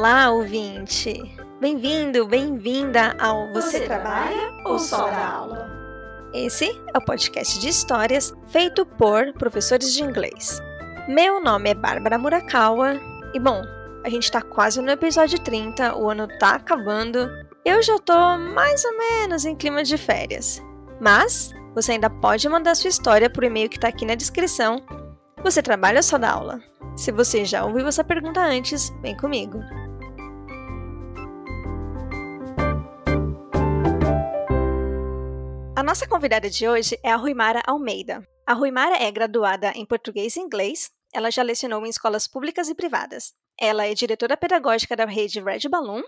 Olá, 0.00 0.30
ouvinte! 0.30 1.12
Bem-vindo, 1.60 2.26
bem-vinda 2.26 3.14
ao 3.20 3.52
Você, 3.52 3.80
Você 3.80 3.84
Trabalha 3.84 4.50
ou 4.64 4.78
Só 4.78 5.10
dá 5.10 5.28
Aula? 5.28 5.70
Esse 6.32 6.70
é 6.94 6.96
o 6.96 7.04
podcast 7.04 7.60
de 7.60 7.68
histórias 7.68 8.32
feito 8.48 8.86
por 8.86 9.30
professores 9.34 9.92
de 9.92 10.02
inglês. 10.02 10.58
Meu 11.06 11.38
nome 11.38 11.68
é 11.68 11.74
Bárbara 11.74 12.16
Murakawa 12.16 12.98
e, 13.34 13.38
bom, 13.38 13.60
a 14.02 14.08
gente 14.08 14.32
tá 14.32 14.40
quase 14.40 14.80
no 14.80 14.90
episódio 14.90 15.38
30, 15.38 15.94
o 15.94 16.08
ano 16.08 16.26
tá 16.38 16.54
acabando. 16.54 17.28
Eu 17.62 17.82
já 17.82 17.98
tô 17.98 18.38
mais 18.38 18.82
ou 18.86 18.96
menos 18.96 19.44
em 19.44 19.54
clima 19.54 19.84
de 19.84 19.98
férias. 19.98 20.62
Mas 20.98 21.52
você 21.74 21.92
ainda 21.92 22.08
pode 22.08 22.48
mandar 22.48 22.74
sua 22.74 22.88
história 22.88 23.28
por 23.28 23.44
e-mail 23.44 23.68
que 23.68 23.78
tá 23.78 23.88
aqui 23.88 24.06
na 24.06 24.14
descrição. 24.14 24.82
Você 25.44 25.62
trabalha 25.62 25.98
ou 25.98 26.02
só 26.02 26.16
dá 26.16 26.30
aula? 26.30 26.58
Se 26.96 27.12
você 27.12 27.44
já 27.44 27.66
ouviu 27.66 27.86
essa 27.86 28.02
pergunta 28.02 28.40
antes, 28.40 28.90
vem 29.02 29.14
comigo. 29.14 29.60
A 35.80 35.82
nossa 35.82 36.06
convidada 36.06 36.50
de 36.50 36.68
hoje 36.68 37.00
é 37.02 37.10
a 37.10 37.16
Ruimara 37.16 37.62
Almeida. 37.66 38.22
A 38.46 38.52
Ruimara 38.52 39.02
é 39.02 39.10
graduada 39.10 39.72
em 39.74 39.86
português 39.86 40.36
e 40.36 40.38
inglês. 40.38 40.90
Ela 41.10 41.30
já 41.30 41.42
lecionou 41.42 41.86
em 41.86 41.88
escolas 41.88 42.28
públicas 42.28 42.68
e 42.68 42.74
privadas. 42.74 43.32
Ela 43.58 43.86
é 43.86 43.94
diretora 43.94 44.36
pedagógica 44.36 44.94
da 44.94 45.06
rede 45.06 45.40
Red 45.40 45.70
Balloon 45.70 46.02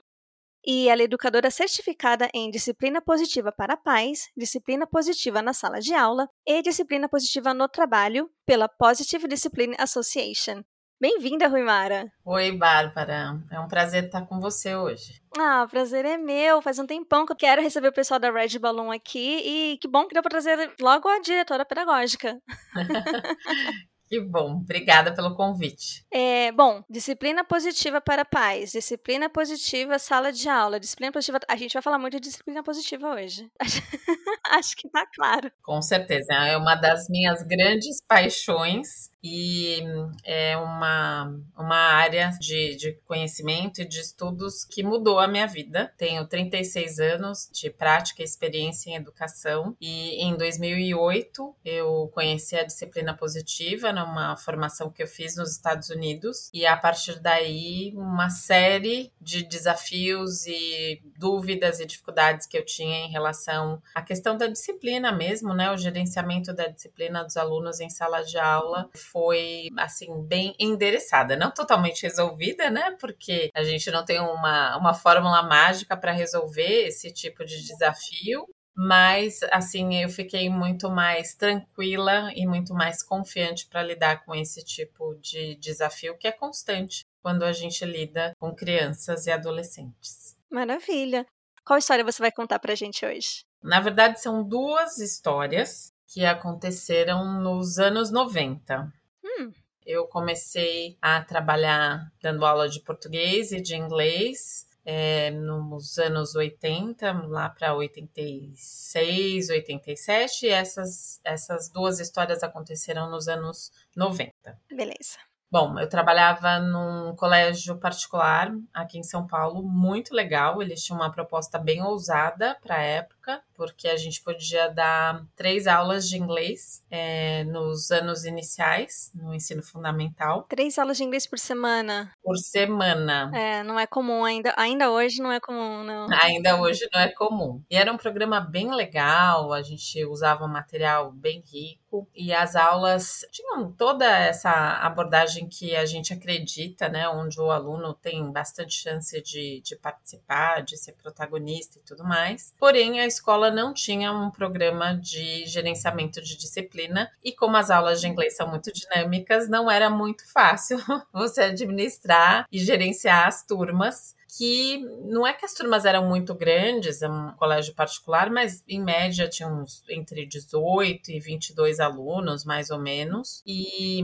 e 0.62 0.90
ela 0.90 1.00
é 1.00 1.06
educadora 1.06 1.50
certificada 1.50 2.28
em 2.34 2.50
disciplina 2.50 3.00
positiva 3.00 3.50
para 3.50 3.74
pais, 3.74 4.28
disciplina 4.36 4.86
positiva 4.86 5.40
na 5.40 5.54
sala 5.54 5.80
de 5.80 5.94
aula 5.94 6.28
e 6.46 6.60
disciplina 6.60 7.08
positiva 7.08 7.54
no 7.54 7.66
trabalho 7.66 8.30
pela 8.44 8.68
Positive 8.68 9.26
Discipline 9.26 9.74
Association. 9.78 10.62
Bem-vinda, 11.02 11.48
Ruimara. 11.48 12.12
Oi, 12.24 12.52
Bárbara. 12.52 13.36
É 13.50 13.58
um 13.58 13.66
prazer 13.66 14.04
estar 14.04 14.24
com 14.24 14.38
você 14.38 14.76
hoje. 14.76 15.20
Ah, 15.36 15.64
o 15.64 15.68
prazer 15.68 16.04
é 16.04 16.16
meu. 16.16 16.62
Faz 16.62 16.78
um 16.78 16.86
tempão 16.86 17.26
que 17.26 17.32
eu 17.32 17.36
quero 17.36 17.60
receber 17.60 17.88
o 17.88 17.92
pessoal 17.92 18.20
da 18.20 18.30
Red 18.30 18.56
Balloon 18.60 18.92
aqui 18.92 19.42
e 19.44 19.78
que 19.78 19.88
bom 19.88 20.06
que 20.06 20.14
deu 20.14 20.22
para 20.22 20.30
trazer 20.30 20.72
logo 20.80 21.08
a 21.08 21.18
diretora 21.18 21.64
pedagógica. 21.64 22.40
Que 24.12 24.20
bom, 24.20 24.56
obrigada 24.56 25.14
pelo 25.14 25.34
convite. 25.34 26.04
É, 26.12 26.52
bom, 26.52 26.84
disciplina 26.90 27.42
positiva 27.42 27.98
para 27.98 28.26
pais, 28.26 28.70
disciplina 28.70 29.30
positiva 29.30 29.98
sala 29.98 30.30
de 30.30 30.50
aula, 30.50 30.78
disciplina 30.78 31.10
positiva. 31.10 31.40
A 31.48 31.56
gente 31.56 31.72
vai 31.72 31.82
falar 31.82 31.98
muito 31.98 32.20
de 32.20 32.28
disciplina 32.28 32.62
positiva 32.62 33.08
hoje. 33.14 33.50
Acho 34.50 34.76
que 34.76 34.90
tá 34.90 35.06
claro. 35.14 35.50
Com 35.62 35.80
certeza, 35.80 36.30
é 36.34 36.58
uma 36.58 36.74
das 36.74 37.08
minhas 37.08 37.42
grandes 37.42 38.04
paixões 38.06 39.10
e 39.22 39.82
é 40.24 40.56
uma, 40.56 41.38
uma 41.56 41.76
área 41.76 42.30
de, 42.40 42.76
de 42.76 42.92
conhecimento 43.04 43.80
e 43.80 43.84
de 43.84 44.00
estudos 44.00 44.64
que 44.64 44.82
mudou 44.82 45.18
a 45.18 45.28
minha 45.28 45.46
vida. 45.46 45.92
Tenho 45.96 46.26
36 46.26 46.98
anos 46.98 47.48
de 47.52 47.70
prática 47.70 48.22
e 48.22 48.24
experiência 48.24 48.90
em 48.90 48.96
educação 48.96 49.76
e 49.80 50.22
em 50.22 50.36
2008 50.36 51.54
eu 51.64 52.10
conheci 52.12 52.56
a 52.56 52.64
disciplina 52.64 53.14
positiva 53.14 53.92
numa 53.92 54.36
formação 54.36 54.90
que 54.90 55.02
eu 55.02 55.06
fiz 55.06 55.36
nos 55.36 55.52
Estados 55.52 55.90
Unidos 55.90 56.50
e 56.52 56.66
a 56.66 56.76
partir 56.76 57.20
daí 57.20 57.92
uma 57.94 58.30
série 58.30 59.12
de 59.20 59.42
desafios 59.44 60.46
e 60.46 61.00
dúvidas 61.16 61.78
e 61.78 61.86
dificuldades 61.86 62.46
que 62.46 62.58
eu 62.58 62.64
tinha 62.64 63.06
em 63.06 63.10
relação 63.10 63.80
à 63.94 64.02
questão 64.02 64.36
da 64.36 64.46
disciplina 64.46 65.12
mesmo, 65.12 65.54
né, 65.54 65.70
o 65.70 65.76
gerenciamento 65.76 66.52
da 66.52 66.66
disciplina 66.66 67.22
dos 67.22 67.36
alunos 67.36 67.80
em 67.80 67.88
sala 67.88 68.22
de 68.22 68.38
aula 68.38 68.88
foi 69.12 69.68
assim 69.78 70.22
bem 70.22 70.54
endereçada, 70.58 71.36
não 71.36 71.50
totalmente 71.50 72.02
resolvida, 72.02 72.70
né? 72.70 72.96
Porque 72.98 73.50
a 73.54 73.62
gente 73.62 73.90
não 73.90 74.04
tem 74.04 74.18
uma, 74.18 74.76
uma 74.76 74.94
fórmula 74.94 75.42
mágica 75.42 75.96
para 75.96 76.12
resolver 76.12 76.86
esse 76.86 77.12
tipo 77.12 77.44
de 77.44 77.62
desafio, 77.62 78.46
mas 78.74 79.42
assim 79.50 80.02
eu 80.02 80.08
fiquei 80.08 80.48
muito 80.48 80.90
mais 80.90 81.34
tranquila 81.34 82.32
e 82.34 82.46
muito 82.46 82.72
mais 82.74 83.02
confiante 83.02 83.66
para 83.66 83.82
lidar 83.82 84.24
com 84.24 84.34
esse 84.34 84.64
tipo 84.64 85.14
de 85.16 85.56
desafio 85.56 86.16
que 86.16 86.26
é 86.26 86.32
constante 86.32 87.04
quando 87.22 87.44
a 87.44 87.52
gente 87.52 87.84
lida 87.84 88.34
com 88.38 88.54
crianças 88.54 89.26
e 89.26 89.30
adolescentes. 89.30 90.36
Maravilha. 90.50 91.26
Qual 91.64 91.78
história 91.78 92.04
você 92.04 92.20
vai 92.20 92.32
contar 92.32 92.58
para 92.58 92.72
a 92.72 92.76
gente 92.76 93.06
hoje? 93.06 93.44
Na 93.62 93.80
verdade, 93.80 94.20
são 94.20 94.42
duas 94.42 94.98
histórias 94.98 95.92
que 96.08 96.24
aconteceram 96.24 97.40
nos 97.40 97.78
anos 97.78 98.10
90. 98.10 98.92
Hum. 99.24 99.52
Eu 99.84 100.06
comecei 100.06 100.96
a 101.00 101.22
trabalhar 101.22 102.12
dando 102.22 102.46
aula 102.46 102.68
de 102.68 102.80
português 102.80 103.50
e 103.50 103.60
de 103.60 103.76
inglês 103.76 104.66
é, 104.84 105.30
nos 105.30 105.98
anos 105.98 106.34
80, 106.34 107.12
lá 107.28 107.48
para 107.48 107.74
86, 107.74 109.50
87, 109.50 110.46
e 110.46 110.48
essas, 110.48 111.20
essas 111.24 111.68
duas 111.68 112.00
histórias 112.00 112.42
aconteceram 112.42 113.10
nos 113.10 113.28
anos 113.28 113.70
90. 113.94 114.32
Beleza. 114.70 115.18
Bom, 115.50 115.78
eu 115.78 115.86
trabalhava 115.86 116.58
num 116.58 117.14
colégio 117.14 117.76
particular 117.76 118.50
aqui 118.72 118.98
em 118.98 119.02
São 119.02 119.26
Paulo, 119.26 119.62
muito 119.62 120.14
legal. 120.14 120.62
Eles 120.62 120.82
tinham 120.82 120.98
uma 120.98 121.12
proposta 121.12 121.58
bem 121.58 121.82
ousada 121.82 122.56
para 122.62 122.76
a 122.76 122.82
época 122.82 123.21
porque 123.54 123.88
a 123.88 123.96
gente 123.96 124.22
podia 124.22 124.68
dar 124.68 125.24
três 125.36 125.66
aulas 125.66 126.08
de 126.08 126.16
inglês 126.16 126.84
é, 126.90 127.44
nos 127.44 127.90
anos 127.90 128.24
iniciais, 128.24 129.10
no 129.14 129.34
ensino 129.34 129.62
fundamental. 129.62 130.44
Três 130.48 130.78
aulas 130.78 130.96
de 130.96 131.04
inglês 131.04 131.26
por 131.26 131.38
semana? 131.38 132.12
Por 132.22 132.36
semana. 132.36 133.30
É, 133.34 133.62
não 133.62 133.78
é 133.78 133.86
comum 133.86 134.24
ainda. 134.24 134.52
Ainda 134.56 134.90
hoje 134.90 135.22
não 135.22 135.30
é 135.30 135.38
comum, 135.38 135.84
não. 135.84 136.08
Ainda 136.22 136.60
hoje 136.60 136.88
não 136.92 137.00
é 137.00 137.08
comum. 137.08 137.62
E 137.70 137.76
era 137.76 137.92
um 137.92 137.96
programa 137.96 138.40
bem 138.40 138.74
legal, 138.74 139.52
a 139.52 139.62
gente 139.62 140.04
usava 140.06 140.44
um 140.44 140.48
material 140.48 141.12
bem 141.12 141.42
rico 141.46 142.08
e 142.14 142.32
as 142.32 142.56
aulas 142.56 143.24
tinham 143.30 143.70
toda 143.72 144.06
essa 144.06 144.50
abordagem 144.78 145.48
que 145.48 145.76
a 145.76 145.84
gente 145.84 146.12
acredita, 146.12 146.88
né? 146.88 147.08
Onde 147.08 147.38
o 147.40 147.50
aluno 147.50 147.92
tem 147.92 148.30
bastante 148.32 148.74
chance 148.74 149.20
de, 149.22 149.60
de 149.60 149.76
participar, 149.76 150.62
de 150.62 150.76
ser 150.76 150.92
protagonista 150.92 151.78
e 151.78 151.82
tudo 151.82 152.02
mais. 152.02 152.54
Porém, 152.58 153.00
a 153.00 153.06
escola 153.12 153.50
não 153.50 153.72
tinha 153.72 154.12
um 154.12 154.30
programa 154.30 154.94
de 154.94 155.46
gerenciamento 155.46 156.20
de 156.20 156.36
disciplina 156.36 157.10
e 157.22 157.32
como 157.32 157.56
as 157.56 157.70
aulas 157.70 158.00
de 158.00 158.08
inglês 158.08 158.36
são 158.36 158.48
muito 158.48 158.72
dinâmicas, 158.72 159.48
não 159.48 159.70
era 159.70 159.90
muito 159.90 160.30
fácil 160.32 160.78
você 161.12 161.42
administrar 161.42 162.46
e 162.50 162.58
gerenciar 162.58 163.26
as 163.26 163.44
turmas 163.44 164.14
que 164.36 164.78
não 165.04 165.26
é 165.26 165.34
que 165.34 165.44
as 165.44 165.52
turmas 165.52 165.84
eram 165.84 166.08
muito 166.08 166.34
grandes, 166.34 167.02
é 167.02 167.08
um 167.08 167.32
colégio 167.32 167.74
particular, 167.74 168.30
mas 168.30 168.64
em 168.66 168.82
média 168.82 169.28
tinha 169.28 169.46
uns 169.46 169.84
entre 169.90 170.24
18 170.24 171.10
e 171.10 171.20
22 171.20 171.78
alunos, 171.78 172.42
mais 172.42 172.70
ou 172.70 172.78
menos. 172.78 173.42
E 173.46 174.02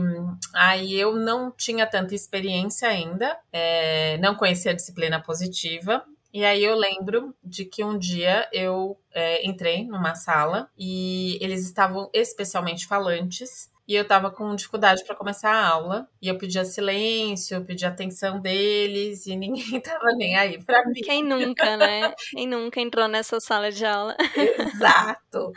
aí 0.53 0.93
eu 0.93 1.15
não 1.15 1.51
tinha 1.51 1.87
tanta 1.87 2.13
experiência 2.13 2.87
ainda, 2.87 3.39
é, 3.51 4.19
não 4.19 4.35
conhecia 4.35 4.71
a 4.71 4.75
disciplina 4.75 5.19
positiva, 5.19 6.05
e 6.33 6.45
aí 6.45 6.63
eu 6.63 6.75
lembro 6.75 7.35
de 7.43 7.65
que 7.65 7.83
um 7.83 7.97
dia 7.97 8.47
eu 8.53 8.97
é, 9.11 9.45
entrei 9.47 9.85
numa 9.85 10.15
sala 10.15 10.69
e 10.77 11.37
eles 11.41 11.65
estavam 11.65 12.09
especialmente 12.13 12.87
falantes 12.87 13.69
e 13.89 13.95
eu 13.95 14.05
tava 14.05 14.29
com 14.29 14.53
dificuldade 14.53 15.03
para 15.03 15.15
começar 15.15 15.51
a 15.51 15.67
aula. 15.67 16.07
E 16.21 16.27
eu 16.27 16.37
pedia 16.37 16.63
silêncio, 16.63 17.57
eu 17.57 17.65
pedia 17.65 17.87
atenção 17.87 18.39
deles 18.39 19.25
e 19.25 19.33
ninguém 19.35 19.81
tava 19.81 20.11
nem 20.15 20.35
aí 20.37 20.63
para 20.63 20.85
mim. 20.85 21.01
Quem 21.01 21.23
nunca, 21.23 21.75
né? 21.75 22.13
Quem 22.29 22.47
nunca 22.47 22.79
entrou 22.79 23.07
nessa 23.07 23.39
sala 23.39 23.71
de 23.71 23.83
aula? 23.83 24.15
Exato. 24.35 25.51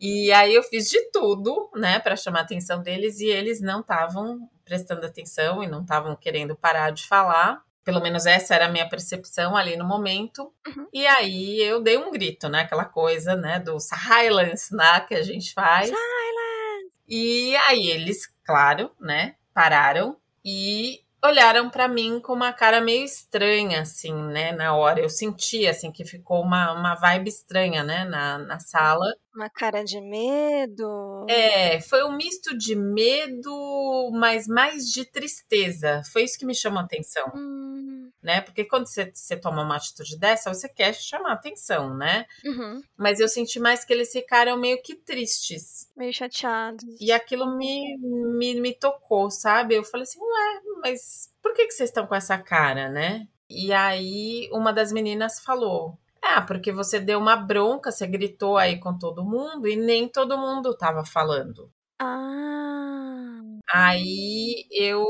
E 0.00 0.32
aí 0.32 0.54
eu 0.54 0.62
fiz 0.62 0.88
de 0.88 0.98
tudo, 1.10 1.70
né, 1.74 1.98
para 1.98 2.16
chamar 2.16 2.38
a 2.38 2.42
atenção 2.42 2.82
deles 2.82 3.20
e 3.20 3.26
eles 3.26 3.60
não 3.60 3.80
estavam 3.80 4.48
prestando 4.64 5.04
atenção 5.04 5.62
e 5.62 5.66
não 5.66 5.82
estavam 5.82 6.16
querendo 6.16 6.56
parar 6.56 6.90
de 6.90 7.06
falar. 7.06 7.62
Pelo 7.84 8.00
menos 8.00 8.24
essa 8.24 8.54
era 8.54 8.66
a 8.66 8.70
minha 8.70 8.88
percepção 8.88 9.56
ali 9.56 9.76
no 9.76 9.84
momento. 9.84 10.52
Uhum. 10.66 10.88
E 10.92 11.06
aí 11.06 11.60
eu 11.62 11.82
dei 11.82 11.98
um 11.98 12.10
grito, 12.10 12.48
né? 12.48 12.62
Aquela 12.62 12.86
coisa, 12.86 13.36
né? 13.36 13.60
Do 13.60 13.78
silence, 13.78 14.74
né? 14.74 15.00
Que 15.00 15.14
a 15.14 15.22
gente 15.22 15.52
faz. 15.52 15.88
Silence! 15.88 16.92
E 17.06 17.54
aí 17.56 17.88
eles, 17.90 18.26
claro, 18.44 18.90
né? 18.98 19.34
Pararam 19.52 20.16
e 20.44 21.03
olharam 21.24 21.70
para 21.70 21.88
mim 21.88 22.20
com 22.20 22.34
uma 22.34 22.52
cara 22.52 22.80
meio 22.80 23.04
estranha, 23.04 23.80
assim, 23.80 24.12
né? 24.12 24.52
Na 24.52 24.76
hora. 24.76 25.00
Eu 25.00 25.08
senti, 25.08 25.66
assim, 25.66 25.90
que 25.90 26.04
ficou 26.04 26.42
uma, 26.42 26.72
uma 26.72 26.94
vibe 26.94 27.28
estranha, 27.28 27.82
né? 27.82 28.04
Na, 28.04 28.38
na 28.38 28.58
sala. 28.58 29.06
Uma 29.34 29.48
cara 29.48 29.82
de 29.82 30.00
medo. 30.00 31.26
É, 31.28 31.80
foi 31.80 32.04
um 32.04 32.16
misto 32.16 32.56
de 32.56 32.76
medo, 32.76 34.10
mas 34.12 34.46
mais 34.46 34.84
de 34.84 35.04
tristeza. 35.04 36.02
Foi 36.12 36.24
isso 36.24 36.38
que 36.38 36.46
me 36.46 36.54
chamou 36.54 36.80
a 36.80 36.84
atenção. 36.84 37.32
Hum. 37.34 38.03
Né? 38.24 38.40
Porque 38.40 38.64
quando 38.64 38.86
você, 38.86 39.12
você 39.12 39.36
toma 39.36 39.60
uma 39.60 39.76
atitude 39.76 40.18
dessa, 40.18 40.52
você 40.52 40.66
quer 40.66 40.94
chamar 40.94 41.32
atenção, 41.32 41.94
né? 41.94 42.24
Uhum. 42.42 42.82
Mas 42.96 43.20
eu 43.20 43.28
senti 43.28 43.60
mais 43.60 43.84
que 43.84 43.92
eles 43.92 44.10
ficaram 44.10 44.56
meio 44.56 44.82
que 44.82 44.94
tristes. 44.94 45.90
Meio 45.94 46.10
chateados. 46.10 46.82
E 46.98 47.12
aquilo 47.12 47.54
me, 47.54 47.98
me, 47.98 48.58
me 48.58 48.72
tocou, 48.72 49.30
sabe? 49.30 49.74
Eu 49.74 49.84
falei 49.84 50.04
assim, 50.04 50.18
ué, 50.18 50.62
mas 50.82 51.30
por 51.42 51.52
que, 51.52 51.66
que 51.66 51.72
vocês 51.72 51.90
estão 51.90 52.06
com 52.06 52.14
essa 52.14 52.38
cara, 52.38 52.88
né? 52.88 53.28
E 53.50 53.74
aí 53.74 54.48
uma 54.50 54.72
das 54.72 54.90
meninas 54.90 55.40
falou: 55.40 55.98
Ah, 56.22 56.40
porque 56.40 56.72
você 56.72 56.98
deu 56.98 57.18
uma 57.18 57.36
bronca, 57.36 57.92
você 57.92 58.06
gritou 58.06 58.56
aí 58.56 58.80
com 58.80 58.96
todo 58.96 59.22
mundo 59.22 59.68
e 59.68 59.76
nem 59.76 60.08
todo 60.08 60.38
mundo 60.38 60.74
tava 60.74 61.04
falando. 61.04 61.70
Ah. 61.98 63.42
Aí 63.70 64.66
eu 64.70 65.04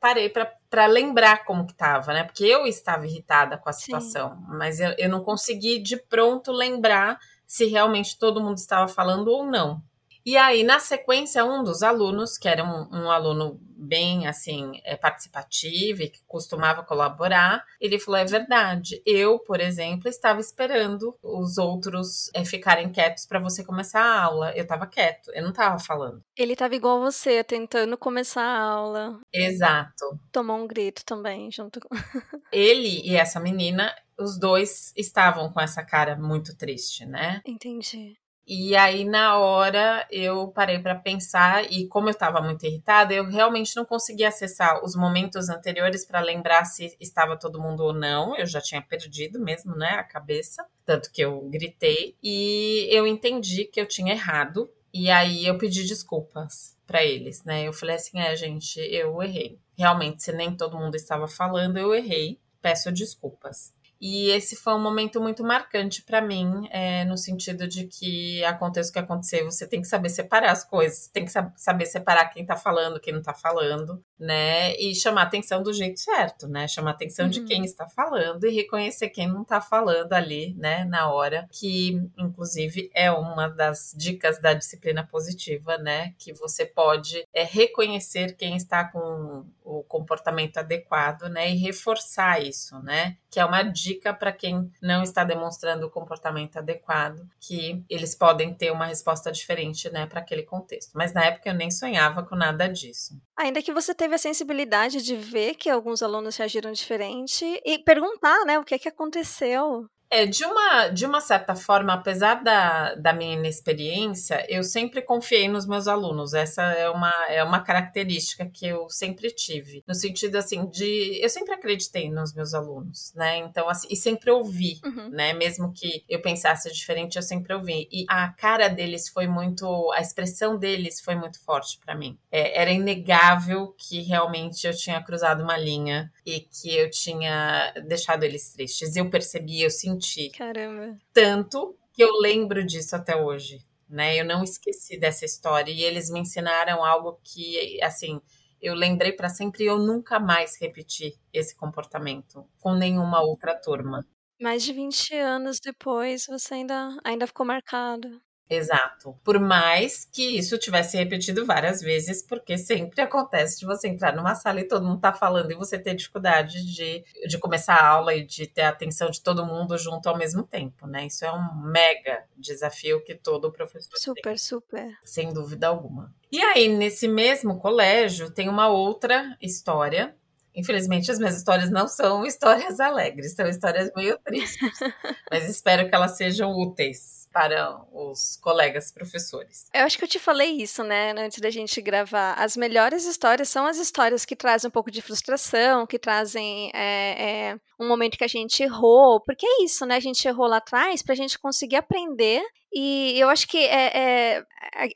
parei 0.00 0.30
para 0.30 0.86
lembrar 0.86 1.44
como 1.44 1.66
que 1.66 1.74
tava, 1.74 2.12
né? 2.12 2.24
Porque 2.24 2.44
eu 2.44 2.66
estava 2.66 3.06
irritada 3.06 3.58
com 3.58 3.68
a 3.68 3.72
situação, 3.72 4.30
Sim. 4.30 4.44
mas 4.48 4.80
eu, 4.80 4.94
eu 4.98 5.08
não 5.08 5.22
consegui 5.22 5.78
de 5.78 5.96
pronto 5.96 6.52
lembrar 6.52 7.18
se 7.46 7.66
realmente 7.66 8.18
todo 8.18 8.40
mundo 8.40 8.58
estava 8.58 8.86
falando 8.86 9.28
ou 9.28 9.44
não. 9.44 9.82
E 10.24 10.36
aí, 10.36 10.62
na 10.62 10.78
sequência, 10.78 11.44
um 11.44 11.62
dos 11.62 11.82
alunos, 11.82 12.36
que 12.36 12.48
era 12.48 12.64
um, 12.64 12.88
um 12.92 13.10
aluno 13.10 13.60
bem 13.78 14.26
assim 14.26 14.72
é, 14.84 14.96
participativo 14.96 16.02
e 16.02 16.08
que 16.08 16.20
costumava 16.26 16.82
colaborar, 16.82 17.64
ele 17.80 17.98
falou: 17.98 18.20
é 18.20 18.24
verdade. 18.24 19.00
Eu, 19.06 19.38
por 19.38 19.60
exemplo, 19.60 20.08
estava 20.08 20.40
esperando 20.40 21.16
os 21.22 21.58
outros 21.58 22.30
é, 22.34 22.44
ficarem 22.44 22.90
quietos 22.90 23.24
para 23.24 23.38
você 23.38 23.64
começar 23.64 24.02
a 24.02 24.22
aula. 24.22 24.52
Eu 24.52 24.62
estava 24.62 24.86
quieto, 24.86 25.30
eu 25.32 25.42
não 25.42 25.50
estava 25.50 25.78
falando. 25.78 26.22
Ele 26.36 26.52
estava 26.52 26.74
igual 26.74 27.00
você, 27.00 27.44
tentando 27.44 27.96
começar 27.96 28.42
a 28.42 28.60
aula. 28.60 29.20
Exato. 29.32 30.18
Tomou 30.32 30.56
um 30.56 30.66
grito 30.66 31.04
também 31.04 31.50
junto 31.50 31.80
com. 31.80 31.88
ele 32.52 33.00
e 33.04 33.16
essa 33.16 33.38
menina, 33.38 33.94
os 34.18 34.38
dois 34.38 34.92
estavam 34.96 35.50
com 35.52 35.60
essa 35.60 35.84
cara 35.84 36.16
muito 36.16 36.56
triste, 36.56 37.06
né? 37.06 37.40
Entendi. 37.46 38.16
E 38.50 38.74
aí, 38.74 39.04
na 39.04 39.36
hora, 39.36 40.06
eu 40.10 40.48
parei 40.48 40.78
para 40.78 40.94
pensar, 40.94 41.70
e 41.70 41.86
como 41.86 42.08
eu 42.08 42.12
estava 42.12 42.40
muito 42.40 42.64
irritada, 42.64 43.12
eu 43.12 43.26
realmente 43.28 43.76
não 43.76 43.84
conseguia 43.84 44.28
acessar 44.28 44.82
os 44.82 44.96
momentos 44.96 45.50
anteriores 45.50 46.06
para 46.06 46.20
lembrar 46.20 46.64
se 46.64 46.96
estava 46.98 47.36
todo 47.36 47.60
mundo 47.60 47.80
ou 47.84 47.92
não. 47.92 48.34
Eu 48.34 48.46
já 48.46 48.58
tinha 48.58 48.80
perdido 48.80 49.38
mesmo, 49.38 49.76
né, 49.76 49.90
a 49.90 50.02
cabeça, 50.02 50.66
tanto 50.86 51.12
que 51.12 51.20
eu 51.20 51.42
gritei. 51.50 52.16
E 52.22 52.88
eu 52.90 53.06
entendi 53.06 53.66
que 53.66 53.78
eu 53.78 53.86
tinha 53.86 54.14
errado, 54.14 54.70
e 54.94 55.10
aí 55.10 55.46
eu 55.46 55.58
pedi 55.58 55.84
desculpas 55.84 56.74
para 56.86 57.04
eles, 57.04 57.44
né? 57.44 57.68
Eu 57.68 57.72
falei 57.74 57.96
assim: 57.96 58.18
é, 58.18 58.34
gente, 58.34 58.80
eu 58.80 59.22
errei. 59.22 59.58
Realmente, 59.76 60.22
se 60.22 60.32
nem 60.32 60.56
todo 60.56 60.78
mundo 60.78 60.94
estava 60.94 61.28
falando, 61.28 61.76
eu 61.76 61.94
errei. 61.94 62.40
Peço 62.62 62.90
desculpas. 62.90 63.74
E 64.00 64.30
esse 64.30 64.54
foi 64.56 64.74
um 64.74 64.82
momento 64.82 65.20
muito 65.20 65.42
marcante 65.42 66.02
para 66.02 66.20
mim, 66.20 66.68
é, 66.70 67.04
no 67.04 67.16
sentido 67.16 67.66
de 67.66 67.86
que 67.86 68.44
aconteça 68.44 68.90
o 68.90 68.92
que 68.92 68.98
acontecer, 68.98 69.42
você 69.44 69.66
tem 69.66 69.80
que 69.80 69.88
saber 69.88 70.08
separar 70.08 70.52
as 70.52 70.64
coisas, 70.64 71.08
tem 71.08 71.24
que 71.24 71.32
saber 71.56 71.86
separar 71.86 72.26
quem 72.26 72.44
tá 72.44 72.56
falando, 72.56 73.00
quem 73.00 73.12
não 73.12 73.22
tá 73.22 73.34
falando, 73.34 74.02
né? 74.18 74.74
E 74.76 74.94
chamar 74.94 75.22
atenção 75.22 75.62
do 75.62 75.72
jeito 75.72 75.98
certo, 76.00 76.46
né? 76.46 76.68
Chamar 76.68 76.92
atenção 76.92 77.24
uhum. 77.26 77.30
de 77.30 77.44
quem 77.44 77.64
está 77.64 77.88
falando 77.88 78.44
e 78.44 78.54
reconhecer 78.54 79.08
quem 79.08 79.26
não 79.26 79.44
tá 79.44 79.60
falando 79.60 80.12
ali, 80.12 80.54
né, 80.54 80.84
na 80.84 81.10
hora, 81.12 81.48
que 81.52 82.00
inclusive 82.16 82.90
é 82.94 83.10
uma 83.10 83.48
das 83.48 83.92
dicas 83.96 84.40
da 84.40 84.54
disciplina 84.54 85.04
positiva, 85.04 85.76
né? 85.78 86.14
Que 86.18 86.32
você 86.32 86.64
pode 86.64 87.24
é, 87.34 87.42
reconhecer 87.42 88.36
quem 88.36 88.56
está 88.56 88.84
com 88.84 89.44
o 89.68 89.84
comportamento 89.84 90.56
adequado, 90.56 91.28
né? 91.28 91.50
E 91.50 91.56
reforçar 91.56 92.42
isso, 92.42 92.78
né? 92.82 93.18
Que 93.30 93.38
é 93.38 93.44
uma 93.44 93.62
dica 93.62 94.14
para 94.14 94.32
quem 94.32 94.72
não 94.80 95.02
está 95.02 95.24
demonstrando 95.24 95.86
o 95.86 95.90
comportamento 95.90 96.56
adequado, 96.56 97.28
que 97.38 97.84
eles 97.88 98.14
podem 98.14 98.54
ter 98.54 98.72
uma 98.72 98.86
resposta 98.86 99.30
diferente, 99.30 99.90
né, 99.90 100.06
para 100.06 100.20
aquele 100.20 100.42
contexto. 100.42 100.92
Mas 100.94 101.12
na 101.12 101.24
época 101.24 101.50
eu 101.50 101.54
nem 101.54 101.70
sonhava 101.70 102.24
com 102.24 102.34
nada 102.34 102.66
disso. 102.66 103.20
Ainda 103.36 103.62
que 103.62 103.72
você 103.72 103.94
teve 103.94 104.14
a 104.14 104.18
sensibilidade 104.18 105.02
de 105.02 105.14
ver 105.14 105.54
que 105.54 105.68
alguns 105.68 106.02
alunos 106.02 106.36
reagiram 106.36 106.72
diferente 106.72 107.44
e 107.64 107.78
perguntar, 107.78 108.44
né, 108.46 108.58
o 108.58 108.64
que 108.64 108.74
é 108.74 108.78
que 108.78 108.88
aconteceu. 108.88 109.86
É, 110.10 110.24
de 110.24 110.44
uma, 110.44 110.88
de 110.88 111.04
uma 111.04 111.20
certa 111.20 111.54
forma, 111.54 111.92
apesar 111.92 112.42
da, 112.42 112.94
da 112.94 113.12
minha 113.12 113.34
inexperiência, 113.34 114.44
eu 114.48 114.62
sempre 114.62 115.02
confiei 115.02 115.48
nos 115.48 115.66
meus 115.66 115.86
alunos. 115.86 116.32
Essa 116.32 116.62
é 116.62 116.88
uma, 116.88 117.12
é 117.28 117.44
uma 117.44 117.60
característica 117.60 118.46
que 118.46 118.66
eu 118.66 118.88
sempre 118.88 119.30
tive. 119.30 119.84
No 119.86 119.94
sentido, 119.94 120.36
assim, 120.36 120.66
de... 120.66 121.20
Eu 121.22 121.28
sempre 121.28 121.54
acreditei 121.54 122.10
nos 122.10 122.34
meus 122.34 122.54
alunos, 122.54 123.12
né? 123.14 123.36
Então, 123.38 123.68
assim, 123.68 123.86
e 123.90 123.96
sempre 123.96 124.30
ouvi, 124.30 124.80
uhum. 124.84 125.10
né? 125.10 125.34
Mesmo 125.34 125.72
que 125.72 126.04
eu 126.08 126.22
pensasse 126.22 126.72
diferente, 126.72 127.16
eu 127.16 127.22
sempre 127.22 127.52
ouvi. 127.52 127.86
E 127.92 128.06
a 128.08 128.28
cara 128.30 128.68
deles 128.68 129.08
foi 129.08 129.26
muito... 129.26 129.92
A 129.92 130.00
expressão 130.00 130.56
deles 130.56 131.00
foi 131.00 131.16
muito 131.16 131.38
forte 131.44 131.78
para 131.84 131.94
mim. 131.94 132.18
É, 132.32 132.60
era 132.60 132.70
inegável 132.70 133.74
que 133.76 134.00
realmente 134.00 134.66
eu 134.66 134.74
tinha 134.74 135.02
cruzado 135.02 135.42
uma 135.42 135.56
linha 135.56 136.10
e 136.28 136.40
que 136.40 136.76
eu 136.76 136.90
tinha 136.90 137.72
deixado 137.86 138.22
eles 138.22 138.52
tristes. 138.52 138.94
Eu 138.94 139.08
percebi, 139.08 139.62
eu 139.62 139.70
senti. 139.70 140.28
Caramba. 140.30 140.98
Tanto 141.12 141.74
que 141.92 142.04
eu 142.04 142.12
lembro 142.20 142.62
disso 142.64 142.94
até 142.94 143.16
hoje, 143.16 143.64
né? 143.88 144.20
Eu 144.20 144.26
não 144.26 144.44
esqueci 144.44 144.98
dessa 144.98 145.24
história 145.24 145.72
e 145.72 145.82
eles 145.82 146.10
me 146.10 146.20
ensinaram 146.20 146.84
algo 146.84 147.18
que, 147.24 147.82
assim, 147.82 148.20
eu 148.60 148.74
lembrei 148.74 149.12
para 149.12 149.30
sempre 149.30 149.64
e 149.64 149.68
eu 149.68 149.78
nunca 149.78 150.20
mais 150.20 150.58
repeti 150.60 151.18
esse 151.32 151.56
comportamento 151.56 152.46
com 152.60 152.74
nenhuma 152.74 153.22
outra 153.22 153.54
turma. 153.54 154.06
Mais 154.38 154.62
de 154.62 154.72
20 154.74 155.14
anos 155.16 155.58
depois, 155.58 156.26
você 156.28 156.54
ainda, 156.54 156.96
ainda 157.02 157.26
ficou 157.26 157.46
marcado. 157.46 158.20
Exato. 158.48 159.18
Por 159.22 159.38
mais 159.38 160.06
que 160.10 160.38
isso 160.38 160.58
tivesse 160.58 160.96
repetido 160.96 161.44
várias 161.44 161.80
vezes, 161.80 162.22
porque 162.22 162.56
sempre 162.56 163.00
acontece 163.00 163.60
de 163.60 163.66
você 163.66 163.88
entrar 163.88 164.14
numa 164.14 164.34
sala 164.34 164.60
e 164.60 164.68
todo 164.68 164.86
mundo 164.86 165.00
tá 165.00 165.12
falando 165.12 165.50
e 165.50 165.54
você 165.54 165.78
ter 165.78 165.94
dificuldade 165.94 166.64
de, 166.64 167.04
de 167.26 167.38
começar 167.38 167.74
a 167.74 167.86
aula 167.86 168.14
e 168.14 168.24
de 168.24 168.46
ter 168.46 168.62
a 168.62 168.70
atenção 168.70 169.10
de 169.10 169.20
todo 169.20 169.44
mundo 169.44 169.76
junto 169.76 170.08
ao 170.08 170.16
mesmo 170.16 170.42
tempo, 170.42 170.86
né? 170.86 171.06
Isso 171.06 171.24
é 171.24 171.32
um 171.32 171.62
mega 171.62 172.24
desafio 172.36 173.04
que 173.04 173.14
todo 173.14 173.52
professor 173.52 173.90
super, 173.96 174.22
tem. 174.22 174.36
Super, 174.36 174.78
super. 174.78 174.98
Sem 175.04 175.32
dúvida 175.32 175.66
alguma. 175.66 176.14
E 176.32 176.40
aí, 176.40 176.68
nesse 176.68 177.06
mesmo 177.06 177.58
colégio, 177.58 178.30
tem 178.30 178.48
uma 178.48 178.68
outra 178.68 179.36
história 179.40 180.14
Infelizmente, 180.54 181.08
as 181.08 181.20
minhas 181.20 181.36
histórias 181.36 181.70
não 181.70 181.86
são 181.86 182.26
histórias 182.26 182.80
alegres, 182.80 183.32
são 183.32 183.46
histórias 183.46 183.92
meio 183.94 184.18
tristes. 184.18 184.58
mas 185.30 185.48
espero 185.48 185.88
que 185.88 185.94
elas 185.94 186.16
sejam 186.16 186.50
úteis 186.50 187.17
para 187.32 187.80
os 187.92 188.36
colegas 188.36 188.90
professores. 188.90 189.66
Eu 189.72 189.84
acho 189.84 189.98
que 189.98 190.04
eu 190.04 190.08
te 190.08 190.18
falei 190.18 190.50
isso, 190.50 190.82
né, 190.82 191.12
antes 191.16 191.40
da 191.40 191.50
gente 191.50 191.80
gravar. 191.80 192.34
As 192.34 192.56
melhores 192.56 193.04
histórias 193.04 193.48
são 193.48 193.66
as 193.66 193.78
histórias 193.78 194.24
que 194.24 194.36
trazem 194.36 194.68
um 194.68 194.72
pouco 194.72 194.90
de 194.90 195.02
frustração, 195.02 195.86
que 195.86 195.98
trazem 195.98 196.70
é, 196.74 197.50
é, 197.50 197.60
um 197.78 197.86
momento 197.86 198.18
que 198.18 198.24
a 198.24 198.28
gente 198.28 198.62
errou, 198.62 199.20
porque 199.20 199.46
é 199.46 199.64
isso, 199.64 199.84
né? 199.86 199.96
A 199.96 200.00
gente 200.00 200.26
errou 200.26 200.46
lá 200.46 200.58
atrás 200.58 201.02
para 201.02 201.12
a 201.12 201.16
gente 201.16 201.38
conseguir 201.38 201.76
aprender 201.76 202.42
e 202.72 203.18
eu 203.18 203.28
acho 203.28 203.46
que 203.48 203.58
é, 203.58 203.96
é, 203.96 204.44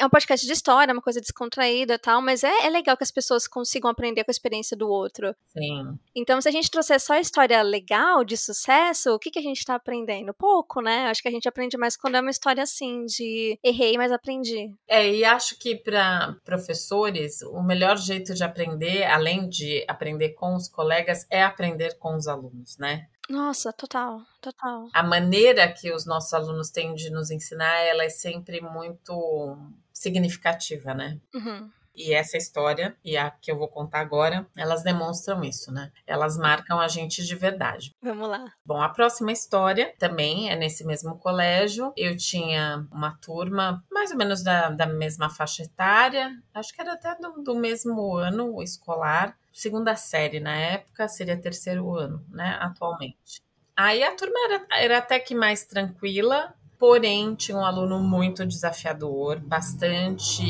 é, 0.01 0.05
um 0.05 0.11
podcast 0.11 0.47
de 0.47 0.53
história, 0.53 0.93
uma 0.93 1.03
coisa 1.03 1.21
descontraída 1.21 1.95
e 1.95 1.99
tal, 1.99 2.21
mas 2.21 2.45
é, 2.45 2.67
é 2.67 2.71
legal 2.71 2.97
que 2.97 3.05
as 3.05 3.11
pessoas 3.11 3.47
consigam 3.47 3.91
aprender 3.91 4.25
com 4.25 4.31
a 4.31 4.33
experiência 4.33 4.77
do 4.77 4.89
outro. 4.89 5.35
Sim. 5.49 5.99
Então, 6.15 6.41
se 6.41 6.49
a 6.49 6.53
gente 6.53 6.71
trouxer 6.71 7.01
só 7.01 7.17
história 7.19 7.63
legal, 7.63 8.25
de 8.25 8.37
sucesso, 8.37 9.15
o 9.15 9.19
que, 9.19 9.31
que 9.31 9.39
a 9.39 9.43
gente 9.43 9.59
está 9.59 9.75
aprendendo? 9.75 10.35
Pouco, 10.35 10.81
né? 10.81 11.07
Acho 11.07 11.23
que 11.23 11.29
a 11.29 11.33
gente 11.33 11.49
aprende 11.49 11.79
mais 11.79 11.97
quando 11.97 12.17
é 12.17 12.21
uma 12.21 12.31
história 12.31 12.63
assim, 12.63 13.07
de 13.07 13.59
errei, 13.65 13.97
mas 13.97 14.13
aprendi. 14.13 14.71
É, 14.87 15.09
e 15.09 15.25
acho 15.25 15.59
que 15.59 15.77
para 15.77 16.37
professores, 16.45 17.43
o 17.43 17.63
melhor 17.63 17.97
jeito 17.97 18.35
de 18.35 18.45
aprender, 18.45 19.05
além 19.05 19.49
de 19.49 19.85
aprender 19.89 20.31
com 20.31 20.55
os 20.55 20.69
colegas, 20.69 21.27
é 21.31 21.43
aprender 21.43 21.97
com 21.99 22.15
os 22.17 22.27
alunos, 22.27 22.77
né? 22.79 23.07
Nossa, 23.33 23.73
total, 23.73 24.21
total. 24.43 24.91
A 24.93 25.03
maneira 25.03 25.67
que 25.73 25.91
os 25.91 26.05
nossos 26.05 26.35
alunos 26.35 26.69
têm 26.69 26.95
de 26.95 27.09
nos 27.09 27.31
ensinar, 27.31 27.79
ela 27.79 28.05
é 28.05 28.11
sempre 28.11 28.61
muito 28.61 29.57
significativa, 29.91 30.93
né? 30.93 31.19
Uhum. 31.35 31.71
E 31.95 32.15
essa 32.15 32.37
história 32.37 32.97
e 33.05 33.17
a 33.17 33.31
que 33.31 33.51
eu 33.51 33.59
vou 33.59 33.69
contar 33.69 34.01
agora, 34.01 34.47
elas 34.57 34.83
demonstram 34.83 35.45
isso, 35.45 35.71
né? 35.73 35.91
Elas 36.07 36.37
marcam 36.37 36.81
a 36.81 36.89
gente 36.89 37.25
de 37.25 37.35
verdade. 37.35 37.95
Vamos 38.03 38.29
lá. 38.29 38.53
Bom, 38.65 38.81
a 38.81 38.89
próxima 38.89 39.33
história 39.33 39.95
também 39.99 40.51
é 40.51 40.57
nesse 40.57 40.85
mesmo 40.85 41.19
colégio. 41.19 41.93
Eu 41.97 42.17
tinha 42.17 42.87
uma 42.91 43.19
turma 43.19 43.85
mais 43.91 44.11
ou 44.11 44.17
menos 44.17 44.43
da, 44.43 44.71
da 44.71 44.87
mesma 44.87 45.29
faixa 45.29 45.63
etária, 45.63 46.31
acho 46.55 46.75
que 46.75 46.81
era 46.81 46.95
até 46.95 47.15
do, 47.17 47.43
do 47.43 47.55
mesmo 47.55 48.15
ano 48.17 48.63
escolar 48.63 49.37
segunda 49.53 49.95
série 49.95 50.41
na 50.41 50.57
época, 50.57 51.07
seria 51.09 51.37
terceiro 51.37 51.95
ano, 51.95 52.25
né, 52.31 52.57
atualmente. 52.61 53.43
Aí 53.77 54.03
a 54.03 54.15
turma 54.15 54.35
era, 54.47 54.67
era 54.73 54.99
até 54.99 55.19
que 55.19 55.35
mais 55.35 55.65
tranquila, 55.65 56.55
porém 56.79 57.35
tinha 57.35 57.57
um 57.57 57.65
aluno 57.65 58.01
muito 58.01 58.47
desafiador, 58.47 59.39
bastante 59.41 60.43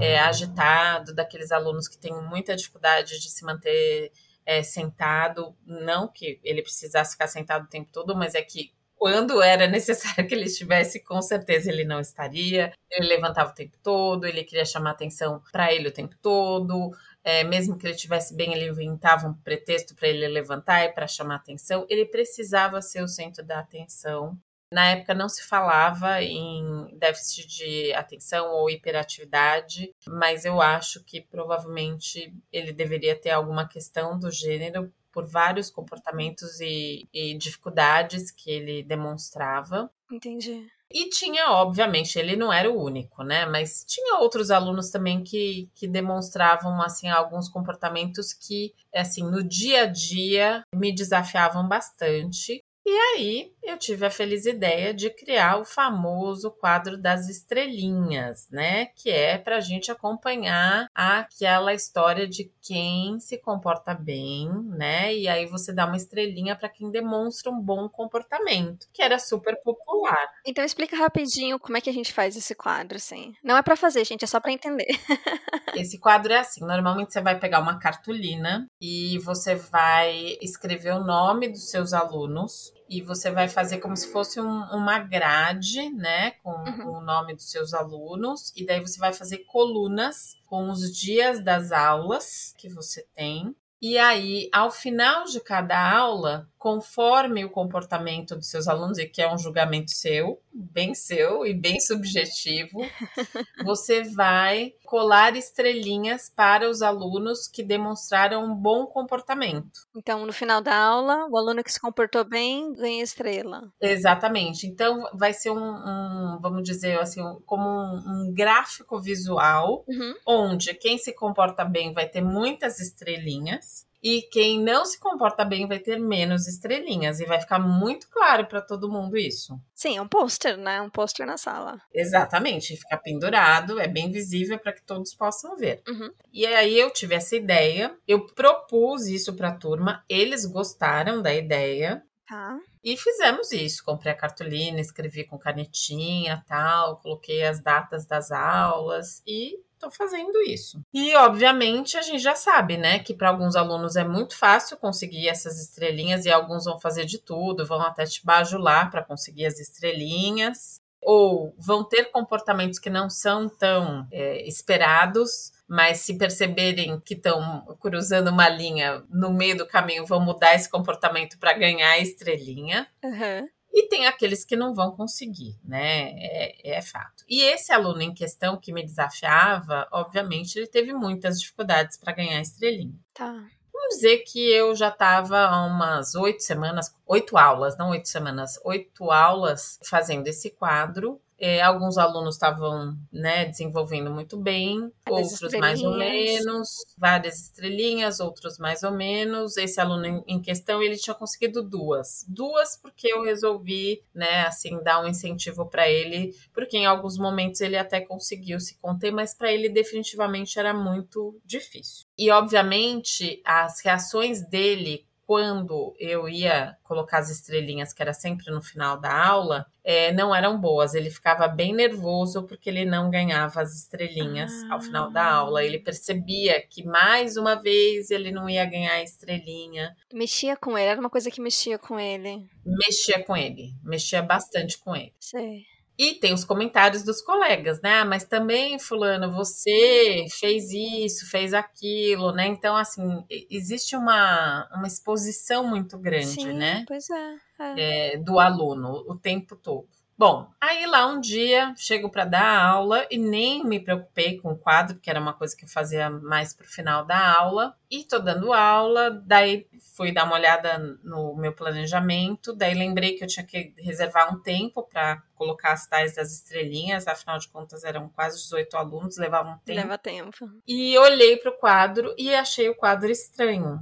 é, 0.00 0.18
agitado, 0.18 1.14
daqueles 1.14 1.52
alunos 1.52 1.88
que 1.88 1.98
têm 1.98 2.14
muita 2.22 2.56
dificuldade 2.56 3.20
de 3.20 3.30
se 3.30 3.44
manter 3.44 4.12
é, 4.44 4.62
sentado, 4.62 5.54
não 5.64 6.08
que 6.08 6.40
ele 6.42 6.62
precisasse 6.62 7.12
ficar 7.12 7.26
sentado 7.26 7.64
o 7.64 7.68
tempo 7.68 7.90
todo, 7.92 8.16
mas 8.16 8.34
é 8.34 8.42
que 8.42 8.72
quando 9.00 9.40
era 9.40 9.66
necessário 9.68 10.26
que 10.28 10.34
ele 10.34 10.44
estivesse, 10.44 11.02
com 11.02 11.22
certeza 11.22 11.70
ele 11.70 11.84
não 11.84 12.00
estaria. 12.00 12.72
Ele 12.90 13.08
levantava 13.08 13.50
o 13.50 13.54
tempo 13.54 13.76
todo, 13.82 14.26
ele 14.26 14.44
queria 14.44 14.64
chamar 14.64 14.90
atenção 14.90 15.42
para 15.50 15.72
ele 15.72 15.88
o 15.88 15.92
tempo 15.92 16.14
todo. 16.20 16.90
É, 17.24 17.42
mesmo 17.44 17.78
que 17.78 17.86
ele 17.86 17.94
estivesse 17.94 18.34
bem, 18.34 18.52
ele 18.52 18.68
inventava 18.68 19.26
um 19.26 19.34
pretexto 19.34 19.94
para 19.94 20.08
ele 20.08 20.28
levantar 20.28 20.84
e 20.84 20.92
para 20.92 21.06
chamar 21.06 21.36
atenção. 21.36 21.86
Ele 21.88 22.04
precisava 22.04 22.82
ser 22.82 23.02
o 23.02 23.08
centro 23.08 23.42
da 23.42 23.60
atenção. 23.60 24.38
Na 24.72 24.86
época 24.86 25.14
não 25.14 25.28
se 25.28 25.42
falava 25.42 26.22
em 26.22 26.96
déficit 26.96 27.46
de 27.46 27.92
atenção 27.94 28.52
ou 28.52 28.70
hiperatividade, 28.70 29.92
mas 30.06 30.44
eu 30.44 30.60
acho 30.60 31.02
que 31.04 31.20
provavelmente 31.20 32.32
ele 32.52 32.72
deveria 32.72 33.16
ter 33.16 33.30
alguma 33.30 33.66
questão 33.66 34.18
do 34.18 34.30
gênero 34.30 34.92
por 35.12 35.26
vários 35.26 35.70
comportamentos 35.70 36.60
e, 36.60 37.08
e 37.12 37.34
dificuldades 37.36 38.30
que 38.30 38.50
ele 38.50 38.82
demonstrava. 38.82 39.90
Entendi. 40.10 40.68
E 40.92 41.08
tinha, 41.08 41.52
obviamente, 41.52 42.18
ele 42.18 42.34
não 42.34 42.52
era 42.52 42.68
o 42.68 42.82
único, 42.82 43.22
né? 43.22 43.46
Mas 43.46 43.84
tinha 43.86 44.18
outros 44.18 44.50
alunos 44.50 44.90
também 44.90 45.22
que, 45.22 45.70
que 45.72 45.86
demonstravam, 45.86 46.82
assim, 46.82 47.08
alguns 47.08 47.48
comportamentos 47.48 48.32
que, 48.32 48.74
assim, 48.92 49.22
no 49.22 49.42
dia 49.42 49.82
a 49.82 49.86
dia 49.86 50.64
me 50.74 50.92
desafiavam 50.92 51.68
bastante. 51.68 52.64
E 52.90 52.98
aí 52.98 53.52
eu 53.62 53.78
tive 53.78 54.04
a 54.04 54.10
feliz 54.10 54.46
ideia 54.46 54.92
de 54.92 55.10
criar 55.10 55.60
o 55.60 55.64
famoso 55.64 56.50
quadro 56.50 56.98
das 57.00 57.28
estrelinhas, 57.28 58.48
né? 58.50 58.86
Que 58.96 59.10
é 59.10 59.38
para 59.38 59.58
a 59.58 59.60
gente 59.60 59.92
acompanhar 59.92 60.88
aquela 60.92 61.72
história 61.72 62.26
de 62.26 62.50
quem 62.60 63.20
se 63.20 63.38
comporta 63.38 63.94
bem, 63.94 64.50
né? 64.76 65.14
E 65.14 65.28
aí 65.28 65.46
você 65.46 65.72
dá 65.72 65.86
uma 65.86 65.96
estrelinha 65.96 66.56
para 66.56 66.68
quem 66.68 66.90
demonstra 66.90 67.52
um 67.52 67.60
bom 67.60 67.88
comportamento, 67.88 68.88
que 68.92 69.02
era 69.02 69.20
super 69.20 69.54
popular. 69.62 70.26
Então 70.44 70.64
explica 70.64 70.96
rapidinho 70.96 71.60
como 71.60 71.76
é 71.76 71.80
que 71.80 71.90
a 71.90 71.94
gente 71.94 72.12
faz 72.12 72.36
esse 72.36 72.56
quadro, 72.56 72.96
assim. 72.96 73.34
Não 73.40 73.56
é 73.56 73.62
para 73.62 73.76
fazer, 73.76 74.04
gente, 74.04 74.24
é 74.24 74.26
só 74.26 74.40
para 74.40 74.50
entender. 74.50 74.88
esse 75.76 76.00
quadro 76.00 76.32
é 76.32 76.38
assim: 76.38 76.64
normalmente 76.64 77.12
você 77.12 77.20
vai 77.20 77.38
pegar 77.38 77.60
uma 77.60 77.78
cartolina 77.78 78.66
e 78.80 79.16
você 79.20 79.54
vai 79.54 80.36
escrever 80.42 80.94
o 80.94 81.04
nome 81.04 81.48
dos 81.48 81.70
seus 81.70 81.92
alunos 81.92 82.72
e 82.90 83.00
você 83.00 83.30
vai 83.30 83.48
fazer 83.48 83.78
como 83.78 83.96
se 83.96 84.10
fosse 84.10 84.40
um, 84.40 84.62
uma 84.72 84.98
grade, 84.98 85.88
né, 85.90 86.32
com, 86.42 86.50
uhum. 86.50 86.96
o 86.96 87.00
nome 87.00 87.34
dos 87.34 87.48
seus 87.48 87.72
alunos, 87.72 88.52
e 88.56 88.66
daí 88.66 88.80
você 88.80 88.98
vai 88.98 89.12
fazer 89.12 89.38
colunas 89.46 90.36
com 90.44 90.68
os 90.68 90.94
dias 90.94 91.42
das 91.42 91.70
aulas 91.70 92.52
que 92.58 92.68
você 92.68 93.06
tem. 93.14 93.54
E 93.80 93.96
aí, 93.96 94.50
ao 94.52 94.72
final 94.72 95.24
de 95.24 95.40
cada 95.40 95.90
aula, 95.90 96.50
conforme 96.60 97.42
o 97.42 97.48
comportamento 97.48 98.36
dos 98.36 98.50
seus 98.50 98.68
alunos, 98.68 98.98
e 98.98 99.06
que 99.06 99.22
é 99.22 99.32
um 99.32 99.38
julgamento 99.38 99.90
seu, 99.90 100.42
bem 100.52 100.94
seu 100.94 101.46
e 101.46 101.54
bem 101.54 101.80
subjetivo, 101.80 102.80
você 103.64 104.02
vai 104.02 104.74
colar 104.84 105.34
estrelinhas 105.36 106.28
para 106.28 106.68
os 106.68 106.82
alunos 106.82 107.48
que 107.48 107.62
demonstraram 107.62 108.44
um 108.44 108.54
bom 108.54 108.84
comportamento. 108.84 109.88
Então, 109.96 110.26
no 110.26 110.34
final 110.34 110.60
da 110.60 110.76
aula, 110.76 111.26
o 111.30 111.38
aluno 111.38 111.64
que 111.64 111.72
se 111.72 111.80
comportou 111.80 112.24
bem 112.24 112.74
ganha 112.74 113.02
estrela. 113.02 113.72
Exatamente. 113.80 114.66
Então, 114.66 115.08
vai 115.14 115.32
ser 115.32 115.52
um, 115.52 115.56
um 115.56 116.38
vamos 116.42 116.62
dizer 116.62 117.00
assim, 117.00 117.22
como 117.46 117.66
um, 117.66 118.02
um 118.06 118.34
gráfico 118.34 119.00
visual, 119.00 119.82
uhum. 119.88 120.14
onde 120.26 120.74
quem 120.74 120.98
se 120.98 121.14
comporta 121.14 121.64
bem 121.64 121.94
vai 121.94 122.06
ter 122.06 122.20
muitas 122.20 122.80
estrelinhas 122.80 123.88
e 124.02 124.22
quem 124.22 124.58
não 124.58 124.84
se 124.84 124.98
comporta 124.98 125.44
bem 125.44 125.66
vai 125.66 125.78
ter 125.78 125.98
menos 125.98 126.48
estrelinhas. 126.48 127.20
E 127.20 127.26
vai 127.26 127.40
ficar 127.40 127.58
muito 127.58 128.08
claro 128.08 128.46
para 128.46 128.62
todo 128.62 128.90
mundo 128.90 129.16
isso. 129.16 129.60
Sim, 129.74 129.98
é 129.98 130.02
um 130.02 130.08
pôster, 130.08 130.56
né? 130.56 130.80
Um 130.80 130.90
pôster 130.90 131.26
na 131.26 131.36
sala. 131.36 131.80
Exatamente. 131.92 132.76
Fica 132.76 132.96
pendurado, 132.96 133.78
é 133.78 133.86
bem 133.86 134.10
visível 134.10 134.58
para 134.58 134.72
que 134.72 134.82
todos 134.82 135.14
possam 135.14 135.56
ver. 135.56 135.82
Uhum. 135.86 136.10
E 136.32 136.46
aí 136.46 136.78
eu 136.78 136.90
tive 136.90 137.14
essa 137.14 137.36
ideia, 137.36 137.94
eu 138.06 138.26
propus 138.26 139.06
isso 139.06 139.34
para 139.34 139.48
a 139.48 139.54
turma, 139.56 140.04
eles 140.08 140.46
gostaram 140.46 141.20
da 141.20 141.34
ideia. 141.34 142.02
Tá. 142.26 142.58
E 142.82 142.96
fizemos 142.96 143.52
isso. 143.52 143.84
Comprei 143.84 144.12
a 144.12 144.16
cartolina, 144.16 144.80
escrevi 144.80 145.24
com 145.24 145.38
canetinha 145.38 146.42
tal, 146.48 146.96
coloquei 146.98 147.44
as 147.44 147.60
datas 147.60 148.06
das 148.06 148.30
aulas 148.30 149.22
e 149.26 149.58
tô 149.80 149.90
fazendo 149.90 150.40
isso. 150.42 150.80
E, 150.92 151.14
obviamente, 151.16 151.96
a 151.96 152.02
gente 152.02 152.20
já 152.20 152.34
sabe, 152.34 152.76
né, 152.76 152.98
que 152.98 153.14
para 153.14 153.30
alguns 153.30 153.56
alunos 153.56 153.96
é 153.96 154.04
muito 154.04 154.36
fácil 154.36 154.76
conseguir 154.76 155.28
essas 155.28 155.60
estrelinhas 155.60 156.26
e 156.26 156.30
alguns 156.30 156.66
vão 156.66 156.78
fazer 156.78 157.06
de 157.06 157.18
tudo, 157.18 157.66
vão 157.66 157.80
até 157.80 158.04
te 158.04 158.24
bajular 158.24 158.90
para 158.90 159.02
conseguir 159.02 159.46
as 159.46 159.58
estrelinhas, 159.58 160.80
ou 161.02 161.54
vão 161.58 161.82
ter 161.82 162.10
comportamentos 162.10 162.78
que 162.78 162.90
não 162.90 163.08
são 163.08 163.48
tão 163.48 164.06
é, 164.12 164.46
esperados. 164.46 165.52
Mas 165.66 166.00
se 166.00 166.18
perceberem 166.18 166.98
que 167.00 167.14
estão 167.14 167.64
cruzando 167.80 168.28
uma 168.28 168.48
linha 168.48 169.04
no 169.08 169.32
meio 169.32 169.56
do 169.56 169.66
caminho, 169.66 170.04
vão 170.04 170.20
mudar 170.20 170.54
esse 170.54 170.68
comportamento 170.68 171.38
para 171.38 171.52
ganhar 171.52 171.92
a 171.92 171.98
estrelinha. 171.98 172.88
Uhum. 173.04 173.48
E 173.72 173.88
tem 173.88 174.06
aqueles 174.06 174.44
que 174.44 174.56
não 174.56 174.74
vão 174.74 174.90
conseguir, 174.90 175.56
né? 175.64 176.10
É, 176.16 176.78
é, 176.78 176.82
fato. 176.82 177.24
E 177.28 177.42
esse 177.42 177.72
aluno 177.72 178.02
em 178.02 178.12
questão 178.12 178.56
que 178.56 178.72
me 178.72 178.84
desafiava, 178.84 179.86
obviamente, 179.92 180.56
ele 180.56 180.66
teve 180.66 180.92
muitas 180.92 181.40
dificuldades 181.40 181.96
para 181.96 182.12
ganhar 182.12 182.40
estrelinha. 182.40 182.98
Tá. 183.14 183.44
Vamos 183.72 183.94
dizer 183.94 184.18
que 184.18 184.40
eu 184.52 184.74
já 184.74 184.88
estava 184.88 185.38
há 185.38 185.64
umas 185.64 186.14
oito 186.14 186.42
semanas, 186.42 186.94
oito 187.06 187.38
aulas, 187.38 187.76
não 187.78 187.90
oito 187.90 188.08
semanas, 188.08 188.58
oito 188.64 189.10
aulas 189.10 189.78
fazendo 189.84 190.26
esse 190.26 190.50
quadro. 190.50 191.20
É, 191.40 191.62
alguns 191.62 191.96
alunos 191.96 192.34
estavam 192.34 192.96
né, 193.10 193.46
desenvolvendo 193.46 194.10
muito 194.10 194.36
bem, 194.36 194.92
outros 195.08 195.54
mais 195.54 195.82
ou 195.82 195.96
menos, 195.96 196.68
várias 196.98 197.40
estrelinhas, 197.40 198.20
outros 198.20 198.58
mais 198.58 198.82
ou 198.82 198.90
menos. 198.90 199.56
Esse 199.56 199.80
aluno 199.80 200.22
em 200.26 200.40
questão, 200.40 200.82
ele 200.82 200.96
tinha 200.96 201.14
conseguido 201.14 201.62
duas. 201.62 202.24
Duas 202.28 202.76
porque 202.76 203.08
eu 203.08 203.22
resolvi, 203.22 204.02
né, 204.14 204.42
assim, 204.42 204.82
dar 204.82 205.02
um 205.02 205.08
incentivo 205.08 205.64
para 205.66 205.88
ele, 205.88 206.34
porque 206.52 206.76
em 206.76 206.86
alguns 206.86 207.16
momentos 207.16 207.60
ele 207.62 207.76
até 207.76 208.00
conseguiu 208.00 208.60
se 208.60 208.76
conter, 208.78 209.10
mas 209.10 209.34
para 209.34 209.50
ele 209.50 209.70
definitivamente 209.70 210.58
era 210.58 210.74
muito 210.74 211.40
difícil. 211.44 212.04
E 212.18 212.30
obviamente, 212.30 213.40
as 213.44 213.80
reações 213.82 214.46
dele 214.46 215.06
quando 215.30 215.94
eu 215.96 216.28
ia 216.28 216.76
colocar 216.82 217.18
as 217.18 217.30
estrelinhas, 217.30 217.92
que 217.92 218.02
era 218.02 218.12
sempre 218.12 218.50
no 218.50 218.60
final 218.60 219.00
da 219.00 219.16
aula, 219.28 219.64
é, 219.84 220.10
não 220.10 220.34
eram 220.34 220.60
boas. 220.60 220.92
Ele 220.92 221.08
ficava 221.08 221.46
bem 221.46 221.72
nervoso 221.72 222.42
porque 222.48 222.68
ele 222.68 222.84
não 222.84 223.08
ganhava 223.08 223.62
as 223.62 223.72
estrelinhas 223.72 224.50
ah. 224.64 224.74
ao 224.74 224.80
final 224.80 225.08
da 225.08 225.24
aula. 225.24 225.62
Ele 225.62 225.78
percebia 225.78 226.60
que 226.60 226.82
mais 226.82 227.36
uma 227.36 227.54
vez 227.54 228.10
ele 228.10 228.32
não 228.32 228.50
ia 228.50 228.64
ganhar 228.64 228.94
a 228.94 229.04
estrelinha. 229.04 229.96
Mexia 230.12 230.56
com 230.56 230.76
ele, 230.76 230.88
era 230.88 230.98
uma 230.98 231.08
coisa 231.08 231.30
que 231.30 231.40
mexia 231.40 231.78
com 231.78 231.96
ele. 231.96 232.44
Mexia 232.66 233.22
com 233.22 233.36
ele, 233.36 233.72
mexia 233.84 234.22
bastante 234.22 234.78
com 234.78 234.96
ele. 234.96 235.14
Sei. 235.20 235.62
E 236.00 236.14
tem 236.14 236.32
os 236.32 236.46
comentários 236.46 237.02
dos 237.02 237.20
colegas, 237.20 237.78
né? 237.82 238.04
Mas 238.04 238.24
também, 238.24 238.78
fulano, 238.78 239.30
você 239.30 240.24
fez 240.30 240.70
isso, 240.72 241.30
fez 241.30 241.52
aquilo, 241.52 242.32
né? 242.32 242.46
Então, 242.46 242.74
assim, 242.74 243.22
existe 243.50 243.94
uma, 243.94 244.66
uma 244.74 244.86
exposição 244.86 245.62
muito 245.62 245.98
grande, 245.98 246.26
Sim, 246.26 246.54
né? 246.54 246.86
Pois 246.88 247.04
é, 247.10 247.36
é. 247.58 248.14
é. 248.14 248.16
Do 248.16 248.40
aluno 248.40 249.04
o 249.06 249.14
tempo 249.14 249.54
todo. 249.54 249.99
Bom, 250.20 250.50
aí 250.60 250.84
lá 250.84 251.06
um 251.06 251.18
dia 251.18 251.72
chego 251.78 252.10
para 252.10 252.26
dar 252.26 252.62
aula 252.62 253.06
e 253.10 253.16
nem 253.16 253.64
me 253.64 253.80
preocupei 253.80 254.38
com 254.38 254.52
o 254.52 254.58
quadro, 254.58 254.98
que 254.98 255.08
era 255.08 255.18
uma 255.18 255.32
coisa 255.32 255.56
que 255.56 255.64
eu 255.64 255.68
fazia 255.70 256.10
mais 256.10 256.52
pro 256.52 256.68
final 256.68 257.06
da 257.06 257.38
aula. 257.38 257.74
E 257.90 258.04
tô 258.04 258.18
dando 258.18 258.52
aula, 258.52 259.10
daí 259.10 259.66
fui 259.96 260.12
dar 260.12 260.24
uma 260.24 260.34
olhada 260.34 260.76
no 261.02 261.34
meu 261.34 261.54
planejamento, 261.54 262.52
daí 262.52 262.74
lembrei 262.74 263.14
que 263.14 263.24
eu 263.24 263.28
tinha 263.28 263.46
que 263.46 263.72
reservar 263.78 264.30
um 264.30 264.38
tempo 264.38 264.82
para 264.82 265.22
colocar 265.34 265.72
as 265.72 265.86
tais 265.86 266.16
das 266.16 266.30
estrelinhas, 266.30 267.08
afinal 267.08 267.38
de 267.38 267.48
contas 267.48 267.82
eram 267.82 268.10
quase 268.10 268.36
18 268.42 268.76
alunos, 268.76 269.16
levavam 269.16 269.58
tempo. 269.64 269.80
Leva 269.80 269.96
tempo. 269.96 270.50
E 270.68 270.98
olhei 270.98 271.38
para 271.38 271.50
o 271.50 271.56
quadro 271.56 272.14
e 272.18 272.34
achei 272.34 272.68
o 272.68 272.74
quadro 272.74 273.10
estranho. 273.10 273.80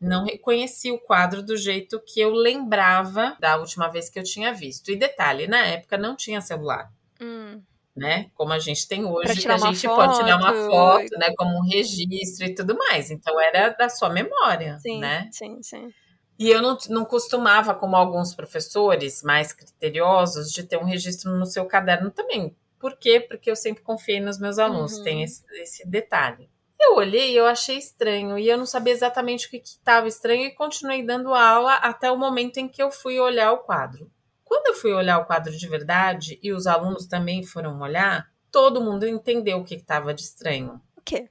Não 0.00 0.24
reconheci 0.24 0.90
o 0.90 0.98
quadro 0.98 1.42
do 1.42 1.56
jeito 1.56 2.00
que 2.00 2.20
eu 2.20 2.30
lembrava 2.30 3.36
da 3.38 3.56
última 3.56 3.88
vez 3.88 4.08
que 4.08 4.18
eu 4.18 4.22
tinha 4.22 4.52
visto. 4.52 4.90
E 4.90 4.96
detalhe, 4.96 5.46
na 5.46 5.58
época 5.66 5.98
não 5.98 6.16
tinha 6.16 6.40
celular. 6.40 6.90
Hum. 7.20 7.60
Né? 7.94 8.30
Como 8.34 8.52
a 8.52 8.58
gente 8.58 8.88
tem 8.88 9.04
hoje, 9.04 9.42
que 9.42 9.48
a 9.48 9.58
gente 9.58 9.86
foto, 9.86 9.96
pode 9.96 10.18
tirar 10.18 10.38
uma 10.38 10.54
foto, 10.54 11.18
né? 11.18 11.34
Como 11.36 11.58
um 11.58 11.68
registro 11.68 12.46
e 12.46 12.54
tudo 12.54 12.76
mais. 12.78 13.10
Então 13.10 13.38
era 13.38 13.70
da 13.70 13.90
sua 13.90 14.08
memória, 14.08 14.78
sim, 14.78 15.00
né? 15.00 15.28
Sim, 15.32 15.62
sim. 15.62 15.92
E 16.38 16.48
eu 16.48 16.62
não, 16.62 16.78
não 16.88 17.04
costumava, 17.04 17.74
como 17.74 17.94
alguns 17.94 18.34
professores 18.34 19.22
mais 19.22 19.52
criteriosos, 19.52 20.50
de 20.50 20.62
ter 20.62 20.78
um 20.78 20.84
registro 20.84 21.36
no 21.36 21.44
seu 21.44 21.66
caderno 21.66 22.10
também. 22.10 22.56
Por 22.78 22.96
quê? 22.96 23.20
Porque 23.20 23.50
eu 23.50 23.56
sempre 23.56 23.82
confiei 23.82 24.20
nos 24.20 24.38
meus 24.38 24.58
alunos, 24.58 24.96
uhum. 24.96 25.04
tem 25.04 25.22
esse, 25.22 25.44
esse 25.60 25.86
detalhe. 25.86 26.48
Eu 26.80 26.96
olhei 26.96 27.32
e 27.32 27.36
eu 27.36 27.44
achei 27.44 27.76
estranho, 27.76 28.38
e 28.38 28.48
eu 28.48 28.56
não 28.56 28.64
sabia 28.64 28.92
exatamente 28.92 29.46
o 29.46 29.50
que 29.50 29.58
estava 29.58 30.08
estranho, 30.08 30.46
e 30.46 30.54
continuei 30.54 31.04
dando 31.04 31.34
aula 31.34 31.74
até 31.74 32.10
o 32.10 32.16
momento 32.16 32.56
em 32.56 32.66
que 32.66 32.82
eu 32.82 32.90
fui 32.90 33.20
olhar 33.20 33.52
o 33.52 33.58
quadro. 33.58 34.10
Quando 34.42 34.68
eu 34.68 34.74
fui 34.74 34.92
olhar 34.92 35.18
o 35.18 35.26
quadro 35.26 35.56
de 35.56 35.68
verdade, 35.68 36.38
e 36.42 36.52
os 36.52 36.66
alunos 36.66 37.06
também 37.06 37.44
foram 37.44 37.78
olhar, 37.80 38.28
todo 38.50 38.80
mundo 38.80 39.06
entendeu 39.06 39.58
o 39.58 39.64
que 39.64 39.74
estava 39.74 40.14
de 40.14 40.22
estranho. 40.22 40.80
O 40.96 41.02
quê? 41.02 41.28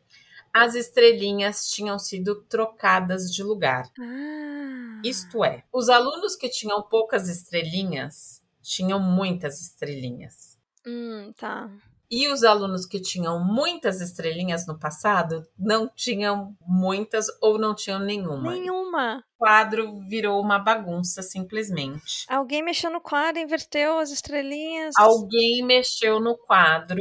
As 0.54 0.76
estrelinhas 0.76 1.70
tinham 1.70 1.98
sido 2.00 2.44
trocadas 2.44 3.34
de 3.34 3.44
lugar. 3.44 3.90
Ah. 4.00 5.02
Isto 5.04 5.44
é, 5.44 5.64
os 5.74 5.90
alunos 5.90 6.36
que 6.36 6.50
tinham 6.50 6.82
poucas 6.84 7.28
estrelinhas 7.28 8.44
tinham 8.62 9.00
muitas 9.00 9.62
estrelinhas. 9.62 10.58
Hum, 10.86 11.34
tá. 11.38 11.70
E 12.12 12.28
os 12.28 12.44
alunos 12.44 12.86
que 12.86 13.00
tinham 13.00 13.44
muitas 13.44 14.02
estrelinhas 14.02 14.66
no 14.66 14.78
passado 14.78 15.48
não 15.58 15.88
tinham 15.88 16.56
muitas 16.66 17.28
ou 17.42 17.58
não 17.60 17.76
tinham 17.76 18.00
nenhuma. 18.00 18.52
Nenhuma. 18.52 19.24
O 19.36 19.46
quadro 19.46 20.00
virou 20.02 20.42
uma 20.42 20.60
bagunça, 20.60 21.22
simplesmente. 21.22 22.26
Alguém 22.28 22.64
mexeu 22.64 22.90
no 22.90 23.00
quadro, 23.00 23.42
inverteu 23.42 24.00
as 24.00 24.10
estrelinhas. 24.10 24.96
Alguém 24.98 25.64
mexeu 25.64 26.20
no 26.20 26.36
quadro 26.36 27.00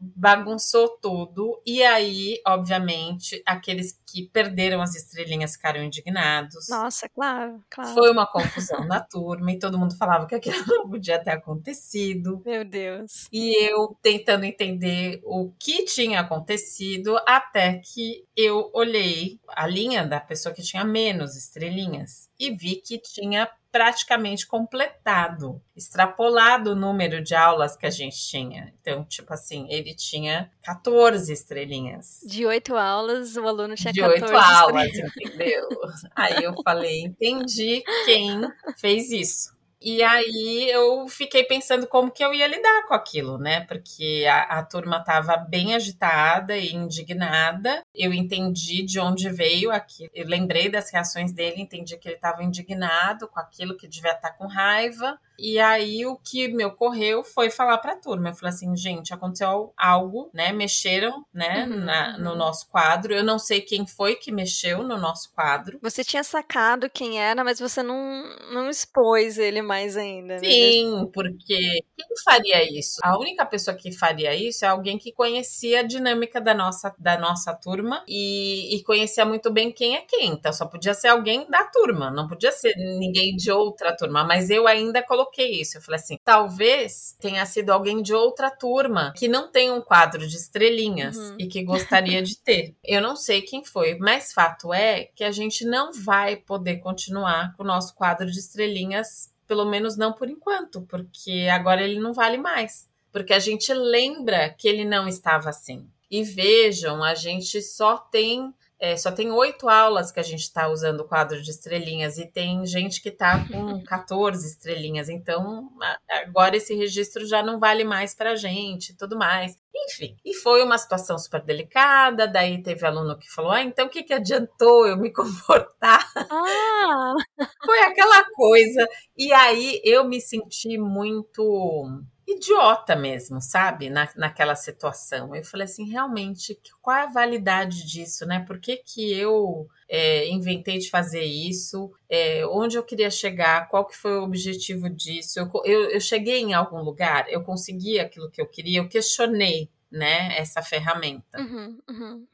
bagunçou 0.00 0.88
tudo. 1.00 1.60
E 1.66 1.82
aí, 1.82 2.40
obviamente, 2.46 3.42
aqueles 3.44 3.99
que 4.10 4.28
perderam 4.28 4.82
as 4.82 4.94
estrelinhas 4.94 5.54
ficaram 5.54 5.82
indignados. 5.82 6.68
Nossa, 6.68 7.08
claro, 7.08 7.62
claro. 7.70 7.94
Foi 7.94 8.10
uma 8.10 8.26
confusão 8.26 8.84
na 8.86 9.00
turma 9.00 9.52
e 9.52 9.58
todo 9.58 9.78
mundo 9.78 9.96
falava 9.96 10.26
que 10.26 10.34
aquilo 10.34 10.64
não 10.66 10.88
podia 10.88 11.22
ter 11.22 11.30
acontecido. 11.30 12.42
Meu 12.44 12.64
Deus. 12.64 13.28
E 13.32 13.70
eu 13.70 13.96
tentando 14.02 14.44
entender 14.44 15.20
o 15.24 15.52
que 15.58 15.84
tinha 15.84 16.20
acontecido, 16.20 17.18
até 17.26 17.78
que 17.78 18.24
eu 18.36 18.70
olhei 18.74 19.38
a 19.48 19.66
linha 19.66 20.06
da 20.06 20.20
pessoa 20.20 20.54
que 20.54 20.62
tinha 20.62 20.84
menos 20.84 21.36
estrelinhas 21.36 22.28
e 22.38 22.50
vi 22.50 22.76
que 22.76 22.98
tinha 22.98 23.48
praticamente 23.70 24.46
completado, 24.46 25.62
extrapolado 25.76 26.72
o 26.72 26.74
número 26.74 27.22
de 27.22 27.34
aulas 27.34 27.76
que 27.76 27.86
a 27.86 27.90
gente 27.90 28.16
tinha. 28.16 28.72
Então, 28.80 29.04
tipo 29.04 29.32
assim, 29.32 29.66
ele 29.70 29.94
tinha 29.94 30.50
14 30.62 31.32
estrelinhas. 31.32 32.20
De 32.26 32.44
oito 32.44 32.76
aulas, 32.76 33.36
o 33.36 33.46
aluno 33.46 33.74
tinha 33.76 33.92
de 33.92 33.99
14 34.00 34.24
oito 34.24 34.36
aulas, 34.36 34.90
entendeu? 34.98 35.68
Aí 36.14 36.44
eu 36.44 36.54
falei, 36.62 37.02
entendi 37.02 37.82
quem 38.04 38.42
fez 38.76 39.10
isso. 39.10 39.60
E 39.82 40.02
aí 40.02 40.70
eu 40.70 41.08
fiquei 41.08 41.42
pensando 41.42 41.86
como 41.86 42.10
que 42.10 42.22
eu 42.22 42.34
ia 42.34 42.46
lidar 42.46 42.86
com 42.86 42.92
aquilo, 42.92 43.38
né? 43.38 43.62
Porque 43.62 44.26
a, 44.30 44.58
a 44.58 44.62
turma 44.62 44.98
estava 44.98 45.38
bem 45.38 45.74
agitada 45.74 46.54
e 46.58 46.74
indignada. 46.74 47.82
Eu 47.94 48.12
entendi 48.12 48.82
de 48.84 49.00
onde 49.00 49.28
veio 49.30 49.70
aquilo. 49.70 50.10
Eu 50.14 50.26
lembrei 50.26 50.68
das 50.70 50.90
reações 50.92 51.32
dele, 51.32 51.60
entendi 51.62 51.96
que 51.96 52.08
ele 52.08 52.16
estava 52.16 52.42
indignado 52.42 53.26
com 53.28 53.40
aquilo, 53.40 53.76
que 53.76 53.88
devia 53.88 54.12
estar 54.12 54.30
com 54.32 54.46
raiva. 54.46 55.18
E 55.38 55.58
aí 55.58 56.04
o 56.04 56.16
que 56.16 56.48
me 56.48 56.64
ocorreu 56.64 57.24
foi 57.24 57.50
falar 57.50 57.78
para 57.78 57.92
a 57.92 57.96
turma. 57.96 58.28
Eu 58.28 58.34
falei 58.34 58.54
assim, 58.54 58.76
gente, 58.76 59.12
aconteceu 59.14 59.72
algo, 59.76 60.28
né? 60.34 60.52
Mexeram, 60.52 61.24
né, 61.32 61.66
Uhum, 61.66 61.76
na- 61.84 62.18
no 62.18 62.34
nosso 62.36 62.68
quadro. 62.68 63.14
Eu 63.14 63.24
não 63.24 63.38
sei 63.38 63.62
quem 63.62 63.86
foi 63.86 64.16
que 64.16 64.30
mexeu 64.30 64.82
no 64.82 64.98
nosso 64.98 65.32
quadro. 65.32 65.78
Você 65.82 66.04
tinha 66.04 66.22
sacado 66.22 66.90
quem 66.90 67.18
era, 67.20 67.42
mas 67.42 67.58
você 67.58 67.82
não, 67.82 68.22
não 68.52 68.68
expôs 68.68 69.38
ele 69.38 69.62
mais 69.62 69.96
ainda. 69.96 70.34
né? 70.34 70.40
Sim, 70.40 71.10
porque 71.12 71.56
quem 71.96 72.06
faria 72.22 72.62
isso? 72.78 73.00
A 73.02 73.18
única 73.18 73.46
pessoa 73.46 73.74
que 73.74 73.90
faria 73.92 74.34
isso 74.34 74.64
é 74.64 74.68
alguém 74.68 74.98
que 74.98 75.10
conhecia 75.10 75.80
a 75.80 75.82
dinâmica 75.82 76.38
da 76.38 76.52
nossa, 76.52 76.94
da 76.98 77.18
nossa 77.18 77.54
turma 77.54 77.79
e, 78.08 78.76
e 78.76 78.82
conhecia 78.82 79.24
muito 79.24 79.50
bem 79.50 79.70
quem 79.72 79.96
é 79.96 80.00
quem. 80.02 80.28
Então 80.32 80.52
só 80.52 80.66
podia 80.66 80.94
ser 80.94 81.08
alguém 81.08 81.48
da 81.50 81.64
turma, 81.64 82.10
não 82.10 82.26
podia 82.28 82.52
ser 82.52 82.74
ninguém 82.76 83.36
de 83.36 83.50
outra 83.50 83.96
turma. 83.96 84.24
Mas 84.24 84.50
eu 84.50 84.66
ainda 84.66 85.02
coloquei 85.02 85.60
isso. 85.60 85.78
Eu 85.78 85.82
falei 85.82 86.00
assim: 86.00 86.16
talvez 86.24 87.16
tenha 87.20 87.44
sido 87.46 87.70
alguém 87.70 88.02
de 88.02 88.12
outra 88.14 88.50
turma 88.50 89.12
que 89.16 89.28
não 89.28 89.50
tem 89.50 89.70
um 89.70 89.80
quadro 89.80 90.26
de 90.26 90.36
estrelinhas 90.36 91.16
Uhum. 91.16 91.36
e 91.38 91.46
que 91.46 91.62
gostaria 91.62 92.22
de 92.22 92.36
ter. 92.38 92.74
Eu 92.84 93.00
não 93.00 93.16
sei 93.16 93.42
quem 93.42 93.64
foi, 93.64 93.96
mas 93.98 94.32
fato 94.32 94.72
é 94.72 95.04
que 95.14 95.24
a 95.24 95.30
gente 95.30 95.64
não 95.64 95.92
vai 95.92 96.36
poder 96.36 96.76
continuar 96.78 97.54
com 97.56 97.62
o 97.62 97.66
nosso 97.66 97.94
quadro 97.94 98.30
de 98.30 98.38
estrelinhas 98.38 99.30
pelo 99.46 99.64
menos 99.64 99.96
não 99.96 100.12
por 100.12 100.28
enquanto, 100.30 100.82
porque 100.82 101.48
agora 101.52 101.82
ele 101.82 101.98
não 101.98 102.12
vale 102.12 102.38
mais. 102.38 102.88
Porque 103.12 103.32
a 103.32 103.38
gente 103.40 103.74
lembra 103.74 104.48
que 104.50 104.68
ele 104.68 104.84
não 104.84 105.08
estava 105.08 105.50
assim. 105.50 105.88
E 106.10 106.22
vejam, 106.22 107.02
a 107.02 107.14
gente 107.14 107.62
só 107.62 107.96
tem 107.96 108.52
é, 108.80 108.96
só 108.96 109.12
tem 109.12 109.30
oito 109.30 109.68
aulas 109.68 110.10
que 110.10 110.18
a 110.18 110.22
gente 110.22 110.40
está 110.40 110.66
usando 110.66 111.00
o 111.00 111.04
quadro 111.06 111.42
de 111.42 111.50
estrelinhas 111.50 112.16
e 112.16 112.24
tem 112.24 112.64
gente 112.64 113.02
que 113.02 113.10
está 113.10 113.46
com 113.46 113.84
14 113.84 114.48
estrelinhas. 114.48 115.10
Então, 115.10 115.68
agora 116.08 116.56
esse 116.56 116.74
registro 116.74 117.26
já 117.26 117.42
não 117.42 117.60
vale 117.60 117.84
mais 117.84 118.14
para 118.14 118.30
a 118.30 118.36
gente 118.36 118.96
tudo 118.96 119.18
mais. 119.18 119.58
Enfim, 119.86 120.16
e 120.24 120.32
foi 120.34 120.62
uma 120.62 120.78
situação 120.78 121.18
super 121.18 121.42
delicada. 121.42 122.26
Daí 122.26 122.62
teve 122.62 122.86
aluno 122.86 123.18
que 123.18 123.30
falou: 123.30 123.50
Ah, 123.50 123.62
então 123.62 123.86
o 123.86 123.90
que, 123.90 124.02
que 124.02 124.14
adiantou 124.14 124.86
eu 124.86 124.96
me 124.96 125.12
comportar? 125.12 126.10
Ah, 126.16 127.14
Foi 127.62 127.80
aquela 127.82 128.24
coisa. 128.32 128.88
E 129.14 129.30
aí 129.30 129.78
eu 129.84 130.04
me 130.04 130.22
senti 130.22 130.78
muito 130.78 132.02
idiota 132.40 132.96
mesmo, 132.96 133.40
sabe? 133.40 133.90
Na, 133.90 134.08
naquela 134.16 134.56
situação. 134.56 135.34
Eu 135.36 135.44
falei 135.44 135.66
assim, 135.66 135.88
realmente, 135.88 136.58
qual 136.80 136.96
é 136.96 137.02
a 137.02 137.10
validade 137.10 137.86
disso, 137.86 138.24
né? 138.26 138.40
Por 138.40 138.58
que, 138.58 138.78
que 138.78 139.12
eu 139.12 139.68
é, 139.88 140.28
inventei 140.28 140.78
de 140.78 140.88
fazer 140.88 141.22
isso? 141.22 141.92
É, 142.08 142.44
onde 142.46 142.76
eu 142.76 142.82
queria 142.82 143.10
chegar? 143.10 143.68
Qual 143.68 143.86
que 143.86 143.96
foi 143.96 144.18
o 144.18 144.24
objetivo 144.24 144.88
disso? 144.88 145.38
Eu, 145.38 145.50
eu, 145.64 145.90
eu 145.90 146.00
cheguei 146.00 146.40
em 146.40 146.54
algum 146.54 146.82
lugar? 146.82 147.26
Eu 147.28 147.42
consegui 147.42 148.00
aquilo 148.00 148.30
que 148.30 148.40
eu 148.40 148.46
queria? 148.46 148.80
Eu 148.80 148.88
questionei, 148.88 149.70
né? 149.90 150.36
Essa 150.38 150.62
ferramenta. 150.62 151.38
uhum, 151.38 151.78
uhum. 151.88 152.26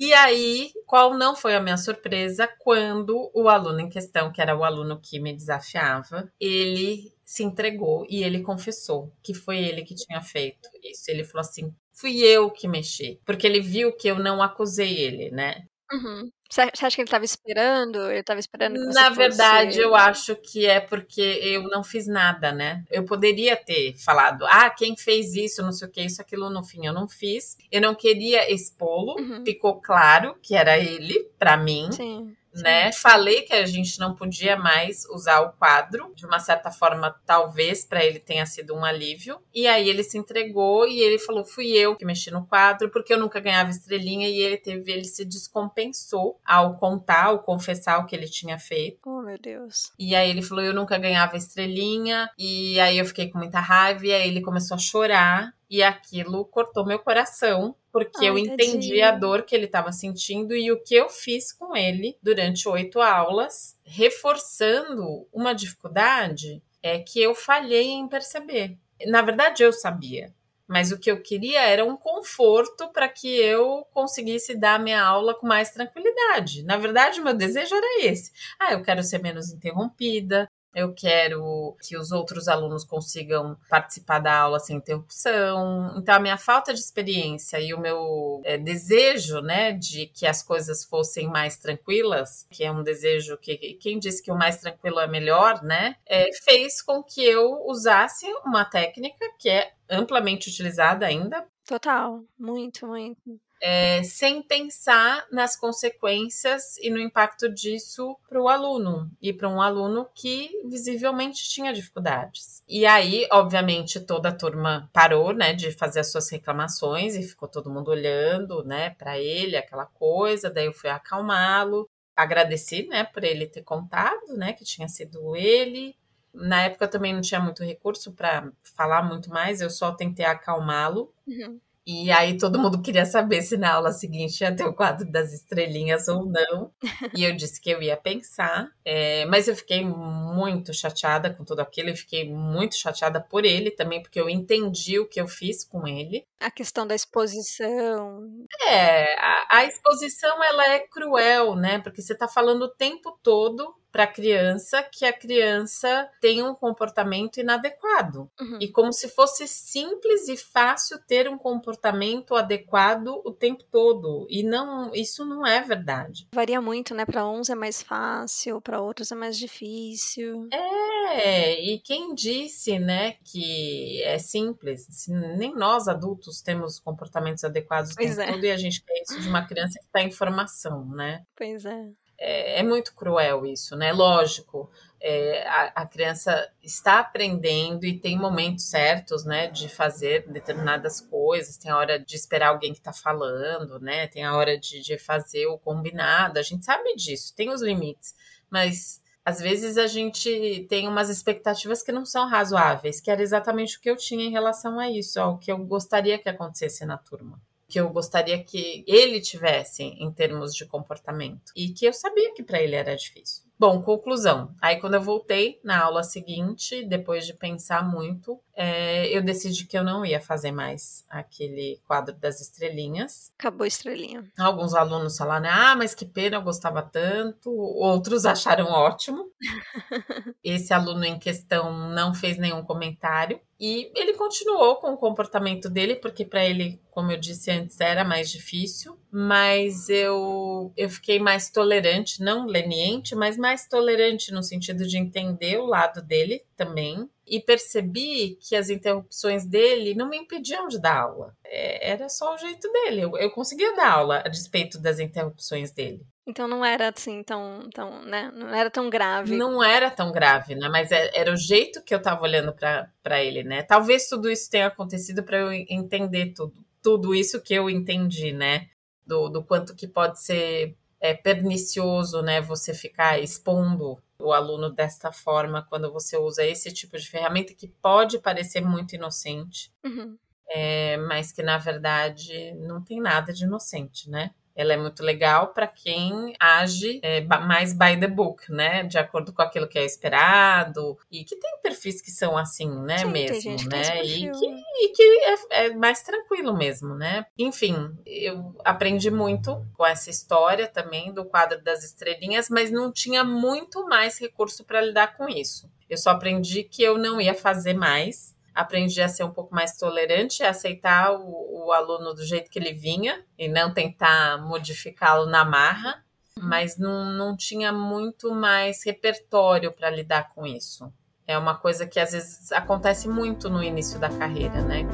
E 0.00 0.12
aí, 0.14 0.70
qual 0.86 1.12
não 1.12 1.34
foi 1.34 1.56
a 1.56 1.60
minha 1.60 1.76
surpresa 1.76 2.48
quando 2.60 3.32
o 3.34 3.48
aluno 3.48 3.80
em 3.80 3.88
questão, 3.88 4.30
que 4.30 4.40
era 4.40 4.56
o 4.56 4.62
aluno 4.62 5.00
que 5.00 5.18
me 5.18 5.34
desafiava, 5.34 6.32
ele 6.38 7.12
se 7.30 7.42
entregou 7.44 8.06
e 8.08 8.24
ele 8.24 8.40
confessou 8.40 9.12
que 9.22 9.34
foi 9.34 9.58
ele 9.58 9.82
que 9.82 9.94
tinha 9.94 10.22
feito 10.22 10.66
isso. 10.82 11.10
Ele 11.10 11.24
falou 11.24 11.40
assim: 11.42 11.70
fui 11.92 12.16
eu 12.22 12.50
que 12.50 12.66
mexi, 12.66 13.20
porque 13.26 13.46
ele 13.46 13.60
viu 13.60 13.92
que 13.92 14.08
eu 14.08 14.18
não 14.18 14.40
acusei 14.42 14.96
ele, 14.98 15.30
né? 15.30 15.64
Uhum. 15.92 16.30
Você 16.50 16.62
acha 16.62 16.90
que 16.90 17.00
ele 17.02 17.06
estava 17.06 17.24
esperando? 17.26 18.10
Ele 18.10 18.20
estava 18.20 18.40
esperando 18.40 18.78
Na 18.92 19.04
fosse- 19.06 19.16
verdade, 19.16 19.78
eu 19.78 19.94
acho 19.94 20.36
que 20.36 20.64
é 20.66 20.80
porque 20.80 21.20
eu 21.20 21.62
não 21.64 21.84
fiz 21.84 22.06
nada, 22.06 22.50
né? 22.52 22.82
Eu 22.90 23.04
poderia 23.04 23.56
ter 23.56 23.94
falado, 23.98 24.44
ah, 24.48 24.68
quem 24.70 24.96
fez 24.96 25.34
isso, 25.34 25.62
não 25.62 25.72
sei 25.72 25.88
o 25.88 25.90
que, 25.90 26.00
isso, 26.02 26.20
aquilo, 26.22 26.48
no 26.50 26.62
fim 26.64 26.86
eu 26.86 26.92
não 26.94 27.06
fiz. 27.08 27.56
Eu 27.70 27.80
não 27.82 27.94
queria 27.94 28.50
expô-lo, 28.52 29.20
Uhum. 29.20 29.44
ficou 29.44 29.80
claro 29.80 30.34
que 30.42 30.54
era 30.54 30.78
ele, 30.78 31.24
pra 31.38 31.56
mim. 31.58 31.90
Sim. 31.92 32.34
Né? 32.54 32.92
Falei 32.92 33.42
que 33.42 33.52
a 33.52 33.66
gente 33.66 33.98
não 33.98 34.14
podia 34.14 34.56
mais 34.56 35.04
usar 35.06 35.40
o 35.40 35.52
quadro, 35.52 36.12
de 36.14 36.26
uma 36.26 36.38
certa 36.38 36.70
forma, 36.70 37.14
talvez 37.26 37.84
para 37.84 38.04
ele 38.04 38.18
tenha 38.18 38.46
sido 38.46 38.74
um 38.74 38.84
alívio. 38.84 39.38
E 39.54 39.66
aí 39.66 39.88
ele 39.88 40.02
se 40.02 40.18
entregou 40.18 40.86
e 40.86 41.00
ele 41.00 41.18
falou: 41.18 41.44
"Fui 41.44 41.68
eu 41.68 41.96
que 41.96 42.04
mexi 42.04 42.30
no 42.30 42.46
quadro, 42.46 42.90
porque 42.90 43.12
eu 43.12 43.18
nunca 43.18 43.40
ganhava 43.40 43.70
estrelinha" 43.70 44.28
e 44.28 44.40
ele 44.40 44.56
teve 44.56 44.92
ele 44.92 45.04
se 45.04 45.24
descompensou 45.24 46.40
ao 46.44 46.76
contar, 46.76 47.26
ao 47.26 47.40
confessar 47.40 47.98
o 47.98 48.06
que 48.06 48.14
ele 48.16 48.28
tinha 48.28 48.58
feito. 48.58 48.98
Oh, 49.06 49.22
meu 49.22 49.38
Deus. 49.38 49.92
E 49.98 50.14
aí 50.14 50.30
ele 50.30 50.42
falou: 50.42 50.64
"Eu 50.64 50.74
nunca 50.74 50.98
ganhava 50.98 51.36
estrelinha". 51.36 52.30
E 52.38 52.78
aí 52.80 52.98
eu 52.98 53.04
fiquei 53.04 53.30
com 53.30 53.38
muita 53.38 53.60
raiva 53.60 54.06
e 54.06 54.12
aí 54.12 54.28
ele 54.28 54.40
começou 54.40 54.74
a 54.74 54.78
chorar 54.78 55.52
e 55.70 55.82
aquilo 55.82 56.44
cortou 56.46 56.86
meu 56.86 56.98
coração. 56.98 57.74
Porque 57.98 58.24
eu 58.24 58.34
Ai, 58.34 58.40
entendi 58.40 59.00
tadinho. 59.00 59.06
a 59.06 59.12
dor 59.12 59.42
que 59.42 59.54
ele 59.54 59.66
estava 59.66 59.92
sentindo 59.92 60.54
e 60.54 60.70
o 60.70 60.82
que 60.82 60.94
eu 60.94 61.08
fiz 61.08 61.52
com 61.52 61.76
ele 61.76 62.16
durante 62.22 62.68
oito 62.68 63.00
aulas, 63.00 63.76
reforçando 63.84 65.26
uma 65.32 65.54
dificuldade 65.54 66.62
é 66.82 66.98
que 66.98 67.20
eu 67.20 67.34
falhei 67.34 67.88
em 67.88 68.08
perceber. 68.08 68.76
Na 69.06 69.22
verdade, 69.22 69.62
eu 69.62 69.72
sabia, 69.72 70.34
mas 70.66 70.92
o 70.92 70.98
que 70.98 71.10
eu 71.10 71.22
queria 71.22 71.62
era 71.62 71.84
um 71.84 71.96
conforto 71.96 72.88
para 72.92 73.08
que 73.08 73.28
eu 73.28 73.86
conseguisse 73.92 74.54
dar 74.54 74.74
a 74.74 74.78
minha 74.78 75.02
aula 75.02 75.34
com 75.34 75.46
mais 75.46 75.70
tranquilidade. 75.70 76.62
Na 76.62 76.76
verdade, 76.76 77.20
o 77.20 77.24
meu 77.24 77.34
desejo 77.34 77.74
era 77.74 78.04
esse. 78.04 78.32
Ah, 78.58 78.72
eu 78.72 78.82
quero 78.82 79.02
ser 79.02 79.18
menos 79.20 79.50
interrompida, 79.50 80.48
eu 80.74 80.92
quero 80.92 81.76
que 81.82 81.96
os 81.96 82.12
outros 82.12 82.48
alunos 82.48 82.84
consigam 82.84 83.56
participar 83.68 84.18
da 84.18 84.36
aula 84.38 84.58
sem 84.58 84.76
interrupção. 84.76 85.94
Então, 85.96 86.14
a 86.14 86.20
minha 86.20 86.36
falta 86.36 86.72
de 86.72 86.80
experiência 86.80 87.60
e 87.60 87.74
o 87.74 87.80
meu 87.80 88.40
é, 88.44 88.56
desejo, 88.56 89.40
né, 89.40 89.72
de 89.72 90.06
que 90.06 90.26
as 90.26 90.42
coisas 90.42 90.84
fossem 90.84 91.28
mais 91.28 91.56
tranquilas, 91.56 92.46
que 92.50 92.64
é 92.64 92.70
um 92.70 92.82
desejo 92.82 93.36
que 93.38 93.56
quem 93.80 93.98
disse 93.98 94.22
que 94.22 94.30
o 94.30 94.36
mais 94.36 94.58
tranquilo 94.58 95.00
é 95.00 95.06
melhor, 95.06 95.62
né, 95.62 95.96
é, 96.06 96.28
fez 96.44 96.82
com 96.82 97.02
que 97.02 97.24
eu 97.24 97.62
usasse 97.66 98.26
uma 98.44 98.64
técnica 98.64 99.24
que 99.38 99.48
é 99.48 99.72
amplamente 99.90 100.48
utilizada 100.48 101.06
ainda 101.06 101.46
Total. 101.68 102.24
Muito, 102.38 102.86
muito. 102.86 103.38
É, 103.60 104.02
sem 104.02 104.42
pensar 104.42 105.26
nas 105.30 105.56
consequências 105.56 106.76
e 106.78 106.90
no 106.90 106.98
impacto 106.98 107.48
disso 107.48 108.16
para 108.28 108.40
o 108.40 108.48
aluno 108.48 109.10
e 109.20 109.32
para 109.32 109.48
um 109.48 109.60
aluno 109.60 110.08
que 110.14 110.50
visivelmente 110.66 111.48
tinha 111.48 111.72
dificuldades. 111.72 112.62
E 112.68 112.86
aí, 112.86 113.26
obviamente, 113.32 114.00
toda 114.00 114.28
a 114.28 114.34
turma 114.34 114.88
parou, 114.92 115.32
né, 115.32 115.52
de 115.52 115.72
fazer 115.72 116.00
as 116.00 116.12
suas 116.12 116.30
reclamações 116.30 117.14
e 117.16 117.22
ficou 117.22 117.48
todo 117.48 117.70
mundo 117.70 117.90
olhando, 117.90 118.62
né, 118.64 118.90
para 118.90 119.18
ele, 119.18 119.56
aquela 119.56 119.86
coisa. 119.86 120.50
Daí 120.50 120.66
eu 120.66 120.72
fui 120.72 120.90
acalmá-lo, 120.90 121.88
agradeci, 122.14 122.86
né, 122.86 123.04
por 123.04 123.24
ele 123.24 123.46
ter 123.46 123.62
contado, 123.62 124.36
né, 124.36 124.52
que 124.52 124.64
tinha 124.64 124.88
sido 124.88 125.34
ele. 125.36 125.96
Na 126.32 126.64
época 126.64 126.84
eu 126.84 126.90
também 126.90 127.12
não 127.12 127.20
tinha 127.20 127.40
muito 127.40 127.64
recurso 127.64 128.12
para 128.12 128.52
falar 128.62 129.02
muito 129.02 129.30
mais, 129.30 129.60
eu 129.60 129.70
só 129.70 129.92
tentei 129.92 130.24
acalmá-lo. 130.24 131.12
Uhum. 131.26 131.58
E 131.90 132.10
aí 132.12 132.36
todo 132.36 132.58
mundo 132.58 132.82
queria 132.82 133.06
saber 133.06 133.40
se 133.40 133.56
na 133.56 133.72
aula 133.72 133.92
seguinte 133.92 134.42
ia 134.42 134.54
ter 134.54 134.64
o 134.64 134.74
quadro 134.74 135.10
das 135.10 135.32
estrelinhas 135.32 136.06
ou 136.06 136.26
não. 136.26 136.70
E 137.16 137.24
eu 137.24 137.34
disse 137.34 137.58
que 137.58 137.70
eu 137.70 137.80
ia 137.80 137.96
pensar. 137.96 138.68
É, 138.84 139.24
mas 139.24 139.48
eu 139.48 139.56
fiquei 139.56 139.82
muito 139.82 140.74
chateada 140.74 141.32
com 141.32 141.46
tudo 141.46 141.60
aquilo. 141.60 141.88
Eu 141.88 141.96
fiquei 141.96 142.30
muito 142.30 142.76
chateada 142.76 143.22
por 143.22 143.42
ele 143.46 143.70
também, 143.70 144.02
porque 144.02 144.20
eu 144.20 144.28
entendi 144.28 144.98
o 144.98 145.08
que 145.08 145.18
eu 145.18 145.26
fiz 145.26 145.64
com 145.64 145.86
ele. 145.86 146.26
A 146.38 146.50
questão 146.50 146.86
da 146.86 146.94
exposição. 146.94 148.28
É, 148.68 149.18
a, 149.18 149.46
a 149.50 149.64
exposição 149.64 150.44
ela 150.44 150.74
é 150.74 150.80
cruel, 150.80 151.56
né? 151.56 151.78
Porque 151.78 152.02
você 152.02 152.12
está 152.12 152.28
falando 152.28 152.64
o 152.64 152.68
tempo 152.68 153.18
todo 153.22 153.74
para 153.98 154.04
a 154.04 154.12
criança 154.12 154.80
que 154.80 155.04
a 155.04 155.12
criança 155.12 156.08
tem 156.20 156.40
um 156.40 156.54
comportamento 156.54 157.40
inadequado. 157.40 158.30
Uhum. 158.40 158.58
E 158.60 158.68
como 158.68 158.92
se 158.92 159.08
fosse 159.08 159.48
simples 159.48 160.28
e 160.28 160.36
fácil 160.36 161.00
ter 161.04 161.28
um 161.28 161.36
comportamento 161.36 162.36
adequado 162.36 163.20
o 163.24 163.32
tempo 163.32 163.64
todo. 163.64 164.24
E 164.30 164.44
não, 164.44 164.94
isso 164.94 165.24
não 165.24 165.44
é 165.44 165.60
verdade. 165.62 166.28
Varia 166.32 166.60
muito, 166.60 166.94
né? 166.94 167.04
Para 167.04 167.28
uns 167.28 167.50
é 167.50 167.56
mais 167.56 167.82
fácil, 167.82 168.60
para 168.60 168.80
outros 168.80 169.10
é 169.10 169.16
mais 169.16 169.36
difícil. 169.36 170.46
É, 170.52 171.60
e 171.60 171.80
quem 171.80 172.14
disse, 172.14 172.78
né, 172.78 173.16
que 173.24 174.00
é 174.04 174.16
simples? 174.20 174.86
Nem 175.08 175.52
nós 175.56 175.88
adultos 175.88 176.40
temos 176.40 176.78
comportamentos 176.78 177.42
adequados 177.42 177.90
o 177.90 177.96
pois 177.96 178.14
tempo 178.14 178.30
é. 178.30 178.32
todo 178.32 178.44
e 178.44 178.50
a 178.52 178.56
gente 178.56 178.80
quer 178.80 179.02
isso 179.02 179.20
de 179.20 179.28
uma 179.28 179.44
criança 179.44 179.76
que 179.80 179.86
está 179.86 180.02
em 180.02 180.12
formação, 180.12 180.84
né? 180.84 181.24
Pois 181.34 181.64
é 181.64 181.88
é, 182.18 182.60
é 182.60 182.62
muito 182.62 182.94
cruel 182.94 183.46
isso, 183.46 183.76
né? 183.76 183.92
Lógico, 183.92 184.70
é, 185.00 185.46
a, 185.46 185.82
a, 185.82 185.86
criança 185.86 186.50
está 186.62 186.98
aprendendo 186.98 187.84
e 187.86 187.98
tem 187.98 188.18
momentos 188.18 188.64
certos, 188.64 189.24
né, 189.24 189.46
de 189.46 189.68
fazer 189.68 190.26
determinadas 190.28 191.00
coisas. 191.00 191.56
Tem 191.56 191.70
a 191.70 191.76
hora 191.76 191.98
de 191.98 192.16
esperar 192.16 192.48
alguém 192.48 192.72
que 192.72 192.80
está 192.80 192.92
falando, 192.92 193.78
né? 193.78 194.08
Tem 194.08 194.24
a 194.24 194.36
hora 194.36 194.58
de, 194.58 194.80
de 194.80 194.98
fazer 194.98 195.46
o 195.46 195.58
combinado. 195.58 196.38
A 196.38 196.42
gente 196.42 196.64
sabe 196.64 196.96
disso, 196.96 197.34
tem 197.36 197.50
os 197.50 197.62
limites, 197.62 198.14
mas 198.50 199.00
às 199.24 199.38
vezes 199.40 199.78
a 199.78 199.86
gente 199.86 200.66
tem 200.68 200.88
umas 200.88 201.10
expectativas 201.10 201.82
que 201.82 201.92
não 201.92 202.04
são 202.04 202.26
razoáveis, 202.26 203.00
que 203.00 203.10
era 203.10 203.22
exatamente 203.22 203.76
o 203.76 203.80
que 203.80 203.90
eu 203.90 203.96
tinha 203.96 204.24
em 204.24 204.30
relação 204.30 204.80
a 204.80 204.90
isso, 204.90 205.20
ao 205.20 205.38
que 205.38 205.52
eu 205.52 205.58
gostaria 205.58 206.18
que 206.18 206.28
acontecesse 206.28 206.84
na 206.84 206.96
turma 206.98 207.40
que 207.68 207.78
eu 207.78 207.90
gostaria 207.90 208.42
que 208.42 208.82
ele 208.86 209.20
tivesse 209.20 209.82
em 209.82 210.10
termos 210.10 210.54
de 210.54 210.64
comportamento 210.64 211.52
e 211.54 211.68
que 211.68 211.84
eu 211.84 211.92
sabia 211.92 212.32
que 212.32 212.42
para 212.42 212.60
ele 212.60 212.74
era 212.74 212.96
difícil. 212.96 213.48
Bom, 213.58 213.82
conclusão. 213.82 214.54
Aí, 214.62 214.76
quando 214.76 214.94
eu 214.94 215.02
voltei 215.02 215.58
na 215.64 215.82
aula 215.82 216.04
seguinte, 216.04 216.84
depois 216.84 217.26
de 217.26 217.34
pensar 217.34 217.82
muito, 217.82 218.40
é, 218.54 219.08
eu 219.08 219.20
decidi 219.20 219.66
que 219.66 219.76
eu 219.76 219.82
não 219.82 220.06
ia 220.06 220.20
fazer 220.20 220.52
mais 220.52 221.04
aquele 221.10 221.80
quadro 221.84 222.14
das 222.14 222.40
estrelinhas. 222.40 223.32
Acabou 223.36 223.64
a 223.64 223.68
estrelinha. 223.68 224.24
Alguns 224.38 224.74
alunos 224.74 225.18
falaram: 225.18 225.48
ah, 225.50 225.74
mas 225.74 225.92
que 225.92 226.06
pena, 226.06 226.36
eu 226.36 226.42
gostava 226.42 226.82
tanto. 226.82 227.50
Outros 227.50 228.24
acharam 228.24 228.66
ótimo. 228.66 229.28
Esse 230.44 230.72
aluno 230.72 231.04
em 231.04 231.18
questão 231.18 231.88
não 231.88 232.14
fez 232.14 232.38
nenhum 232.38 232.62
comentário. 232.62 233.40
E 233.60 233.90
ele 233.96 234.14
continuou 234.14 234.76
com 234.76 234.92
o 234.92 234.96
comportamento 234.96 235.68
dele, 235.68 235.96
porque 235.96 236.24
para 236.24 236.44
ele, 236.44 236.80
como 236.90 237.10
eu 237.10 237.18
disse 237.18 237.50
antes, 237.50 237.80
era 237.80 238.04
mais 238.04 238.30
difícil. 238.30 238.96
Mas 239.10 239.88
eu, 239.88 240.72
eu 240.76 240.88
fiquei 240.88 241.18
mais 241.18 241.50
tolerante, 241.50 242.22
não 242.22 242.46
leniente, 242.46 243.16
mas 243.16 243.36
mais 243.36 243.66
tolerante 243.66 244.32
no 244.32 244.42
sentido 244.42 244.86
de 244.86 244.96
entender 244.96 245.58
o 245.58 245.66
lado 245.66 246.00
dele 246.00 246.44
também. 246.56 247.10
E 247.30 247.40
percebi 247.40 248.38
que 248.40 248.56
as 248.56 248.70
interrupções 248.70 249.44
dele 249.44 249.94
não 249.94 250.08
me 250.08 250.16
impediam 250.16 250.68
de 250.68 250.80
dar 250.80 251.02
aula. 251.02 251.36
É, 251.44 251.92
era 251.92 252.08
só 252.08 252.34
o 252.34 252.38
jeito 252.38 252.70
dele. 252.72 253.02
Eu, 253.02 253.16
eu 253.16 253.30
conseguia 253.30 253.74
dar 253.76 253.90
aula 253.90 254.22
a 254.24 254.28
despeito 254.28 254.78
das 254.78 254.98
interrupções 254.98 255.70
dele. 255.70 256.06
Então 256.28 256.46
não 256.46 256.62
era 256.62 256.90
assim 256.94 257.22
tão, 257.22 257.70
tão, 257.72 258.02
né? 258.02 258.30
Não 258.34 258.54
era 258.54 258.70
tão 258.70 258.90
grave. 258.90 259.34
Não 259.34 259.64
era 259.64 259.90
tão 259.90 260.12
grave, 260.12 260.54
né? 260.54 260.68
Mas 260.68 260.92
é, 260.92 261.10
era 261.14 261.32
o 261.32 261.36
jeito 261.36 261.82
que 261.82 261.94
eu 261.94 262.02
tava 262.02 262.22
olhando 262.22 262.52
para 262.52 263.24
ele, 263.24 263.42
né? 263.42 263.62
Talvez 263.62 264.08
tudo 264.08 264.30
isso 264.30 264.50
tenha 264.50 264.66
acontecido 264.66 265.22
para 265.22 265.38
eu 265.38 265.52
entender 265.52 266.34
tudo, 266.34 266.52
tudo 266.82 267.14
isso 267.14 267.40
que 267.40 267.54
eu 267.54 267.70
entendi, 267.70 268.30
né? 268.30 268.68
Do, 269.06 269.30
do 269.30 269.42
quanto 269.42 269.74
que 269.74 269.88
pode 269.88 270.20
ser 270.20 270.76
é, 271.00 271.14
pernicioso, 271.14 272.20
né? 272.20 272.42
Você 272.42 272.74
ficar 272.74 273.18
expondo 273.18 273.98
o 274.20 274.32
aluno 274.32 274.70
desta 274.70 275.12
forma 275.12 275.62
quando 275.62 275.92
você 275.92 276.16
usa 276.16 276.44
esse 276.44 276.72
tipo 276.72 276.98
de 276.98 277.08
ferramenta 277.08 277.54
que 277.54 277.68
pode 277.68 278.18
parecer 278.18 278.60
muito 278.60 278.94
inocente, 278.94 279.72
uhum. 279.84 280.18
é, 280.50 280.96
mas 280.96 281.32
que 281.32 281.42
na 281.42 281.58
verdade 281.58 282.52
não 282.54 282.82
tem 282.82 283.00
nada 283.00 283.32
de 283.32 283.44
inocente, 283.44 284.10
né? 284.10 284.34
Ela 284.58 284.72
é 284.72 284.76
muito 284.76 285.04
legal 285.04 285.54
para 285.54 285.68
quem 285.68 286.34
age 286.40 286.98
é, 287.00 287.20
mais 287.20 287.72
by 287.72 287.96
the 287.98 288.08
book, 288.08 288.50
né? 288.50 288.82
De 288.82 288.98
acordo 288.98 289.32
com 289.32 289.40
aquilo 289.40 289.68
que 289.68 289.78
é 289.78 289.84
esperado. 289.84 290.98
E 291.12 291.22
que 291.22 291.36
tem 291.36 291.60
perfis 291.62 292.02
que 292.02 292.10
são 292.10 292.36
assim, 292.36 292.68
né? 292.82 292.98
Sim, 292.98 293.06
mesmo, 293.06 293.56
né? 293.68 294.04
E 294.04 294.28
que, 294.28 294.46
e 294.46 294.88
que 294.88 295.02
é, 295.02 295.66
é, 295.66 295.74
mais 295.76 296.02
tranquilo 296.02 296.56
mesmo, 296.56 296.96
né? 296.96 297.24
Enfim, 297.38 297.96
eu 298.04 298.52
aprendi 298.64 299.12
muito 299.12 299.64
com 299.76 299.86
essa 299.86 300.10
história 300.10 300.66
também 300.66 301.12
do 301.12 301.24
quadro 301.24 301.62
das 301.62 301.84
estrelinhas, 301.84 302.50
mas 302.50 302.68
não 302.68 302.90
tinha 302.90 303.22
muito 303.22 303.86
mais 303.86 304.18
recurso 304.18 304.64
para 304.64 304.80
lidar 304.80 305.16
com 305.16 305.28
isso. 305.28 305.70
Eu 305.88 305.96
só 305.96 306.10
aprendi 306.10 306.64
que 306.64 306.82
eu 306.82 306.98
não 306.98 307.20
ia 307.20 307.32
fazer 307.32 307.74
mais 307.74 308.36
aprendi 308.58 309.00
a 309.00 309.08
ser 309.08 309.22
um 309.22 309.30
pouco 309.30 309.54
mais 309.54 309.76
tolerante, 309.76 310.42
a 310.42 310.50
aceitar 310.50 311.12
o, 311.12 311.66
o 311.66 311.72
aluno 311.72 312.12
do 312.12 312.26
jeito 312.26 312.50
que 312.50 312.58
ele 312.58 312.72
vinha 312.72 313.24
e 313.38 313.46
não 313.46 313.72
tentar 313.72 314.36
modificá-lo 314.42 315.26
na 315.26 315.44
marra, 315.44 316.04
mas 316.36 316.76
não, 316.76 317.04
não 317.04 317.36
tinha 317.36 317.72
muito 317.72 318.34
mais 318.34 318.84
repertório 318.84 319.70
para 319.72 319.88
lidar 319.88 320.30
com 320.34 320.44
isso. 320.44 320.92
É 321.24 321.38
uma 321.38 321.56
coisa 321.56 321.86
que 321.86 322.00
às 322.00 322.10
vezes 322.10 322.50
acontece 322.50 323.08
muito 323.08 323.48
no 323.48 323.62
início 323.62 324.00
da 324.00 324.08
carreira, 324.08 324.60
né? 324.62 324.84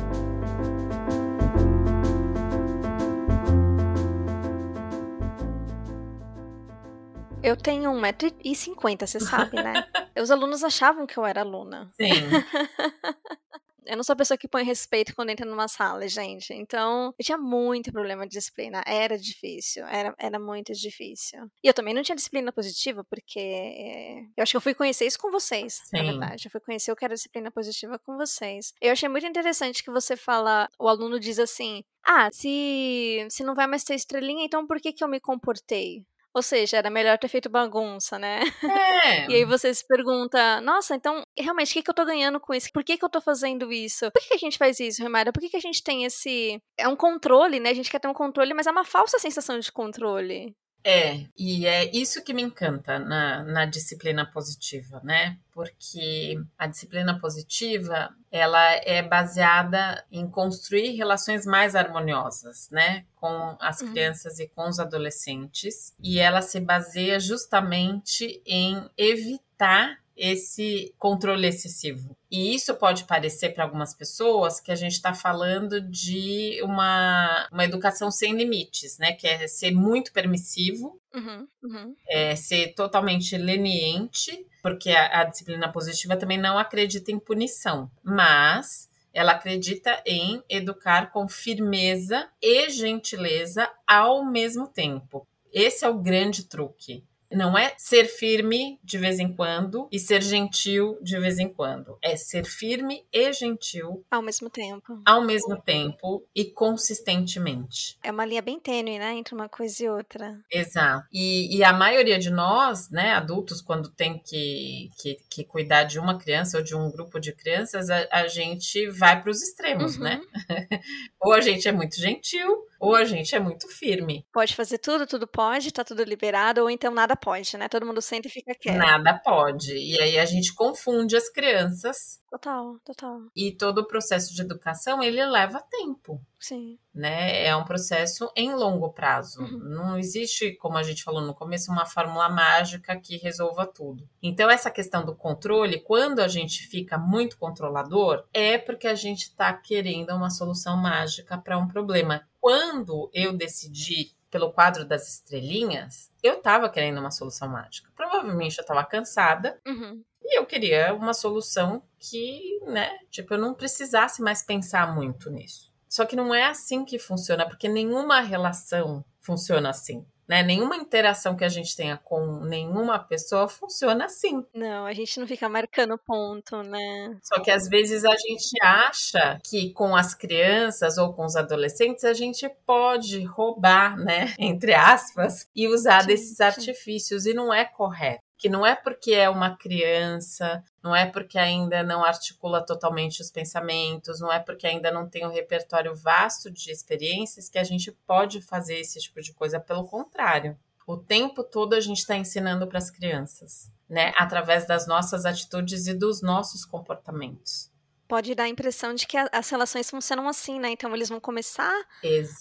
Eu 7.42 7.57
tenho 7.57 7.90
1,50m, 7.92 9.07
você 9.07 9.20
sabe, 9.20 9.57
né? 9.57 9.87
Os 10.20 10.31
alunos 10.31 10.64
achavam 10.64 11.07
que 11.07 11.18
eu 11.18 11.24
era 11.24 11.42
aluna. 11.42 11.90
Sim. 11.94 12.11
Eu 13.87 13.97
não 13.97 14.05
sou 14.05 14.14
a 14.14 14.16
pessoa 14.16 14.38
que 14.38 14.49
põe 14.49 14.64
respeito 14.64 15.14
quando 15.14 15.31
entra 15.31 15.47
numa 15.47 15.68
sala, 15.68 16.07
gente. 16.09 16.53
Então, 16.53 17.14
eu 17.18 17.25
tinha 17.25 17.38
muito 17.38 17.92
problema 17.92 18.27
de 18.27 18.37
disciplina. 18.37 18.83
Era 18.87 19.18
difícil. 19.18 19.85
Era, 19.87 20.14
era 20.18 20.38
muito 20.38 20.73
difícil. 20.73 21.40
E 21.62 21.68
eu 21.68 21.75
também 21.75 21.94
não 21.94 22.03
tinha 22.03 22.16
disciplina 22.16 22.53
positiva, 22.53 23.05
porque 23.05 24.27
eu 24.37 24.42
acho 24.42 24.53
que 24.53 24.57
eu 24.57 24.61
fui 24.61 24.75
conhecer 24.75 25.07
isso 25.07 25.18
com 25.18 25.31
vocês, 25.31 25.81
Sim. 25.85 25.97
na 25.97 26.03
verdade. 26.03 26.47
Eu 26.47 26.51
fui 26.51 26.61
conhecer 26.61 26.92
o 26.92 26.97
que 26.97 27.05
era 27.05 27.14
disciplina 27.14 27.51
positiva 27.51 27.99
com 27.99 28.16
vocês. 28.16 28.73
Eu 28.81 28.92
achei 28.92 29.09
muito 29.09 29.27
interessante 29.27 29.83
que 29.83 29.90
você 29.90 30.16
fala, 30.16 30.68
o 30.79 30.88
aluno 30.88 31.20
diz 31.20 31.38
assim: 31.38 31.83
ah, 32.07 32.29
se, 32.33 33.27
se 33.31 33.42
não 33.42 33.55
vai 33.55 33.66
mais 33.66 33.83
ter 33.83 33.94
estrelinha, 33.94 34.44
então 34.44 34.66
por 34.66 34.81
que, 34.81 34.92
que 34.92 35.03
eu 35.03 35.09
me 35.09 35.20
comportei? 35.20 36.05
Ou 36.35 36.42
seja, 36.42 36.79
era 36.79 36.90
melhor 36.90 37.16
ter 37.16 37.29
feito 37.29 37.49
bagunça, 37.49 38.18
né? 38.18 38.40
É. 38.62 39.31
e 39.31 39.35
aí 39.37 39.44
você 39.44 39.73
se 39.73 39.87
pergunta, 39.87 40.61
nossa, 40.61 40.97
então, 40.97 41.23
realmente, 41.38 41.70
o 41.70 41.75
que, 41.75 41.83
que 41.83 41.90
eu 41.90 41.94
tô 41.94 42.05
ganhando 42.05 42.40
com 42.40 42.53
isso? 42.53 42.68
Por 42.73 42.83
que, 42.83 42.99
que 42.99 43.05
eu 43.05 43.09
tô 43.09 43.20
fazendo 43.20 43.73
isso? 43.73 44.11
Por 44.11 44.20
que, 44.20 44.29
que 44.31 44.35
a 44.35 44.38
gente 44.38 44.59
faz 44.59 44.81
isso, 44.81 45.01
Remara? 45.01 45.33
Por 45.33 45.40
que, 45.40 45.49
que 45.49 45.57
a 45.57 45.61
gente 45.61 45.83
tem 45.83 46.05
esse. 46.05 46.61
É 46.77 46.88
um 46.88 46.97
controle, 46.97 47.61
né? 47.61 47.70
A 47.70 47.75
gente 47.75 47.90
quer 47.90 48.01
ter 48.01 48.09
um 48.09 48.14
controle, 48.14 48.53
mas 48.53 48.66
é 48.66 48.73
uma 48.73 48.85
falsa 48.85 49.18
sensação 49.18 49.59
de 49.59 49.70
controle. 49.70 50.57
É, 50.87 51.25
e 51.35 51.66
é 51.66 51.90
isso 51.97 52.23
que 52.23 52.35
me 52.35 52.42
encanta 52.42 52.99
na, 52.99 53.42
na 53.42 53.64
disciplina 53.64 54.27
positiva, 54.27 55.01
né? 55.03 55.38
Porque 55.51 56.38
a 56.59 56.66
disciplina 56.66 57.18
positiva, 57.18 58.14
ela 58.31 58.62
é 58.85 59.01
baseada 59.01 60.05
em 60.12 60.29
construir 60.29 60.94
relações 60.94 61.47
mais 61.47 61.75
harmoniosas, 61.75 62.68
né? 62.70 63.07
Com 63.16 63.57
as 63.61 63.81
uhum. 63.81 63.92
crianças 63.92 64.38
e 64.38 64.47
com 64.47 64.68
os 64.68 64.79
adolescentes. 64.79 65.94
E 65.99 66.18
ela 66.18 66.42
se 66.42 66.61
baseia 66.61 67.18
justamente 67.18 68.42
em 68.44 68.87
evitar 68.99 70.04
esse 70.16 70.94
controle 70.98 71.46
excessivo. 71.46 72.16
E 72.31 72.55
isso 72.55 72.74
pode 72.74 73.05
parecer 73.05 73.50
para 73.50 73.64
algumas 73.64 73.94
pessoas 73.94 74.61
que 74.61 74.72
a 74.72 74.74
gente 74.74 74.92
está 74.92 75.12
falando 75.14 75.81
de 75.81 76.61
uma, 76.62 77.48
uma 77.53 77.64
educação 77.64 78.11
sem 78.11 78.35
limites, 78.35 78.98
né? 78.98 79.12
Que 79.12 79.27
é 79.27 79.46
ser 79.46 79.72
muito 79.72 80.12
permissivo, 80.12 81.00
Uhum, 81.14 81.46
uhum. 81.62 81.96
é 82.09 82.35
ser 82.35 82.74
totalmente 82.74 83.37
leniente, 83.37 84.44
porque 84.61 84.90
a, 84.90 85.20
a 85.20 85.24
disciplina 85.24 85.70
positiva 85.70 86.16
também 86.16 86.38
não 86.38 86.59
acredita 86.59 87.12
em 87.12 87.20
punição, 87.20 87.88
mas 88.03 88.88
ela 89.12 89.33
acredita 89.33 90.03
em 90.05 90.42
educar 90.48 91.12
com 91.12 91.29
firmeza 91.29 92.29
e 92.42 92.68
gentileza 92.68 93.70
ao 93.87 94.24
mesmo 94.24 94.66
tempo. 94.66 95.24
Esse 95.53 95.85
é 95.85 95.88
o 95.88 96.00
grande 96.00 96.48
truque. 96.48 97.05
Não 97.33 97.57
é 97.59 97.75
ser 97.77 98.05
firme 98.07 98.79
de 98.85 98.97
vez 98.99 99.19
em 99.19 99.35
quando 99.35 99.89
e 99.91 99.99
ser 99.99 100.23
gentil 100.23 100.99
de 101.03 101.19
vez 101.19 101.39
em 101.39 101.49
quando. 101.49 101.99
É 102.03 102.17
ser 102.17 102.45
firme 102.45 103.05
e 103.13 103.33
gentil 103.33 104.05
Ao 104.11 104.23
mesmo 104.23 104.49
tempo. 104.51 105.01
ao 105.05 105.23
mesmo 105.23 105.61
tempo 105.61 106.25
e 106.35 106.45
consistentemente. 106.45 107.99
É 108.03 108.11
uma 108.11 108.25
linha 108.25 108.43
bem 108.43 108.59
tênue, 108.61 108.99
né? 108.99 109.13
Entre 109.15 109.35
uma 109.35 109.49
coisa 109.49 109.85
e 109.85 109.89
outra. 109.89 110.41
Exato. 110.51 111.07
E, 111.13 111.57
e 111.57 111.65
a 111.65 111.73
maioria 111.73 112.19
de 112.19 112.31
nós, 112.31 112.91
né, 112.91 113.13
adultos, 113.13 113.61
quando 113.61 113.91
tem 113.91 114.19
que, 114.19 114.91
que, 114.99 115.17
que 115.29 115.45
cuidar 115.45 115.85
de 115.85 115.99
uma 115.99 116.19
criança 116.19 116.59
ou 116.59 116.65
de 116.65 116.75
um 116.75 116.91
grupo 116.91 117.19
de 117.19 117.33
crianças, 117.33 117.91
a, 117.91 118.07
a 118.11 118.29
gente 118.29 118.89
vai 118.91 119.21
para 119.21 119.31
os 119.31 119.43
extremos, 119.43 119.97
Uhum. 119.97 120.03
né? 120.05 120.21
ou 121.21 121.33
a 121.33 121.41
gente 121.41 121.67
é 121.69 121.73
muito 121.73 121.97
gentil, 122.01 122.65
ou 122.81 122.95
a 122.95 123.05
gente 123.05 123.35
é 123.35 123.41
muito 123.41 123.69
firme. 123.69 124.27
Pode 124.33 124.55
fazer 124.55 124.79
tudo, 124.79 125.07
tudo 125.07 125.27
pode, 125.27 125.73
tá 125.73 125.85
tudo 125.85 126.03
liberado, 126.05 126.63
ou 126.63 126.71
então 126.71 126.93
nada 126.93 127.17
pode, 127.17 127.57
né? 127.57 127.69
Todo 127.69 127.87
mundo 127.87 128.01
senta 128.03 128.29
e 128.29 128.31
fica 128.31 128.55
quieto. 128.55 128.77
Nada 128.77 129.19
pode. 129.25 129.73
E 129.77 130.01
aí 130.01 130.19
a 130.19 130.25
gente 130.25 130.55
confunde 130.55 131.17
as 131.17 131.29
crianças 131.29 132.21
Total, 132.31 132.79
total. 132.85 133.21
e 133.35 133.53
todo 133.53 133.79
o 133.79 133.87
processo 133.87 134.35
de 134.35 134.43
educação 134.43 135.03
ele 135.03 135.25
leva 135.25 135.63
tempo. 135.71 136.21
Sim. 136.47 136.79
Né? 136.95 137.47
É 137.47 137.57
um 137.57 137.65
processo 137.65 138.31
em 138.37 138.53
longo 138.55 138.93
prazo. 138.93 139.41
Uhum. 139.41 139.59
Não 139.61 139.99
existe, 139.99 140.53
como 140.57 140.77
a 140.77 140.83
gente 140.83 141.03
falou 141.03 141.23
no 141.23 141.33
começo, 141.35 141.73
uma 141.73 141.87
fórmula 141.87 142.29
mágica 142.29 142.95
que 143.01 143.17
resolva 143.17 143.67
tudo. 143.67 144.07
Então, 144.23 144.51
essa 144.51 144.71
questão 144.71 145.07
do 145.07 145.17
controle, 145.17 145.81
quando 145.81 146.21
a 146.21 146.29
gente 146.29 146.67
fica 146.67 146.99
muito 146.99 147.39
controlador, 147.39 148.25
é 148.35 148.59
porque 148.59 148.87
a 148.87 148.95
gente 148.95 149.23
está 149.23 149.55
querendo 149.55 150.11
uma 150.11 150.29
solução 150.29 150.77
mágica 150.77 151.39
para 151.39 151.57
um 151.57 151.67
problema. 151.67 152.29
Quando 152.39 153.11
eu 153.15 153.33
decidi 153.33 154.13
pelo 154.31 154.53
quadro 154.53 154.85
das 154.85 155.09
estrelinhas, 155.09 156.11
eu 156.23 156.35
estava 156.35 156.69
querendo 156.69 156.99
uma 156.99 157.11
solução 157.11 157.49
mágica. 157.49 157.91
Provavelmente 157.97 158.59
eu 158.59 158.63
estava 158.63 158.85
cansada 158.85 159.59
Uhum. 159.67 160.05
e 160.23 160.39
eu 160.39 160.45
queria 160.45 160.93
uma 160.93 161.15
solução 161.15 161.83
que, 161.99 162.61
né, 162.67 162.99
tipo, 163.11 163.33
eu 163.33 163.39
não 163.39 163.55
precisasse 163.55 164.21
mais 164.21 164.43
pensar 164.43 164.95
muito 164.95 165.31
nisso. 165.31 165.73
Só 165.88 166.05
que 166.05 166.16
não 166.16 166.35
é 166.35 166.44
assim 166.44 166.85
que 166.85 166.99
funciona, 166.99 167.47
porque 167.47 167.68
nenhuma 167.68 168.20
relação 168.20 169.05
funciona 169.20 169.70
assim, 169.70 170.05
né? 170.29 170.42
Nenhuma 170.42 170.77
interação 170.77 171.37
que 171.37 171.44
a 171.44 171.49
gente 171.49 171.77
tenha 171.77 171.97
com 171.97 172.40
nenhuma 172.40 172.99
pessoa 172.99 173.49
funciona 173.49 174.07
assim. 174.07 174.44
Não, 174.55 174.87
a 174.87 174.92
gente 174.92 175.18
não 175.20 175.27
fica 175.27 175.49
marcando 175.49 175.99
ponto, 175.99 176.62
né? 176.62 177.16
Só 177.23 177.40
que 177.40 177.51
às 177.51 177.68
vezes 177.68 178.05
a 178.05 178.16
gente 178.16 178.55
acha 178.62 179.38
que 179.44 179.73
com 179.73 179.94
as 179.94 180.14
crianças 180.14 180.99
ou 180.99 181.12
com 181.12 181.25
os 181.25 181.37
adolescentes 181.37 182.05
a 182.05 182.12
gente 182.12 182.49
pode 182.66 183.23
roubar, 183.25 183.97
né, 183.97 184.35
entre 184.38 184.75
aspas, 184.75 185.47
e 185.55 185.68
usar 185.68 186.07
desses 186.07 186.40
artifícios 186.40 187.27
e 187.27 187.35
não 187.35 187.53
é 187.53 187.64
correto. 187.64 188.24
Que 188.37 188.49
não 188.49 188.66
é 188.66 188.75
porque 188.75 189.12
é 189.14 189.29
uma 189.29 189.57
criança, 189.57 190.62
não 190.83 190.94
é 190.94 191.07
porque 191.07 191.38
ainda 191.38 191.83
não 191.83 192.05
articula 192.05 192.64
totalmente 192.64 193.23
os 193.23 193.31
pensamentos, 193.31 194.20
não 194.20 194.31
é 194.33 194.38
porque 194.38 194.66
ainda 194.66 194.90
não 194.90 195.09
tem 195.09 195.25
um 195.27 195.31
repertório 195.33 195.94
vasto 195.94 196.51
de 196.51 196.70
experiências 196.70 197.49
que 197.49 197.59
a 197.59 197.64
gente 197.64 197.90
pode 198.07 198.42
fazer 198.42 198.79
esse 198.79 199.01
tipo 199.01 199.20
de 199.20 199.33
coisa. 199.33 199.59
Pelo 199.61 199.85
contrário, 199.87 200.59
o 200.87 200.97
tempo 200.97 201.42
todo 201.42 201.75
a 201.75 201.81
gente 201.81 201.99
está 201.99 202.16
ensinando 202.16 202.66
para 202.66 202.79
as 202.79 202.90
crianças, 202.90 203.70
né, 203.88 204.12
através 204.16 204.66
das 204.66 204.87
nossas 204.87 205.25
atitudes 205.25 205.87
e 205.87 205.94
dos 205.94 206.20
nossos 206.20 206.64
comportamentos. 206.64 207.70
Pode 208.09 208.35
dar 208.35 208.44
a 208.44 208.49
impressão 208.49 208.94
de 208.94 209.07
que 209.07 209.16
a- 209.16 209.29
as 209.33 209.49
relações 209.51 209.90
funcionam 209.90 210.29
assim, 210.29 210.59
né? 210.61 210.70
Então 210.70 210.94
eles 210.94 211.09
vão 211.09 211.20
começar 211.20 211.73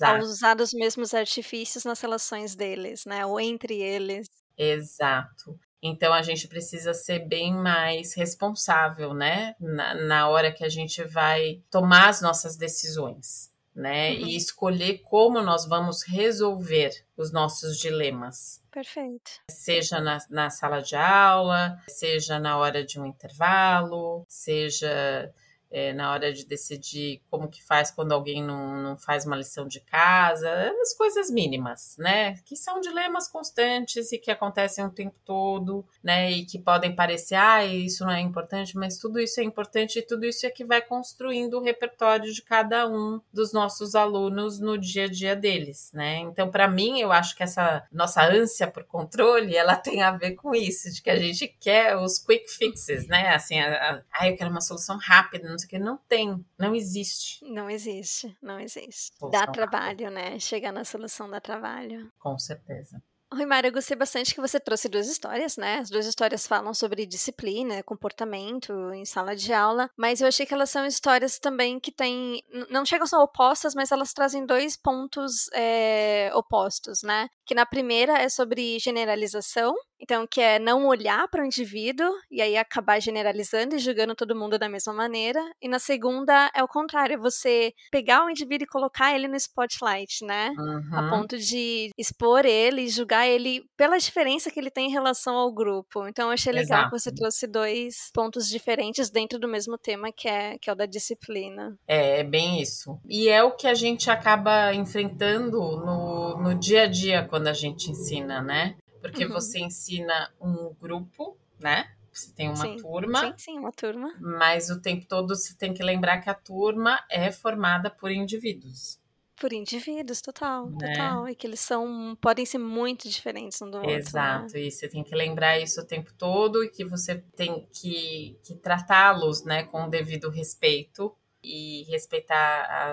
a 0.03 0.15
Exato, 0.15 0.19
usar 0.19 0.59
os 0.61 0.73
mesmos 0.73 1.13
artifícios 1.13 1.85
nas 1.85 2.01
relações 2.01 2.55
deles, 2.55 3.05
né? 3.05 3.25
Ou 3.25 3.39
entre 3.39 3.81
eles. 3.81 4.27
exato. 4.57 5.59
Então 5.83 6.13
a 6.13 6.21
gente 6.21 6.47
precisa 6.47 6.93
ser 6.93 7.27
bem 7.27 7.53
mais 7.53 8.15
responsável, 8.15 9.13
né? 9.13 9.53
Na, 9.59 9.93
na 9.93 10.29
hora 10.29 10.49
que 10.49 10.63
a 10.63 10.69
gente 10.69 11.03
vai 11.03 11.61
tomar 11.69 12.07
as 12.07 12.21
nossas 12.21 12.55
decisões, 12.55 13.51
né? 13.75 14.11
Uhum. 14.13 14.27
E 14.27 14.37
escolher 14.37 14.99
como 14.99 15.41
nós 15.41 15.67
vamos 15.67 16.03
resolver 16.03 16.91
os 17.17 17.33
nossos 17.33 17.77
dilemas. 17.77 18.63
Perfeito. 18.71 19.29
Seja 19.51 19.99
na, 19.99 20.19
na 20.29 20.49
sala 20.49 20.81
de 20.81 20.95
aula, 20.95 21.77
seja 21.89 22.39
na 22.39 22.57
hora 22.57 22.85
de 22.85 22.97
um 22.97 23.05
intervalo, 23.05 24.25
seja 24.29 25.29
é, 25.73 25.91
na 25.91 26.11
hora 26.11 26.31
de 26.31 26.45
decidir 26.45 27.19
como 27.31 27.49
que 27.49 27.63
faz 27.63 27.89
quando 27.89 28.11
alguém 28.11 28.43
não, 28.43 28.75
não 28.75 28.95
faz 28.95 29.25
uma 29.25 29.35
lição 29.35 29.67
de 29.67 29.79
casa, 29.79 30.71
as 30.79 30.93
coisas 30.93 31.31
mínimas, 31.31 31.95
né? 31.97 32.35
Que 32.45 32.55
são 32.55 32.79
dilemas 32.79 33.27
constantes 33.27 34.11
e 34.11 34.19
que 34.19 34.29
acontecem 34.29 34.85
o 34.85 34.91
tempo 34.91 35.19
todo, 35.25 35.83
né? 36.03 36.31
E 36.31 36.45
que 36.45 36.59
podem 36.59 36.95
parecer, 36.95 37.33
ah, 37.33 37.65
isso 37.65 38.05
não 38.05 38.11
é 38.11 38.21
importante, 38.21 38.77
mas 38.77 38.99
tudo 38.99 39.19
isso 39.19 39.41
é 39.41 39.43
importante 39.43 39.97
e 39.97 40.03
tudo 40.03 40.25
isso 40.25 40.45
é 40.45 40.51
que 40.51 40.63
vai 40.63 40.79
construindo 40.79 41.55
o 41.55 41.63
repertório 41.63 42.31
de 42.31 42.43
cada 42.43 42.87
um 42.87 43.19
dos 43.33 43.51
nossos 43.51 43.95
alunos 43.95 44.59
no 44.59 44.77
dia 44.77 45.05
a 45.05 45.09
dia 45.09 45.35
deles, 45.35 45.89
né? 45.91 46.17
Então, 46.19 46.51
para 46.51 46.67
mim, 46.67 46.99
eu 46.99 47.11
acho 47.11 47.35
que 47.35 47.41
essa 47.41 47.83
nossa 47.91 48.23
ânsia 48.23 48.67
por 48.67 48.83
controle, 48.83 49.55
ela 49.55 49.75
tem 49.75 50.03
a 50.03 50.11
ver 50.11 50.35
com 50.35 50.53
isso, 50.53 50.93
de 50.93 51.01
que 51.01 51.09
a 51.09 51.17
gente 51.17 51.47
quer 51.47 51.97
os 51.97 52.19
quick 52.19 52.47
fixes, 52.47 53.07
né? 53.07 53.29
Assim, 53.29 53.59
ah, 53.59 54.03
eu 54.23 54.37
quero 54.37 54.51
uma 54.51 54.61
solução 54.61 54.97
rápida, 54.97 55.49
não 55.49 55.62
sei 55.63 55.67
o 55.67 55.69
que, 55.69 55.79
não 55.79 55.97
tem, 55.97 56.45
não 56.57 56.75
existe. 56.75 57.43
Não 57.45 57.69
existe, 57.69 58.35
não 58.41 58.59
existe. 58.59 59.15
Solução 59.17 59.29
Dá 59.29 59.51
trabalho, 59.51 60.09
né? 60.11 60.39
Chegar 60.39 60.71
na 60.71 60.83
solução 60.83 61.29
dá 61.29 61.39
trabalho. 61.39 62.11
Com 62.19 62.37
certeza. 62.37 63.01
Oi, 63.35 63.47
Mara, 63.47 63.65
eu 63.65 63.71
gostei 63.71 63.97
bastante 63.97 64.35
que 64.35 64.39
você 64.39 64.59
trouxe 64.59 64.87
duas 64.87 65.07
histórias, 65.07 65.57
né? 65.57 65.79
As 65.79 65.89
duas 65.89 66.05
histórias 66.05 66.45
falam 66.45 66.71
sobre 66.71 67.03
disciplina, 67.03 67.81
comportamento 67.81 68.71
em 68.93 69.05
sala 69.05 69.35
de 69.35 69.51
aula, 69.51 69.89
mas 69.97 70.21
eu 70.21 70.27
achei 70.27 70.45
que 70.45 70.53
elas 70.53 70.69
são 70.69 70.85
histórias 70.85 71.39
também 71.39 71.79
que 71.79 71.91
têm. 71.91 72.43
Não 72.69 72.85
chegam 72.85 73.07
ser 73.07 73.15
opostas, 73.15 73.73
mas 73.73 73.91
elas 73.91 74.13
trazem 74.13 74.45
dois 74.45 74.77
pontos 74.77 75.49
é, 75.51 76.29
opostos, 76.35 77.01
né? 77.01 77.27
Que 77.43 77.55
na 77.55 77.65
primeira 77.65 78.19
é 78.21 78.29
sobre 78.29 78.77
generalização, 78.77 79.73
então 80.03 80.27
que 80.27 80.41
é 80.41 80.59
não 80.59 80.85
olhar 80.85 81.27
para 81.29 81.41
o 81.41 81.45
indivíduo 81.45 82.09
e 82.29 82.41
aí 82.41 82.57
acabar 82.57 82.99
generalizando 82.99 83.75
e 83.75 83.79
julgando 83.79 84.13
todo 84.15 84.35
mundo 84.35 84.59
da 84.59 84.67
mesma 84.67 84.93
maneira. 84.93 85.39
E 85.61 85.67
na 85.67 85.79
segunda 85.79 86.51
é 86.53 86.61
o 86.63 86.67
contrário, 86.67 87.13
é 87.15 87.17
você 87.17 87.73
pegar 87.91 88.25
o 88.25 88.29
indivíduo 88.29 88.65
e 88.65 88.67
colocar 88.67 89.15
ele 89.15 89.27
no 89.27 89.35
spotlight, 89.35 90.25
né? 90.25 90.51
a 90.91 91.01
Uhum. 91.01 91.09
ponto 91.09 91.37
de 91.37 91.89
expor 91.97 92.45
ele 92.45 92.81
e 92.83 92.89
julgar 92.89 93.27
ele 93.27 93.63
pela 93.77 93.97
diferença 93.97 94.51
que 94.51 94.59
ele 94.59 94.69
tem 94.69 94.87
em 94.87 94.91
relação 94.91 95.35
ao 95.35 95.51
grupo. 95.51 96.07
Então 96.07 96.27
eu 96.27 96.33
achei 96.33 96.51
legal 96.51 96.85
que 96.85 96.91
você 96.91 97.09
Exato. 97.09 97.21
trouxe 97.21 97.47
dois 97.47 98.09
pontos 98.13 98.49
diferentes 98.49 99.09
dentro 99.09 99.39
do 99.39 99.47
mesmo 99.47 99.77
tema 99.77 100.11
que 100.11 100.27
é, 100.27 100.57
que 100.59 100.69
é 100.69 100.73
o 100.73 100.75
da 100.75 100.85
disciplina. 100.85 101.77
É, 101.87 102.19
é 102.19 102.23
bem 102.23 102.61
isso. 102.61 102.99
E 103.07 103.29
é 103.29 103.41
o 103.43 103.51
que 103.51 103.67
a 103.67 103.73
gente 103.73 104.09
acaba 104.09 104.73
enfrentando 104.73 105.57
no, 105.59 106.37
no 106.41 106.55
dia 106.55 106.83
a 106.83 106.87
dia 106.87 107.25
quando 107.29 107.47
a 107.47 107.53
gente 107.53 107.89
ensina, 107.89 108.41
né? 108.41 108.75
Porque 109.03 109.25
Uhum. 109.25 109.31
você 109.31 109.59
ensina 109.59 110.33
um 110.39 110.73
grupo, 110.73 111.37
né? 111.59 111.91
Você 112.11 112.31
tem 112.31 112.47
uma 112.47 112.55
Sim, 112.55 112.77
turma, 112.77 113.19
Sim, 113.19 113.33
sim, 113.37 113.59
uma 113.59 113.71
turma. 113.71 114.13
mas 114.19 114.69
o 114.69 114.79
tempo 114.81 115.05
todo 115.07 115.35
você 115.35 115.53
tem 115.55 115.73
que 115.73 115.83
lembrar 115.83 116.19
que 116.21 116.29
a 116.29 116.33
turma 116.33 116.99
é 117.09 117.31
formada 117.31 117.89
por 117.91 118.09
indivíduos. 118.11 118.97
Por 119.35 119.51
indivíduos, 119.51 120.21
total, 120.21 120.69
Né? 120.69 120.77
total. 120.93 121.27
E 121.27 121.35
que 121.35 121.45
eles 121.45 121.59
são. 121.59 122.15
podem 122.21 122.45
ser 122.45 122.59
muito 122.59 123.09
diferentes 123.09 123.61
um 123.61 123.69
do 123.69 123.77
outro. 123.77 123.91
né? 123.91 123.97
Exato, 123.97 124.57
e 124.57 124.71
você 124.71 124.87
tem 124.87 125.03
que 125.03 125.13
lembrar 125.15 125.59
isso 125.59 125.81
o 125.81 125.85
tempo 125.85 126.13
todo 126.13 126.63
e 126.63 126.69
que 126.69 126.85
você 126.85 127.15
tem 127.35 127.67
que, 127.73 128.39
que 128.43 128.55
tratá-los 128.55 129.43
né, 129.43 129.63
com 129.63 129.83
o 129.85 129.89
devido 129.89 130.29
respeito 130.29 131.13
e 131.43 131.83
respeitar 131.89 132.37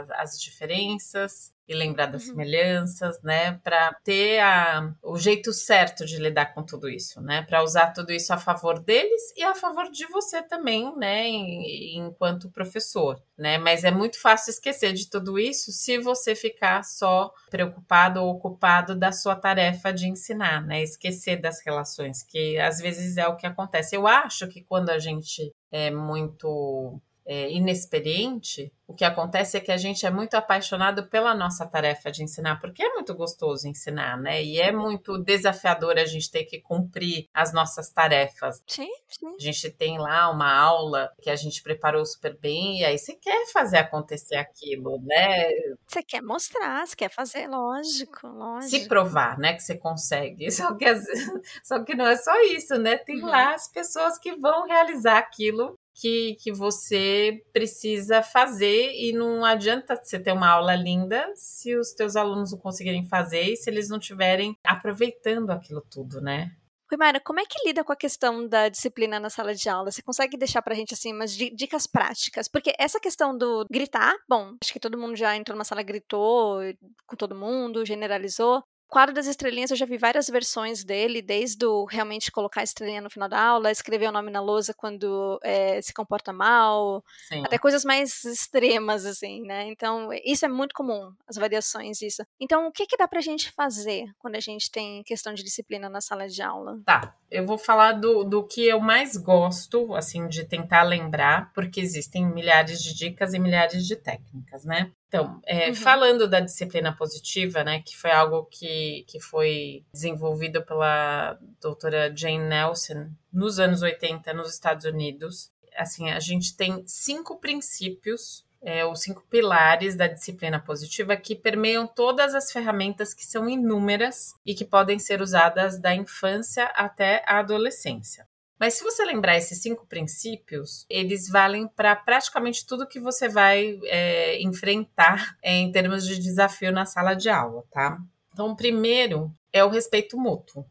a- 0.09 0.23
as 0.23 0.41
diferenças 0.41 1.55
e 1.71 1.75
lembrar 1.75 2.07
das 2.07 2.23
uhum. 2.23 2.31
semelhanças, 2.31 3.23
né? 3.23 3.53
Para 3.63 3.95
ter 4.03 4.41
a, 4.41 4.93
o 5.05 5.17
jeito 5.17 5.53
certo 5.53 6.05
de 6.05 6.19
lidar 6.19 6.53
com 6.53 6.65
tudo 6.65 6.89
isso, 6.89 7.21
né? 7.21 7.43
Para 7.43 7.63
usar 7.63 7.93
tudo 7.93 8.13
isso 8.13 8.33
a 8.33 8.37
favor 8.37 8.81
deles 8.81 9.33
e 9.37 9.45
a 9.45 9.55
favor 9.55 9.89
de 9.89 10.05
você 10.07 10.43
também, 10.43 10.93
né? 10.97 11.29
enquanto 11.29 12.51
professor, 12.51 13.23
né? 13.39 13.57
Mas 13.57 13.85
é 13.85 13.91
muito 13.93 14.21
fácil 14.21 14.51
esquecer 14.51 14.93
de 14.93 15.09
tudo 15.09 15.39
isso 15.39 15.71
se 15.71 15.97
você 15.99 16.35
ficar 16.35 16.83
só 16.83 17.33
preocupado 17.49 18.21
ou 18.21 18.31
ocupado 18.31 18.97
da 18.97 19.13
sua 19.13 19.37
tarefa 19.37 19.93
de 19.93 20.09
ensinar, 20.09 20.67
né? 20.67 20.83
Esquecer 20.83 21.37
das 21.41 21.65
relações, 21.65 22.25
que 22.25 22.59
às 22.59 22.79
vezes 22.79 23.17
é 23.17 23.29
o 23.29 23.37
que 23.37 23.47
acontece. 23.47 23.95
Eu 23.95 24.09
acho 24.09 24.49
que 24.49 24.61
quando 24.61 24.91
a 24.91 24.99
gente 24.99 25.53
é 25.71 25.89
muito 25.91 27.01
é, 27.31 27.49
inexperiente, 27.53 28.73
o 28.89 28.93
que 28.93 29.05
acontece 29.05 29.57
é 29.57 29.61
que 29.61 29.71
a 29.71 29.77
gente 29.77 30.05
é 30.05 30.11
muito 30.11 30.35
apaixonado 30.35 31.07
pela 31.07 31.33
nossa 31.33 31.65
tarefa 31.65 32.11
de 32.11 32.25
ensinar, 32.25 32.59
porque 32.59 32.83
é 32.83 32.93
muito 32.93 33.15
gostoso 33.15 33.69
ensinar, 33.69 34.19
né? 34.19 34.43
E 34.43 34.61
é 34.61 34.73
muito 34.73 35.17
desafiador 35.17 35.97
a 35.97 36.05
gente 36.05 36.29
ter 36.29 36.43
que 36.43 36.61
cumprir 36.61 37.29
as 37.33 37.53
nossas 37.53 37.93
tarefas. 37.93 38.61
Sim, 38.67 38.91
sim. 39.07 39.33
A 39.39 39.41
gente 39.41 39.71
tem 39.71 39.97
lá 39.97 40.29
uma 40.29 40.53
aula 40.53 41.09
que 41.23 41.31
a 41.31 41.37
gente 41.37 41.63
preparou 41.63 42.05
super 42.05 42.37
bem, 42.37 42.81
e 42.81 42.85
aí 42.85 42.99
você 42.99 43.15
quer 43.15 43.47
fazer 43.53 43.79
acontecer 43.79 44.35
aquilo, 44.35 45.01
né? 45.05 45.51
Você 45.87 46.03
quer 46.03 46.21
mostrar, 46.21 46.85
você 46.85 46.97
quer 46.97 47.11
fazer, 47.11 47.47
lógico, 47.47 48.27
lógico. 48.27 48.71
Se 48.71 48.89
provar, 48.89 49.39
né, 49.39 49.53
que 49.53 49.63
você 49.63 49.77
consegue. 49.77 50.51
Só 50.51 50.75
que, 50.75 50.85
só 51.63 51.85
que 51.85 51.95
não 51.95 52.09
é 52.09 52.17
só 52.17 52.37
isso, 52.43 52.77
né? 52.77 52.97
Tem 52.97 53.23
uhum. 53.23 53.29
lá 53.29 53.55
as 53.55 53.69
pessoas 53.69 54.19
que 54.19 54.35
vão 54.35 54.67
realizar 54.67 55.19
aquilo 55.19 55.79
que, 55.95 56.37
que 56.41 56.53
você 56.53 57.43
precisa 57.53 58.23
fazer 58.23 58.93
e 58.95 59.13
não 59.13 59.45
adianta 59.45 59.99
você 60.03 60.19
ter 60.19 60.33
uma 60.33 60.49
aula 60.49 60.75
linda 60.75 61.31
se 61.35 61.77
os 61.77 61.93
teus 61.93 62.17
alunos 62.17 62.53
não 62.53 62.59
conseguirem 62.59 63.07
fazer 63.07 63.43
e 63.43 63.57
se 63.57 63.71
eles 63.71 63.89
não 63.89 63.99
estiverem 63.99 64.57
aproveitando 64.65 65.51
aquilo 65.51 65.83
tudo, 65.91 66.21
né? 66.21 66.51
Rui 66.91 66.99
Mara, 66.99 67.21
como 67.21 67.39
é 67.39 67.45
que 67.45 67.65
lida 67.65 67.85
com 67.85 67.93
a 67.93 67.97
questão 67.97 68.49
da 68.49 68.69
disciplina 68.69 69.21
na 69.21 69.31
sala 69.31 69.55
de 69.55 69.69
aula? 69.69 69.93
Você 69.93 70.03
consegue 70.03 70.37
deixar 70.37 70.61
pra 70.61 70.75
gente, 70.75 70.93
assim, 70.93 71.13
umas 71.13 71.33
dicas 71.33 71.87
práticas? 71.87 72.49
Porque 72.49 72.73
essa 72.77 72.99
questão 72.99 73.37
do 73.37 73.65
gritar, 73.71 74.13
bom, 74.29 74.57
acho 74.61 74.73
que 74.73 74.81
todo 74.81 74.99
mundo 74.99 75.15
já 75.15 75.37
entrou 75.37 75.57
numa 75.57 75.65
sala, 75.65 75.85
gritou 75.85 76.59
com 77.07 77.15
todo 77.15 77.37
mundo, 77.37 77.87
generalizou 77.87 78.65
quadro 78.91 79.15
das 79.15 79.27
estrelinhas 79.27 79.71
eu 79.71 79.77
já 79.77 79.87
vi 79.87 79.97
várias 79.97 80.29
versões 80.29 80.85
dele, 80.85 81.23
desde 81.23 81.65
o 81.65 81.85
realmente 81.85 82.31
colocar 82.31 82.61
a 82.61 82.65
estrelinha 82.65 83.01
no 83.01 83.09
final 83.09 83.29
da 83.29 83.41
aula, 83.41 83.71
escrever 83.71 84.09
o 84.09 84.13
nome 84.13 84.31
na 84.31 84.41
lousa 84.41 84.75
quando 84.75 85.39
é, 85.43 85.81
se 85.81 85.95
comporta 85.95 86.33
mal, 86.33 87.03
Sim. 87.29 87.45
até 87.45 87.57
coisas 87.57 87.85
mais 87.85 88.25
extremas, 88.25 89.07
assim, 89.07 89.43
né? 89.43 89.67
Então, 89.69 90.11
isso 90.25 90.45
é 90.45 90.49
muito 90.49 90.75
comum, 90.75 91.13
as 91.27 91.37
variações 91.37 91.99
disso. 91.99 92.23
Então, 92.41 92.67
o 92.67 92.73
que, 92.73 92.87
que 92.87 92.97
dá 92.97 93.07
pra 93.07 93.21
gente 93.21 93.53
fazer 93.53 94.05
quando 94.19 94.35
a 94.35 94.41
gente 94.41 94.71
tem 94.71 95.03
questão 95.05 95.33
de 95.33 95.45
disciplina 95.45 95.89
na 95.89 96.01
sala 96.01 96.29
de 96.29 96.43
aula? 96.43 96.81
Tá, 96.85 97.15
eu 97.31 97.47
vou 97.47 97.57
falar 97.57 97.93
do, 97.93 98.25
do 98.25 98.45
que 98.45 98.67
eu 98.67 98.81
mais 98.81 99.17
gosto, 99.17 99.95
assim, 99.95 100.27
de 100.27 100.45
tentar 100.45 100.83
lembrar, 100.83 101.53
porque 101.53 101.81
existem 101.81 102.27
milhares 102.27 102.83
de 102.83 102.93
dicas 102.95 103.33
e 103.33 103.39
milhares 103.39 103.87
de 103.87 103.95
técnicas, 103.95 104.65
né? 104.65 104.91
Então, 105.11 105.43
é, 105.45 105.71
uhum. 105.71 105.75
falando 105.75 106.29
da 106.29 106.39
disciplina 106.39 106.95
positiva, 106.95 107.65
né, 107.65 107.83
que 107.85 107.97
foi 107.97 108.13
algo 108.13 108.45
que, 108.45 109.05
que 109.09 109.19
foi 109.19 109.85
desenvolvido 109.93 110.63
pela 110.63 111.37
doutora 111.61 112.15
Jane 112.17 112.39
Nelson 112.39 113.11
nos 113.33 113.59
anos 113.59 113.83
80 113.83 114.33
nos 114.33 114.53
Estados 114.53 114.85
Unidos, 114.85 115.51
assim, 115.77 116.11
a 116.11 116.21
gente 116.21 116.57
tem 116.57 116.85
cinco 116.87 117.41
princípios, 117.41 118.47
é, 118.63 118.87
os 118.87 119.01
cinco 119.01 119.27
pilares 119.29 119.97
da 119.97 120.07
disciplina 120.07 120.61
positiva 120.61 121.17
que 121.17 121.35
permeiam 121.35 121.89
todas 121.89 122.33
as 122.33 122.53
ferramentas 122.53 123.13
que 123.13 123.27
são 123.27 123.49
inúmeras 123.49 124.35
e 124.47 124.55
que 124.55 124.65
podem 124.65 125.01
ser 125.01 125.21
usadas 125.21 125.77
da 125.81 125.93
infância 125.93 126.67
até 126.67 127.25
a 127.27 127.41
adolescência. 127.41 128.29
Mas 128.61 128.75
se 128.75 128.85
você 128.85 129.03
lembrar 129.07 129.39
esses 129.39 129.63
cinco 129.63 129.87
princípios, 129.87 130.85
eles 130.91 131.31
valem 131.31 131.67
para 131.67 131.97
praticamente 131.97 132.67
tudo 132.67 132.87
que 132.87 133.01
você 133.01 133.27
vai 133.27 133.81
é, 133.85 134.43
enfrentar 134.43 135.35
em 135.43 135.73
termos 135.73 136.07
de 136.07 136.19
desafio 136.19 136.71
na 136.71 136.85
sala 136.85 137.15
de 137.15 137.31
aula, 137.31 137.65
tá? 137.71 137.99
Então, 138.31 138.51
o 138.51 138.57
primeiro 138.57 139.33
é 139.51 139.65
o 139.65 139.71
respeito 139.71 140.19
mútuo 140.19 140.67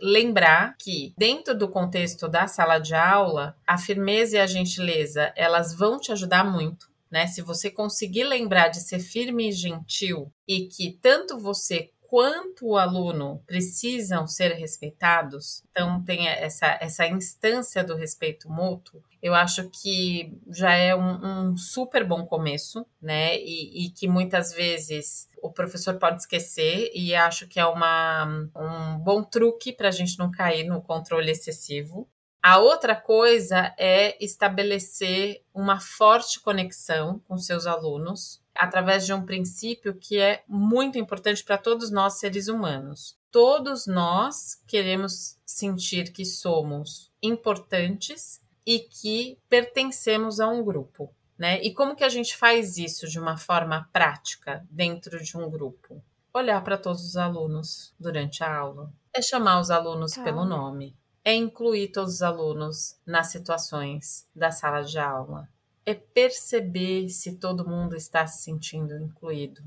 lembrar 0.00 0.74
que 0.78 1.14
dentro 1.16 1.56
do 1.56 1.68
contexto 1.68 2.28
da 2.28 2.48
sala 2.48 2.78
de 2.78 2.94
aula, 2.94 3.56
a 3.64 3.78
firmeza 3.78 4.36
e 4.36 4.40
a 4.40 4.46
gentileza, 4.46 5.32
elas 5.36 5.72
vão 5.72 6.00
te 6.00 6.10
ajudar 6.10 6.44
muito, 6.44 6.90
né? 7.08 7.28
Se 7.28 7.40
você 7.40 7.70
conseguir 7.70 8.24
lembrar 8.24 8.68
de 8.68 8.80
ser 8.80 8.98
firme 8.98 9.48
e 9.48 9.52
gentil 9.52 10.32
e 10.46 10.66
que 10.66 10.98
tanto 11.00 11.38
você 11.38 11.90
quanto 12.12 12.66
o 12.66 12.76
aluno 12.76 13.42
precisam 13.46 14.26
ser 14.26 14.52
respeitados, 14.52 15.64
então 15.70 16.04
tem 16.04 16.28
essa, 16.28 16.76
essa 16.78 17.06
instância 17.06 17.82
do 17.82 17.96
respeito 17.96 18.50
mútuo, 18.50 19.02
eu 19.22 19.34
acho 19.34 19.70
que 19.70 20.38
já 20.50 20.74
é 20.74 20.94
um, 20.94 21.52
um 21.52 21.56
super 21.56 22.06
bom 22.06 22.26
começo, 22.26 22.84
né? 23.00 23.38
E, 23.38 23.86
e, 23.86 23.90
que 23.90 24.06
muitas 24.06 24.52
vezes 24.52 25.26
o 25.42 25.50
professor 25.50 25.94
pode 25.94 26.20
esquecer, 26.20 26.90
e 26.94 27.14
acho 27.14 27.48
que 27.48 27.58
é 27.58 27.64
uma, 27.64 28.26
um 28.54 28.98
bom 28.98 29.22
truque 29.22 29.72
para 29.72 29.88
a 29.88 29.92
gente 29.92 30.18
não 30.18 30.30
cair 30.30 30.64
no 30.64 30.82
controle 30.82 31.30
excessivo. 31.30 32.06
A 32.42 32.58
outra 32.58 32.96
coisa 32.96 33.72
é 33.78 34.16
estabelecer 34.22 35.44
uma 35.54 35.78
forte 35.78 36.40
conexão 36.40 37.20
com 37.20 37.38
seus 37.38 37.66
alunos, 37.66 38.42
através 38.52 39.06
de 39.06 39.12
um 39.12 39.24
princípio 39.24 39.94
que 39.94 40.18
é 40.18 40.42
muito 40.48 40.98
importante 40.98 41.44
para 41.44 41.56
todos 41.56 41.92
nós 41.92 42.18
seres 42.18 42.48
humanos. 42.48 43.16
Todos 43.30 43.86
nós 43.86 44.60
queremos 44.66 45.36
sentir 45.46 46.12
que 46.12 46.24
somos 46.24 47.12
importantes 47.22 48.42
e 48.66 48.80
que 48.80 49.38
pertencemos 49.48 50.40
a 50.40 50.48
um 50.48 50.64
grupo, 50.64 51.14
né? 51.38 51.62
E 51.62 51.72
como 51.72 51.94
que 51.94 52.04
a 52.04 52.08
gente 52.08 52.36
faz 52.36 52.76
isso 52.76 53.06
de 53.06 53.20
uma 53.20 53.36
forma 53.36 53.88
prática 53.92 54.66
dentro 54.68 55.22
de 55.22 55.36
um 55.36 55.48
grupo? 55.48 56.02
Olhar 56.34 56.62
para 56.64 56.76
todos 56.76 57.04
os 57.04 57.16
alunos 57.16 57.94
durante 58.00 58.42
a 58.42 58.52
aula, 58.52 58.92
é 59.14 59.22
chamar 59.22 59.60
os 59.60 59.70
alunos 59.70 60.12
tá. 60.12 60.24
pelo 60.24 60.44
nome, 60.44 60.96
é 61.24 61.34
incluir 61.34 61.88
todos 61.88 62.14
os 62.14 62.22
alunos 62.22 62.98
nas 63.06 63.28
situações 63.28 64.26
da 64.34 64.50
sala 64.50 64.82
de 64.82 64.98
aula, 64.98 65.48
é 65.84 65.94
perceber 65.94 67.08
se 67.08 67.36
todo 67.36 67.68
mundo 67.68 67.96
está 67.96 68.26
se 68.26 68.42
sentindo 68.42 68.96
incluído, 68.96 69.62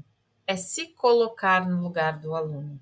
é 0.48 0.56
se 0.56 0.88
colocar 0.88 1.68
no 1.68 1.82
lugar 1.82 2.20
do 2.20 2.36
aluno. 2.36 2.80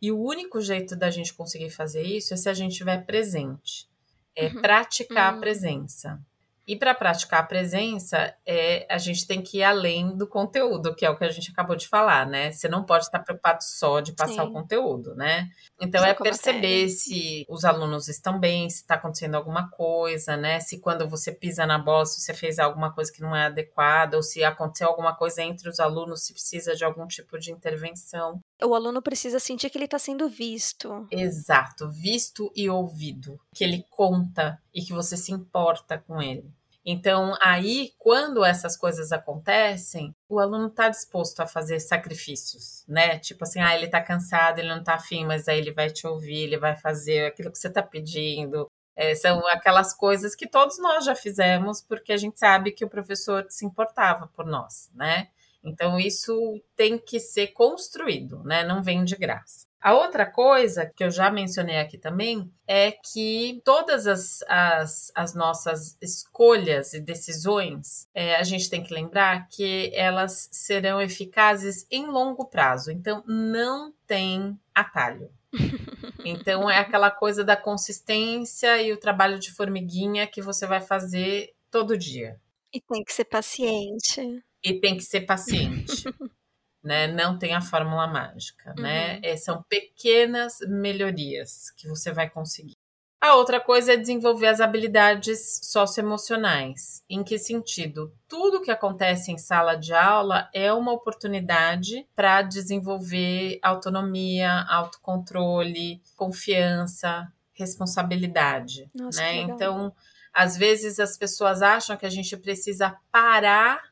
E 0.00 0.10
o 0.10 0.20
único 0.20 0.60
jeito 0.60 0.96
da 0.96 1.10
gente 1.10 1.32
conseguir 1.32 1.70
fazer 1.70 2.02
isso 2.02 2.34
é 2.34 2.36
se 2.36 2.48
a 2.48 2.54
gente 2.54 2.72
estiver 2.72 3.04
presente, 3.06 3.88
é 4.34 4.46
uhum. 4.48 4.60
praticar 4.60 5.32
uhum. 5.32 5.38
a 5.38 5.40
presença. 5.40 6.20
E 6.66 6.76
para 6.76 6.94
praticar 6.94 7.40
a 7.40 7.46
presença, 7.46 8.34
é, 8.46 8.86
a 8.88 8.98
gente 8.98 9.26
tem 9.26 9.42
que 9.42 9.58
ir 9.58 9.64
além 9.64 10.16
do 10.16 10.28
conteúdo, 10.28 10.94
que 10.94 11.04
é 11.04 11.10
o 11.10 11.16
que 11.16 11.24
a 11.24 11.30
gente 11.30 11.50
acabou 11.50 11.74
de 11.74 11.88
falar, 11.88 12.26
né? 12.26 12.52
Você 12.52 12.68
não 12.68 12.84
pode 12.84 13.04
estar 13.04 13.18
preocupado 13.18 13.64
só 13.64 14.00
de 14.00 14.12
passar 14.12 14.44
Sim. 14.44 14.48
o 14.48 14.52
conteúdo, 14.52 15.14
né? 15.16 15.48
Então 15.80 16.00
Já 16.00 16.08
é 16.08 16.14
perceber 16.14 16.88
se 16.88 17.44
os 17.48 17.64
alunos 17.64 18.08
estão 18.08 18.38
bem, 18.38 18.70
se 18.70 18.82
está 18.82 18.94
acontecendo 18.94 19.34
alguma 19.34 19.68
coisa, 19.70 20.36
né? 20.36 20.60
Se 20.60 20.80
quando 20.80 21.08
você 21.08 21.32
pisa 21.32 21.66
na 21.66 21.78
bola, 21.78 22.06
se 22.06 22.20
você 22.20 22.32
fez 22.32 22.60
alguma 22.60 22.92
coisa 22.92 23.12
que 23.12 23.20
não 23.20 23.34
é 23.34 23.46
adequada, 23.46 24.16
ou 24.16 24.22
se 24.22 24.44
aconteceu 24.44 24.86
alguma 24.86 25.16
coisa 25.16 25.42
entre 25.42 25.68
os 25.68 25.80
alunos, 25.80 26.24
se 26.24 26.32
precisa 26.32 26.76
de 26.76 26.84
algum 26.84 27.06
tipo 27.06 27.38
de 27.38 27.50
intervenção. 27.50 28.40
O 28.64 28.74
aluno 28.74 29.02
precisa 29.02 29.38
sentir 29.38 29.70
que 29.70 29.78
ele 29.78 29.86
está 29.86 29.98
sendo 29.98 30.28
visto. 30.28 31.06
Exato, 31.10 31.90
visto 31.90 32.52
e 32.54 32.68
ouvido. 32.68 33.38
Que 33.54 33.64
ele 33.64 33.84
conta 33.90 34.60
e 34.74 34.82
que 34.82 34.92
você 34.92 35.16
se 35.16 35.32
importa 35.32 35.98
com 35.98 36.20
ele. 36.20 36.50
Então, 36.84 37.36
aí, 37.40 37.92
quando 37.96 38.44
essas 38.44 38.76
coisas 38.76 39.12
acontecem, 39.12 40.14
o 40.28 40.40
aluno 40.40 40.66
está 40.66 40.88
disposto 40.88 41.40
a 41.40 41.46
fazer 41.46 41.78
sacrifícios, 41.78 42.84
né? 42.88 43.18
Tipo 43.20 43.44
assim, 43.44 43.60
ah, 43.60 43.74
ele 43.74 43.86
está 43.86 44.00
cansado, 44.00 44.58
ele 44.58 44.68
não 44.68 44.80
está 44.80 44.94
afim, 44.94 45.24
mas 45.24 45.46
aí 45.46 45.58
ele 45.58 45.72
vai 45.72 45.90
te 45.90 46.06
ouvir, 46.06 46.42
ele 46.42 46.58
vai 46.58 46.74
fazer 46.74 47.26
aquilo 47.26 47.52
que 47.52 47.58
você 47.58 47.68
está 47.68 47.82
pedindo. 47.82 48.68
É, 48.96 49.14
são 49.14 49.46
aquelas 49.46 49.94
coisas 49.94 50.34
que 50.34 50.46
todos 50.46 50.78
nós 50.78 51.04
já 51.04 51.14
fizemos, 51.14 51.80
porque 51.80 52.12
a 52.12 52.16
gente 52.16 52.38
sabe 52.38 52.72
que 52.72 52.84
o 52.84 52.90
professor 52.90 53.46
se 53.48 53.64
importava 53.64 54.26
por 54.26 54.44
nós, 54.44 54.90
né? 54.92 55.28
Então, 55.64 55.98
isso 55.98 56.60
tem 56.76 56.98
que 56.98 57.20
ser 57.20 57.48
construído, 57.48 58.42
né? 58.44 58.64
Não 58.64 58.82
vem 58.82 59.04
de 59.04 59.16
graça. 59.16 59.66
A 59.80 59.94
outra 59.94 60.24
coisa 60.24 60.86
que 60.86 61.02
eu 61.02 61.10
já 61.10 61.28
mencionei 61.28 61.78
aqui 61.78 61.98
também 61.98 62.48
é 62.68 62.92
que 62.92 63.60
todas 63.64 64.06
as, 64.06 64.42
as, 64.48 65.10
as 65.12 65.34
nossas 65.34 65.96
escolhas 66.00 66.94
e 66.94 67.00
decisões, 67.00 68.08
é, 68.14 68.36
a 68.36 68.44
gente 68.44 68.70
tem 68.70 68.82
que 68.82 68.94
lembrar 68.94 69.48
que 69.48 69.90
elas 69.92 70.48
serão 70.52 71.02
eficazes 71.02 71.84
em 71.90 72.06
longo 72.06 72.44
prazo. 72.44 72.92
Então, 72.92 73.24
não 73.26 73.92
tem 74.06 74.58
atalho. 74.74 75.30
Então, 76.24 76.70
é 76.70 76.78
aquela 76.78 77.10
coisa 77.10 77.42
da 77.42 77.56
consistência 77.56 78.80
e 78.80 78.92
o 78.92 78.96
trabalho 78.96 79.40
de 79.40 79.50
formiguinha 79.50 80.24
que 80.24 80.40
você 80.40 80.68
vai 80.68 80.80
fazer 80.80 81.52
todo 81.68 81.98
dia. 81.98 82.38
E 82.72 82.80
tem 82.80 83.02
que 83.02 83.12
ser 83.12 83.24
paciente. 83.24 84.40
E 84.64 84.80
tem 84.80 84.96
que 84.96 85.02
ser 85.02 85.22
paciente. 85.22 86.04
né? 86.82 87.06
Não 87.06 87.38
tem 87.38 87.54
a 87.54 87.60
fórmula 87.60 88.06
mágica, 88.06 88.74
né? 88.74 88.76
uhum. 88.76 88.82
né? 88.82 89.20
É, 89.22 89.36
são 89.36 89.62
pequenas 89.68 90.58
melhorias 90.68 91.70
que 91.76 91.88
você 91.88 92.12
vai 92.12 92.28
conseguir. 92.28 92.74
A 93.22 93.36
outra 93.36 93.60
coisa 93.60 93.92
é 93.92 93.96
desenvolver 93.96 94.48
as 94.48 94.60
habilidades 94.60 95.60
socioemocionais. 95.62 97.04
Em 97.08 97.22
que 97.22 97.38
sentido? 97.38 98.12
Tudo 98.26 98.60
que 98.60 98.70
acontece 98.70 99.30
em 99.30 99.38
sala 99.38 99.76
de 99.76 99.94
aula 99.94 100.50
é 100.52 100.72
uma 100.72 100.90
oportunidade 100.90 102.04
para 102.16 102.42
desenvolver 102.42 103.60
autonomia, 103.62 104.66
autocontrole, 104.68 106.02
confiança, 106.16 107.32
responsabilidade. 107.52 108.90
Nossa, 108.92 109.20
né? 109.20 109.36
Então, 109.36 109.94
às 110.34 110.56
vezes 110.56 110.98
as 110.98 111.16
pessoas 111.16 111.62
acham 111.62 111.96
que 111.96 112.06
a 112.06 112.10
gente 112.10 112.36
precisa 112.36 112.96
parar 113.12 113.91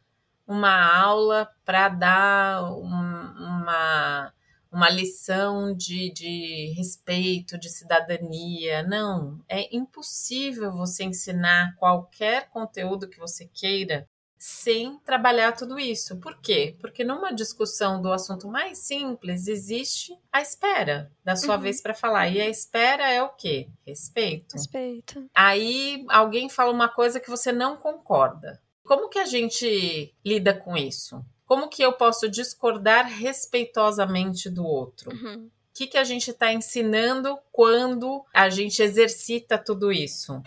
uma 0.51 0.95
aula 0.99 1.49
para 1.65 1.89
dar 1.89 2.73
um, 2.73 2.85
uma 2.85 4.33
uma 4.73 4.89
lição 4.89 5.75
de, 5.75 6.13
de 6.13 6.73
respeito, 6.77 7.59
de 7.59 7.69
cidadania. 7.69 8.85
Não, 8.85 9.41
é 9.49 9.75
impossível 9.75 10.71
você 10.71 11.03
ensinar 11.03 11.75
qualquer 11.77 12.49
conteúdo 12.51 13.09
que 13.09 13.19
você 13.19 13.51
queira 13.53 14.09
sem 14.39 14.99
trabalhar 15.01 15.53
tudo 15.53 15.79
isso. 15.79 16.17
Por 16.17 16.41
quê? 16.41 16.75
Porque 16.81 17.05
numa 17.05 17.31
discussão 17.31 18.01
do 18.01 18.11
assunto 18.11 18.49
mais 18.49 18.79
simples 18.79 19.49
existe 19.49 20.17
a 20.33 20.41
espera 20.41 21.13
da 21.23 21.37
sua 21.37 21.57
uhum. 21.57 21.63
vez 21.63 21.83
para 21.83 21.93
falar. 21.93 22.29
E 22.29 22.41
a 22.41 22.49
espera 22.49 23.11
é 23.11 23.23
o 23.23 23.29
quê? 23.29 23.69
Respeito. 23.87 24.55
Respeito. 24.55 25.29
Aí 25.35 26.07
alguém 26.09 26.49
fala 26.49 26.73
uma 26.73 26.89
coisa 26.89 27.21
que 27.21 27.29
você 27.29 27.53
não 27.53 27.77
concorda. 27.77 28.63
Como 28.91 29.09
que 29.09 29.21
a 29.21 29.25
gente 29.25 30.13
lida 30.27 30.53
com 30.53 30.77
isso? 30.77 31.25
Como 31.47 31.69
que 31.69 31.81
eu 31.81 31.93
posso 31.93 32.29
discordar 32.29 33.07
respeitosamente 33.07 34.51
do 34.51 34.65
outro? 34.65 35.15
Uhum. 35.15 35.47
O 35.47 35.51
que, 35.73 35.87
que 35.87 35.97
a 35.97 36.03
gente 36.03 36.33
está 36.33 36.53
ensinando 36.53 37.39
quando 37.53 38.25
a 38.35 38.51
gente 38.51 38.83
exercita 38.83 39.57
tudo 39.57 39.93
isso? 39.93 40.43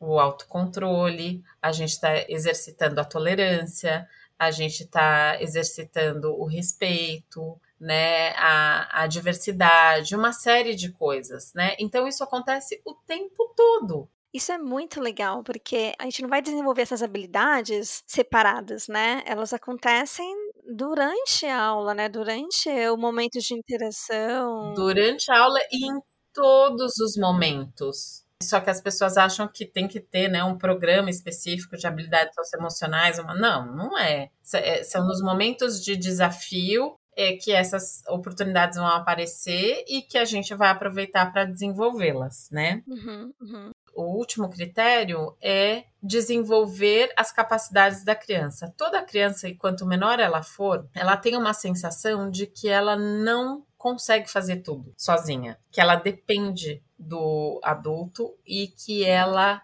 O 0.00 0.18
autocontrole, 0.18 1.44
a 1.62 1.70
gente 1.70 1.90
está 1.90 2.28
exercitando 2.28 3.00
a 3.00 3.04
tolerância, 3.04 4.04
a 4.36 4.50
gente 4.50 4.82
está 4.82 5.40
exercitando 5.40 6.34
o 6.34 6.44
respeito, 6.44 7.56
né, 7.78 8.30
a, 8.30 9.04
a 9.04 9.06
diversidade, 9.06 10.16
uma 10.16 10.32
série 10.32 10.74
de 10.74 10.90
coisas, 10.90 11.54
né? 11.54 11.76
Então 11.78 12.08
isso 12.08 12.24
acontece 12.24 12.82
o 12.84 12.94
tempo 12.94 13.54
todo. 13.56 14.08
Isso 14.36 14.52
é 14.52 14.58
muito 14.58 15.00
legal, 15.00 15.42
porque 15.42 15.94
a 15.98 16.04
gente 16.04 16.20
não 16.20 16.28
vai 16.28 16.42
desenvolver 16.42 16.82
essas 16.82 17.02
habilidades 17.02 18.02
separadas, 18.06 18.86
né? 18.86 19.22
Elas 19.24 19.54
acontecem 19.54 20.30
durante 20.76 21.46
a 21.46 21.58
aula, 21.58 21.94
né? 21.94 22.06
Durante 22.06 22.68
o 22.92 22.98
momento 22.98 23.38
de 23.38 23.54
interação. 23.54 24.74
Durante 24.74 25.32
a 25.32 25.38
aula 25.38 25.58
e 25.72 25.90
em 25.90 25.98
todos 26.34 26.98
os 26.98 27.16
momentos. 27.16 28.26
Só 28.42 28.60
que 28.60 28.68
as 28.68 28.78
pessoas 28.78 29.16
acham 29.16 29.48
que 29.48 29.64
tem 29.64 29.88
que 29.88 30.00
ter 30.00 30.28
né, 30.28 30.44
um 30.44 30.58
programa 30.58 31.08
específico 31.08 31.74
de 31.74 31.86
habilidades 31.86 32.34
socioemocionais. 32.34 33.18
Uma... 33.18 33.34
Não, 33.34 33.74
não 33.74 33.98
é. 33.98 34.28
é. 34.52 34.84
São 34.84 35.06
nos 35.06 35.22
momentos 35.22 35.82
de 35.82 35.96
desafio 35.96 36.94
é 37.16 37.32
que 37.32 37.50
essas 37.50 38.02
oportunidades 38.06 38.76
vão 38.76 38.86
aparecer 38.86 39.82
e 39.88 40.02
que 40.02 40.18
a 40.18 40.26
gente 40.26 40.54
vai 40.54 40.68
aproveitar 40.68 41.32
para 41.32 41.46
desenvolvê-las, 41.46 42.50
né? 42.52 42.82
Uhum, 42.86 43.32
uhum 43.40 43.70
o 43.96 44.02
último 44.02 44.48
critério 44.50 45.36
é 45.42 45.84
desenvolver 46.02 47.12
as 47.16 47.32
capacidades 47.32 48.04
da 48.04 48.14
criança. 48.14 48.72
Toda 48.76 49.02
criança, 49.02 49.48
e 49.48 49.56
quanto 49.56 49.86
menor 49.86 50.20
ela 50.20 50.42
for, 50.42 50.88
ela 50.94 51.16
tem 51.16 51.36
uma 51.36 51.54
sensação 51.54 52.30
de 52.30 52.46
que 52.46 52.68
ela 52.68 52.96
não 52.96 53.64
consegue 53.78 54.30
fazer 54.30 54.58
tudo 54.58 54.92
sozinha, 54.96 55.58
que 55.70 55.80
ela 55.80 55.96
depende 55.96 56.82
do 56.98 57.60
adulto 57.62 58.36
e 58.46 58.68
que 58.68 59.04
ela 59.04 59.62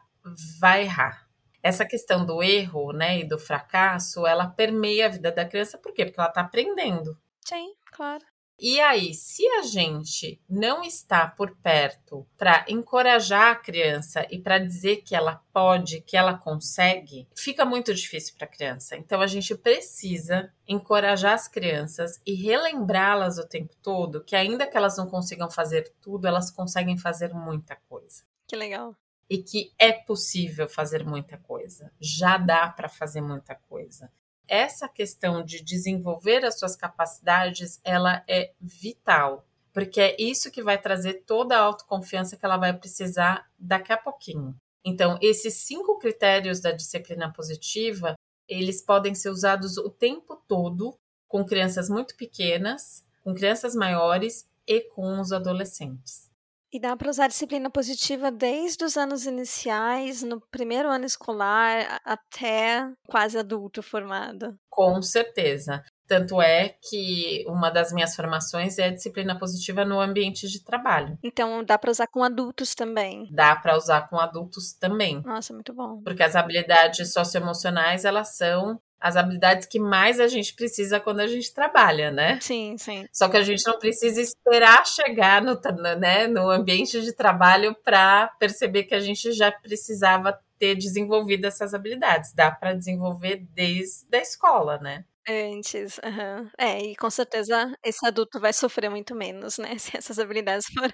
vai 0.58 0.84
errar. 0.84 1.28
Essa 1.62 1.84
questão 1.84 2.26
do 2.26 2.42
erro, 2.42 2.92
né, 2.92 3.20
e 3.20 3.24
do 3.24 3.38
fracasso, 3.38 4.26
ela 4.26 4.46
permeia 4.46 5.06
a 5.06 5.10
vida 5.10 5.30
da 5.30 5.44
criança, 5.44 5.78
por 5.78 5.92
quê? 5.92 6.04
Porque 6.04 6.18
ela 6.18 6.28
está 6.28 6.40
aprendendo. 6.40 7.16
Sim, 7.44 7.74
claro. 7.92 8.24
E 8.64 8.78
aí, 8.80 9.12
se 9.12 9.44
a 9.44 9.62
gente 9.62 10.40
não 10.48 10.84
está 10.84 11.26
por 11.26 11.50
perto 11.56 12.24
para 12.38 12.64
encorajar 12.68 13.50
a 13.50 13.56
criança 13.56 14.24
e 14.30 14.38
para 14.38 14.60
dizer 14.60 14.98
que 14.98 15.16
ela 15.16 15.42
pode, 15.52 16.00
que 16.02 16.16
ela 16.16 16.38
consegue, 16.38 17.26
fica 17.36 17.64
muito 17.64 17.92
difícil 17.92 18.36
para 18.36 18.44
a 18.44 18.48
criança. 18.48 18.96
Então 18.96 19.20
a 19.20 19.26
gente 19.26 19.52
precisa 19.56 20.48
encorajar 20.64 21.34
as 21.34 21.48
crianças 21.48 22.20
e 22.24 22.34
relembrá-las 22.34 23.36
o 23.36 23.48
tempo 23.48 23.74
todo 23.82 24.22
que 24.22 24.36
ainda 24.36 24.64
que 24.64 24.76
elas 24.76 24.96
não 24.96 25.10
consigam 25.10 25.50
fazer 25.50 25.92
tudo, 26.00 26.28
elas 26.28 26.48
conseguem 26.48 26.96
fazer 26.96 27.34
muita 27.34 27.74
coisa. 27.88 28.22
Que 28.46 28.54
legal. 28.54 28.94
E 29.28 29.38
que 29.38 29.72
é 29.76 29.90
possível 29.90 30.68
fazer 30.68 31.04
muita 31.04 31.36
coisa. 31.36 31.90
Já 32.00 32.38
dá 32.38 32.68
para 32.68 32.88
fazer 32.88 33.22
muita 33.22 33.56
coisa 33.56 34.08
essa 34.48 34.88
questão 34.88 35.42
de 35.42 35.62
desenvolver 35.62 36.44
as 36.44 36.58
suas 36.58 36.76
capacidades, 36.76 37.80
ela 37.84 38.22
é 38.28 38.52
vital, 38.60 39.46
porque 39.72 40.00
é 40.00 40.16
isso 40.20 40.50
que 40.50 40.62
vai 40.62 40.78
trazer 40.78 41.24
toda 41.26 41.56
a 41.56 41.60
autoconfiança 41.60 42.36
que 42.36 42.44
ela 42.44 42.56
vai 42.56 42.72
precisar 42.72 43.48
daqui 43.58 43.92
a 43.92 43.96
pouquinho. 43.96 44.54
Então, 44.84 45.18
esses 45.22 45.54
cinco 45.54 45.98
critérios 45.98 46.60
da 46.60 46.72
disciplina 46.72 47.32
positiva, 47.32 48.14
eles 48.48 48.82
podem 48.82 49.14
ser 49.14 49.30
usados 49.30 49.78
o 49.78 49.88
tempo 49.88 50.36
todo 50.48 50.96
com 51.28 51.44
crianças 51.44 51.88
muito 51.88 52.16
pequenas, 52.16 53.04
com 53.22 53.32
crianças 53.32 53.74
maiores 53.74 54.46
e 54.66 54.80
com 54.80 55.20
os 55.20 55.32
adolescentes. 55.32 56.31
E 56.74 56.80
dá 56.80 56.96
para 56.96 57.10
usar 57.10 57.28
disciplina 57.28 57.68
positiva 57.68 58.30
desde 58.30 58.82
os 58.82 58.96
anos 58.96 59.26
iniciais, 59.26 60.22
no 60.22 60.40
primeiro 60.40 60.88
ano 60.88 61.04
escolar, 61.04 62.00
até 62.02 62.90
quase 63.06 63.36
adulto 63.36 63.82
formado. 63.82 64.58
Com 64.70 65.02
certeza. 65.02 65.82
Tanto 66.12 66.42
é 66.42 66.68
que 66.68 67.42
uma 67.48 67.70
das 67.70 67.90
minhas 67.90 68.14
formações 68.14 68.78
é 68.78 68.90
disciplina 68.90 69.38
positiva 69.38 69.82
no 69.82 69.98
ambiente 69.98 70.46
de 70.46 70.62
trabalho. 70.62 71.18
Então 71.22 71.64
dá 71.64 71.78
para 71.78 71.90
usar 71.90 72.06
com 72.06 72.22
adultos 72.22 72.74
também. 72.74 73.26
Dá 73.30 73.56
para 73.56 73.78
usar 73.78 74.02
com 74.10 74.20
adultos 74.20 74.74
também. 74.74 75.22
Nossa, 75.22 75.54
muito 75.54 75.72
bom. 75.72 76.02
Porque 76.02 76.22
as 76.22 76.36
habilidades 76.36 77.14
socioemocionais, 77.14 78.04
elas 78.04 78.36
são 78.36 78.78
as 79.00 79.16
habilidades 79.16 79.66
que 79.66 79.80
mais 79.80 80.20
a 80.20 80.28
gente 80.28 80.54
precisa 80.54 81.00
quando 81.00 81.20
a 81.20 81.26
gente 81.26 81.52
trabalha, 81.54 82.10
né? 82.10 82.38
Sim, 82.42 82.76
sim. 82.76 83.06
Só 83.10 83.26
que 83.26 83.38
a 83.38 83.42
gente 83.42 83.66
não 83.66 83.78
precisa 83.78 84.20
esperar 84.20 84.86
chegar 84.86 85.40
no, 85.40 85.58
né, 85.98 86.28
no 86.28 86.50
ambiente 86.50 87.00
de 87.00 87.14
trabalho 87.14 87.74
para 87.82 88.28
perceber 88.38 88.84
que 88.84 88.94
a 88.94 89.00
gente 89.00 89.32
já 89.32 89.50
precisava 89.50 90.38
ter 90.58 90.74
desenvolvido 90.74 91.46
essas 91.46 91.72
habilidades. 91.72 92.34
Dá 92.34 92.50
para 92.50 92.74
desenvolver 92.74 93.46
desde 93.54 94.14
a 94.14 94.20
escola, 94.20 94.76
né? 94.76 95.06
Antes, 95.28 95.98
uhum. 96.04 96.50
É, 96.58 96.80
e 96.82 96.96
com 96.96 97.08
certeza 97.08 97.72
esse 97.84 98.04
adulto 98.04 98.40
vai 98.40 98.52
sofrer 98.52 98.90
muito 98.90 99.14
menos, 99.14 99.56
né? 99.56 99.78
Se 99.78 99.96
essas 99.96 100.18
habilidades 100.18 100.66
foram 100.74 100.92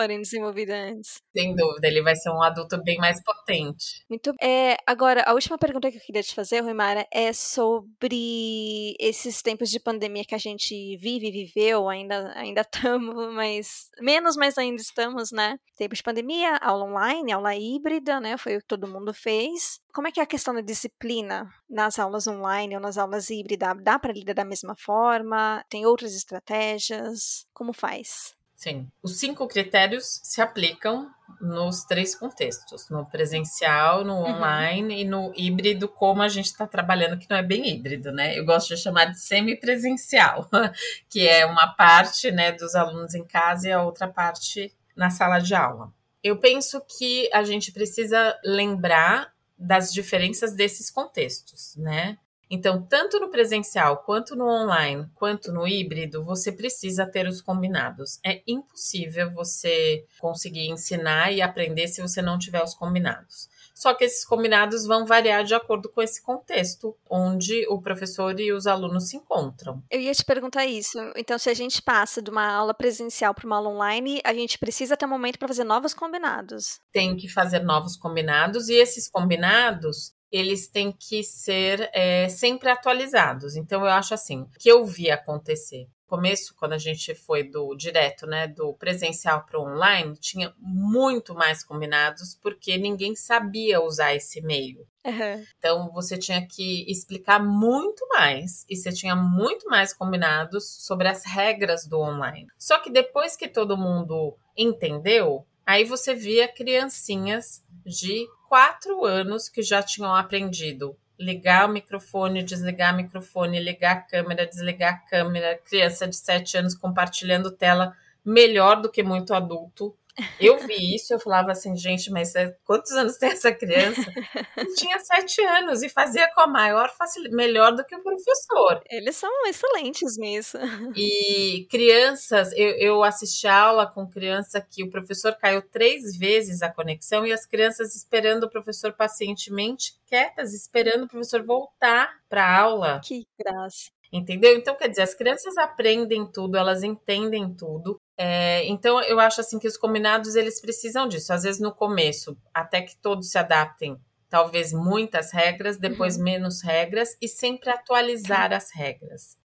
forem 0.00 0.20
desenvolvidas 0.20 0.76
antes. 0.76 1.22
Sem 1.36 1.54
dúvida, 1.54 1.86
ele 1.86 2.02
vai 2.02 2.16
ser 2.16 2.30
um 2.30 2.42
adulto 2.42 2.82
bem 2.82 2.96
mais 2.96 3.22
potente. 3.22 4.04
Muito 4.08 4.34
é, 4.40 4.76
Agora, 4.86 5.22
a 5.26 5.34
última 5.34 5.58
pergunta 5.58 5.90
que 5.90 5.98
eu 5.98 6.02
queria 6.02 6.22
te 6.22 6.34
fazer, 6.34 6.60
Ruimara, 6.60 7.06
é 7.12 7.32
sobre 7.32 8.96
esses 8.98 9.42
tempos 9.42 9.70
de 9.70 9.78
pandemia 9.78 10.24
que 10.24 10.34
a 10.34 10.38
gente 10.38 10.96
vive, 10.96 11.30
viveu, 11.30 11.88
ainda 11.88 12.32
ainda 12.34 12.62
estamos, 12.74 13.32
mas 13.34 13.90
menos, 14.00 14.36
mas 14.36 14.58
ainda 14.58 14.80
estamos, 14.80 15.30
né? 15.30 15.58
Tempos 15.76 15.98
de 15.98 16.02
pandemia, 16.02 16.56
aula 16.56 16.84
online, 16.84 17.32
aula 17.32 17.54
híbrida, 17.54 18.20
né? 18.20 18.36
Foi 18.36 18.56
o 18.56 18.60
que 18.60 18.66
todo 18.66 18.88
mundo 18.88 19.12
fez. 19.12 19.80
Como 19.92 20.08
é 20.08 20.12
que 20.12 20.20
é 20.20 20.22
a 20.22 20.26
questão 20.26 20.54
da 20.54 20.60
disciplina 20.60 21.48
nas 21.68 21.98
aulas 21.98 22.26
online 22.26 22.74
ou 22.74 22.80
nas 22.80 22.96
aulas 22.96 23.30
híbridas? 23.30 23.76
Dá 23.82 23.98
para 23.98 24.12
lidar 24.12 24.34
da 24.34 24.44
mesma 24.44 24.74
forma? 24.76 25.64
Tem 25.68 25.86
outras 25.86 26.14
estratégias? 26.14 27.46
Como 27.52 27.72
faz? 27.72 28.34
Sim. 28.60 28.86
Os 29.02 29.18
cinco 29.18 29.48
critérios 29.48 30.20
se 30.22 30.42
aplicam 30.42 31.10
nos 31.40 31.82
três 31.84 32.14
contextos: 32.14 32.90
no 32.90 33.06
presencial, 33.06 34.04
no 34.04 34.16
uhum. 34.16 34.34
online 34.34 34.94
uhum. 34.94 35.00
e 35.00 35.04
no 35.04 35.32
híbrido, 35.34 35.88
como 35.88 36.20
a 36.20 36.28
gente 36.28 36.44
está 36.46 36.66
trabalhando, 36.66 37.18
que 37.18 37.28
não 37.30 37.38
é 37.38 37.42
bem 37.42 37.66
híbrido, 37.66 38.12
né? 38.12 38.38
Eu 38.38 38.44
gosto 38.44 38.68
de 38.68 38.76
chamar 38.76 39.06
de 39.06 39.18
semipresencial, 39.18 40.46
que 41.08 41.26
é 41.26 41.46
uma 41.46 41.68
parte 41.68 42.30
né, 42.30 42.52
dos 42.52 42.74
alunos 42.74 43.14
em 43.14 43.24
casa 43.24 43.66
e 43.66 43.72
a 43.72 43.82
outra 43.82 44.06
parte 44.06 44.70
na 44.94 45.08
sala 45.08 45.38
de 45.38 45.54
aula. 45.54 45.90
Eu 46.22 46.36
penso 46.36 46.82
que 46.82 47.30
a 47.32 47.42
gente 47.42 47.72
precisa 47.72 48.38
lembrar 48.44 49.32
das 49.58 49.90
diferenças 49.90 50.52
desses 50.52 50.90
contextos, 50.90 51.74
né? 51.76 52.18
Então, 52.50 52.82
tanto 52.82 53.20
no 53.20 53.30
presencial, 53.30 53.98
quanto 53.98 54.34
no 54.34 54.44
online, 54.44 55.08
quanto 55.14 55.52
no 55.52 55.68
híbrido, 55.68 56.24
você 56.24 56.50
precisa 56.50 57.06
ter 57.06 57.28
os 57.28 57.40
combinados. 57.40 58.18
É 58.24 58.42
impossível 58.44 59.30
você 59.30 60.04
conseguir 60.18 60.68
ensinar 60.68 61.32
e 61.32 61.40
aprender 61.40 61.86
se 61.86 62.02
você 62.02 62.20
não 62.20 62.36
tiver 62.36 62.62
os 62.62 62.74
combinados. 62.74 63.48
só 63.72 63.94
que 63.94 64.04
esses 64.04 64.26
combinados 64.26 64.84
vão 64.84 65.06
variar 65.06 65.42
de 65.44 65.54
acordo 65.54 65.88
com 65.88 66.02
esse 66.02 66.20
contexto 66.20 66.94
onde 67.08 67.66
o 67.68 67.80
professor 67.80 68.38
e 68.38 68.52
os 68.52 68.66
alunos 68.66 69.08
se 69.08 69.16
encontram. 69.16 69.82
Eu 69.90 70.00
ia 70.00 70.12
te 70.12 70.24
perguntar 70.24 70.66
isso. 70.66 70.98
Então, 71.16 71.38
se 71.38 71.48
a 71.48 71.54
gente 71.54 71.80
passa 71.80 72.20
de 72.20 72.30
uma 72.30 72.46
aula 72.46 72.74
presencial 72.74 73.32
para 73.32 73.46
uma 73.46 73.56
aula 73.56 73.70
online, 73.70 74.20
a 74.24 74.34
gente 74.34 74.58
precisa 74.58 74.96
ter 74.96 75.06
um 75.06 75.08
momento 75.08 75.38
para 75.38 75.48
fazer 75.48 75.64
novos 75.64 75.94
combinados. 75.94 76.80
Tem 76.92 77.16
que 77.16 77.28
fazer 77.28 77.60
novos 77.60 77.96
combinados 77.96 78.68
e 78.68 78.74
esses 78.74 79.08
combinados 79.08 80.12
eles 80.30 80.68
têm 80.68 80.92
que 80.92 81.22
ser 81.22 81.90
é, 81.92 82.28
sempre 82.28 82.70
atualizados. 82.70 83.56
Então, 83.56 83.82
eu 83.82 83.90
acho 83.90 84.14
assim, 84.14 84.46
que 84.58 84.70
eu 84.70 84.84
vi 84.84 85.10
acontecer 85.10 85.88
começo, 86.10 86.56
quando 86.56 86.72
a 86.72 86.78
gente 86.78 87.14
foi 87.14 87.44
do 87.44 87.72
direto, 87.76 88.26
né, 88.26 88.48
do 88.48 88.74
presencial 88.74 89.44
para 89.44 89.60
o 89.60 89.62
online, 89.62 90.16
tinha 90.16 90.52
muito 90.58 91.32
mais 91.32 91.62
combinados 91.62 92.36
porque 92.42 92.76
ninguém 92.76 93.14
sabia 93.14 93.80
usar 93.80 94.12
esse 94.12 94.42
meio. 94.42 94.84
Uhum. 95.06 95.44
Então 95.56 95.90
você 95.92 96.18
tinha 96.18 96.44
que 96.44 96.84
explicar 96.90 97.38
muito 97.38 98.06
mais 98.08 98.66
e 98.68 98.76
você 98.76 98.92
tinha 98.92 99.14
muito 99.14 99.68
mais 99.68 99.94
combinados 99.94 100.68
sobre 100.84 101.06
as 101.06 101.24
regras 101.24 101.86
do 101.86 102.00
online. 102.00 102.48
Só 102.58 102.78
que 102.78 102.90
depois 102.90 103.36
que 103.36 103.46
todo 103.46 103.78
mundo 103.78 104.36
entendeu, 104.56 105.46
aí 105.64 105.84
você 105.84 106.12
via 106.12 106.48
criancinhas 106.48 107.62
de 107.86 108.26
quatro 108.50 109.04
anos 109.04 109.48
que 109.48 109.62
já 109.62 109.80
tinham 109.80 110.12
aprendido 110.12 110.98
ligar 111.16 111.68
o 111.68 111.72
microfone, 111.72 112.42
desligar 112.42 112.92
o 112.92 112.96
microfone, 112.96 113.60
ligar 113.60 113.92
a 113.92 114.00
câmera, 114.00 114.44
desligar 114.44 114.94
a 114.94 115.08
câmera, 115.08 115.60
criança 115.64 116.08
de 116.08 116.16
7 116.16 116.58
anos 116.58 116.74
compartilhando 116.74 117.52
tela 117.52 117.94
melhor 118.24 118.82
do 118.82 118.90
que 118.90 119.04
muito 119.04 119.32
adulto. 119.32 119.96
Eu 120.40 120.58
vi 120.58 120.94
isso, 120.94 121.12
eu 121.12 121.20
falava 121.20 121.52
assim, 121.52 121.76
gente, 121.76 122.10
mas 122.10 122.34
é, 122.34 122.54
quantos 122.64 122.90
anos 122.92 123.16
tem 123.16 123.30
essa 123.30 123.52
criança? 123.52 124.02
tinha 124.76 124.98
sete 124.98 125.40
anos 125.42 125.82
e 125.82 125.88
fazia 125.88 126.28
com 126.34 126.40
a 126.40 126.46
maior 126.46 126.90
facilidade, 126.90 127.36
melhor 127.36 127.74
do 127.74 127.84
que 127.84 127.94
o 127.94 128.02
professor. 128.02 128.82
Eles 128.90 129.16
são 129.16 129.30
excelentes 129.46 130.16
nisso. 130.16 130.58
E 130.96 131.66
crianças, 131.70 132.52
eu, 132.52 132.70
eu 132.78 133.02
assisti 133.02 133.46
aula 133.46 133.86
com 133.86 134.06
criança 134.06 134.60
que 134.60 134.82
o 134.82 134.90
professor 134.90 135.36
caiu 135.36 135.62
três 135.62 136.16
vezes 136.16 136.62
a 136.62 136.72
conexão 136.72 137.26
e 137.26 137.32
as 137.32 137.46
crianças 137.46 137.94
esperando 137.94 138.44
o 138.44 138.50
professor 138.50 138.92
pacientemente, 138.92 139.94
quietas, 140.06 140.52
esperando 140.52 141.04
o 141.04 141.08
professor 141.08 141.42
voltar 141.42 142.10
para 142.28 142.44
a 142.44 142.60
aula. 142.60 143.00
Que 143.04 143.26
graça. 143.38 143.90
Entendeu? 144.12 144.56
Então, 144.56 144.74
quer 144.74 144.88
dizer, 144.88 145.02
as 145.02 145.14
crianças 145.14 145.56
aprendem 145.56 146.26
tudo, 146.26 146.56
elas 146.56 146.82
entendem 146.82 147.54
tudo. 147.54 147.96
É, 148.22 148.66
então, 148.66 149.02
eu 149.04 149.18
acho 149.18 149.40
assim 149.40 149.58
que 149.58 149.66
os 149.66 149.78
combinados 149.78 150.34
eles 150.34 150.60
precisam 150.60 151.08
disso. 151.08 151.32
Às 151.32 151.44
vezes, 151.44 151.58
no 151.58 151.72
começo, 151.72 152.36
até 152.52 152.82
que 152.82 152.94
todos 152.94 153.30
se 153.30 153.38
adaptem, 153.38 153.98
talvez 154.28 154.74
muitas 154.74 155.32
regras, 155.32 155.78
depois 155.78 156.18
uhum. 156.18 156.24
menos 156.24 156.60
regras, 156.60 157.16
e 157.18 157.26
sempre 157.26 157.70
atualizar 157.70 158.52
as 158.52 158.70
regras. 158.74 159.38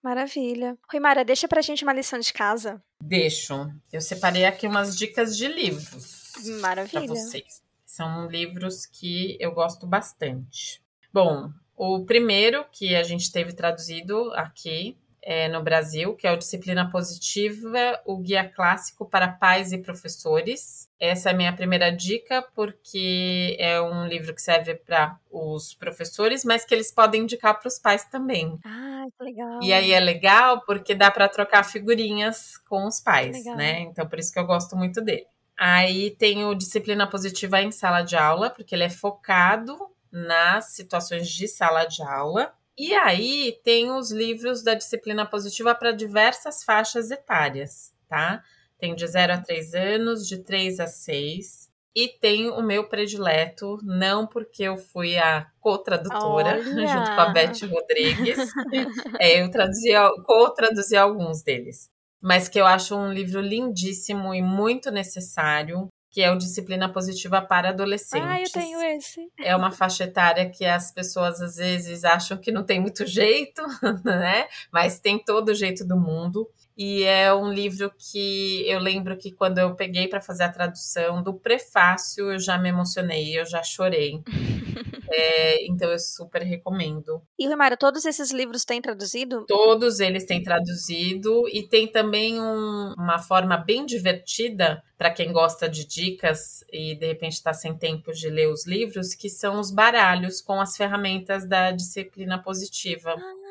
Maravilha. 0.00 0.78
Rui 0.88 1.00
Mara, 1.00 1.24
deixa 1.24 1.48
pra 1.48 1.60
gente 1.60 1.82
uma 1.82 1.92
lição 1.92 2.20
de 2.20 2.32
casa. 2.32 2.80
Deixo. 3.02 3.68
Eu 3.92 4.00
separei 4.00 4.44
aqui 4.44 4.68
umas 4.68 4.96
dicas 4.96 5.36
de 5.36 5.48
livros. 5.48 6.32
Maravilha. 6.60 7.06
Pra 7.06 7.08
vocês. 7.08 7.60
São 7.84 8.28
livros 8.28 8.86
que 8.86 9.36
eu 9.40 9.50
gosto 9.50 9.88
bastante. 9.88 10.80
Bom, 11.12 11.50
o 11.76 12.04
primeiro 12.04 12.64
que 12.70 12.94
a 12.94 13.02
gente 13.02 13.32
teve 13.32 13.52
traduzido 13.52 14.32
aqui 14.34 14.96
é, 15.22 15.48
no 15.48 15.62
Brasil, 15.62 16.14
que 16.14 16.26
é 16.26 16.32
o 16.32 16.36
Disciplina 16.36 16.90
Positiva, 16.90 18.00
o 18.04 18.18
Guia 18.18 18.48
Clássico 18.48 19.04
para 19.04 19.28
Pais 19.28 19.72
e 19.72 19.78
Professores. 19.78 20.88
Essa 20.98 21.30
é 21.30 21.32
a 21.32 21.36
minha 21.36 21.52
primeira 21.52 21.90
dica, 21.90 22.42
porque 22.54 23.56
é 23.58 23.80
um 23.80 24.06
livro 24.06 24.34
que 24.34 24.42
serve 24.42 24.74
para 24.74 25.18
os 25.30 25.74
professores, 25.74 26.44
mas 26.44 26.64
que 26.64 26.74
eles 26.74 26.92
podem 26.92 27.22
indicar 27.22 27.58
para 27.58 27.68
os 27.68 27.78
pais 27.78 28.04
também. 28.04 28.58
Ah, 28.64 29.04
que 29.16 29.24
legal. 29.24 29.60
E 29.62 29.72
aí 29.72 29.92
é 29.92 30.00
legal 30.00 30.62
porque 30.64 30.94
dá 30.94 31.10
para 31.10 31.28
trocar 31.28 31.64
figurinhas 31.64 32.56
com 32.68 32.86
os 32.86 33.00
pais, 33.00 33.44
né? 33.56 33.80
Então, 33.80 34.06
por 34.08 34.18
isso 34.18 34.32
que 34.32 34.38
eu 34.38 34.46
gosto 34.46 34.76
muito 34.76 35.00
dele. 35.00 35.26
Aí 35.56 36.10
tem 36.12 36.44
o 36.44 36.54
Disciplina 36.54 37.06
Positiva 37.06 37.60
em 37.60 37.70
Sala 37.70 38.00
de 38.00 38.16
Aula, 38.16 38.48
porque 38.48 38.74
ele 38.74 38.84
é 38.84 38.88
focado 38.88 39.76
nas 40.10 40.72
situações 40.72 41.28
de 41.28 41.46
sala 41.46 41.84
de 41.84 42.02
aula. 42.02 42.52
E 42.78 42.94
aí 42.94 43.58
tem 43.62 43.90
os 43.90 44.10
livros 44.10 44.62
da 44.62 44.74
disciplina 44.74 45.26
positiva 45.26 45.74
para 45.74 45.92
diversas 45.92 46.64
faixas 46.64 47.10
etárias, 47.10 47.92
tá? 48.08 48.42
Tem 48.78 48.94
de 48.94 49.06
0 49.06 49.34
a 49.34 49.38
3 49.38 49.74
anos, 49.74 50.26
de 50.26 50.38
3 50.38 50.80
a 50.80 50.86
6. 50.86 51.70
E 51.94 52.08
tem 52.08 52.48
o 52.48 52.62
meu 52.62 52.88
predileto, 52.88 53.78
não 53.82 54.26
porque 54.26 54.62
eu 54.62 54.76
fui 54.76 55.18
a 55.18 55.46
co-tradutora, 55.60 56.62
junto 56.62 57.14
com 57.14 57.20
a 57.20 57.28
Beth 57.30 57.66
Rodrigues. 57.68 58.38
é, 59.20 59.42
eu 59.42 59.50
traduzi, 59.50 59.90
co-traduzi 60.24 60.96
alguns 60.96 61.42
deles. 61.42 61.90
Mas 62.22 62.48
que 62.48 62.60
eu 62.60 62.66
acho 62.66 62.96
um 62.96 63.12
livro 63.12 63.40
lindíssimo 63.40 64.34
e 64.34 64.40
muito 64.40 64.90
necessário, 64.90 65.88
que 66.10 66.20
é 66.20 66.30
o 66.30 66.36
Disciplina 66.36 66.88
Positiva 66.88 67.40
para 67.40 67.68
Adolescentes. 67.68 68.28
Ah, 68.28 68.40
eu 68.40 68.50
tenho 68.50 68.80
esse. 68.82 69.30
É 69.38 69.54
uma 69.54 69.70
faixa 69.70 70.04
etária 70.04 70.50
que 70.50 70.64
as 70.64 70.90
pessoas 70.90 71.40
às 71.40 71.56
vezes 71.56 72.04
acham 72.04 72.36
que 72.36 72.50
não 72.50 72.64
tem 72.64 72.80
muito 72.80 73.06
jeito, 73.06 73.62
né? 74.04 74.48
Mas 74.72 74.98
tem 74.98 75.22
todo 75.22 75.50
o 75.50 75.54
jeito 75.54 75.86
do 75.86 75.96
mundo. 75.96 76.48
E 76.82 77.04
é 77.04 77.30
um 77.34 77.52
livro 77.52 77.92
que 77.98 78.64
eu 78.66 78.78
lembro 78.78 79.14
que 79.14 79.30
quando 79.30 79.58
eu 79.58 79.74
peguei 79.74 80.08
para 80.08 80.18
fazer 80.18 80.44
a 80.44 80.48
tradução 80.48 81.22
do 81.22 81.34
prefácio, 81.34 82.32
eu 82.32 82.38
já 82.38 82.56
me 82.56 82.70
emocionei, 82.70 83.38
eu 83.38 83.44
já 83.44 83.62
chorei. 83.62 84.22
é, 85.12 85.66
então 85.66 85.90
eu 85.90 85.98
super 85.98 86.40
recomendo. 86.40 87.20
E, 87.38 87.46
Romara, 87.46 87.76
todos 87.76 88.06
esses 88.06 88.30
livros 88.32 88.64
têm 88.64 88.80
traduzido? 88.80 89.44
Todos 89.46 90.00
eles 90.00 90.24
têm 90.24 90.42
traduzido 90.42 91.46
e 91.52 91.68
tem 91.68 91.86
também 91.86 92.40
um, 92.40 92.94
uma 92.96 93.18
forma 93.18 93.58
bem 93.58 93.84
divertida 93.84 94.82
para 94.96 95.10
quem 95.10 95.34
gosta 95.34 95.68
de 95.68 95.86
dicas 95.86 96.64
e 96.72 96.94
de 96.94 97.08
repente 97.08 97.34
está 97.34 97.52
sem 97.52 97.76
tempo 97.76 98.10
de 98.10 98.30
ler 98.30 98.48
os 98.48 98.66
livros, 98.66 99.14
que 99.14 99.28
são 99.28 99.60
os 99.60 99.70
baralhos 99.70 100.40
com 100.40 100.58
as 100.58 100.78
ferramentas 100.78 101.46
da 101.46 101.72
disciplina 101.72 102.42
positiva. 102.42 103.16
Ah 103.18 103.50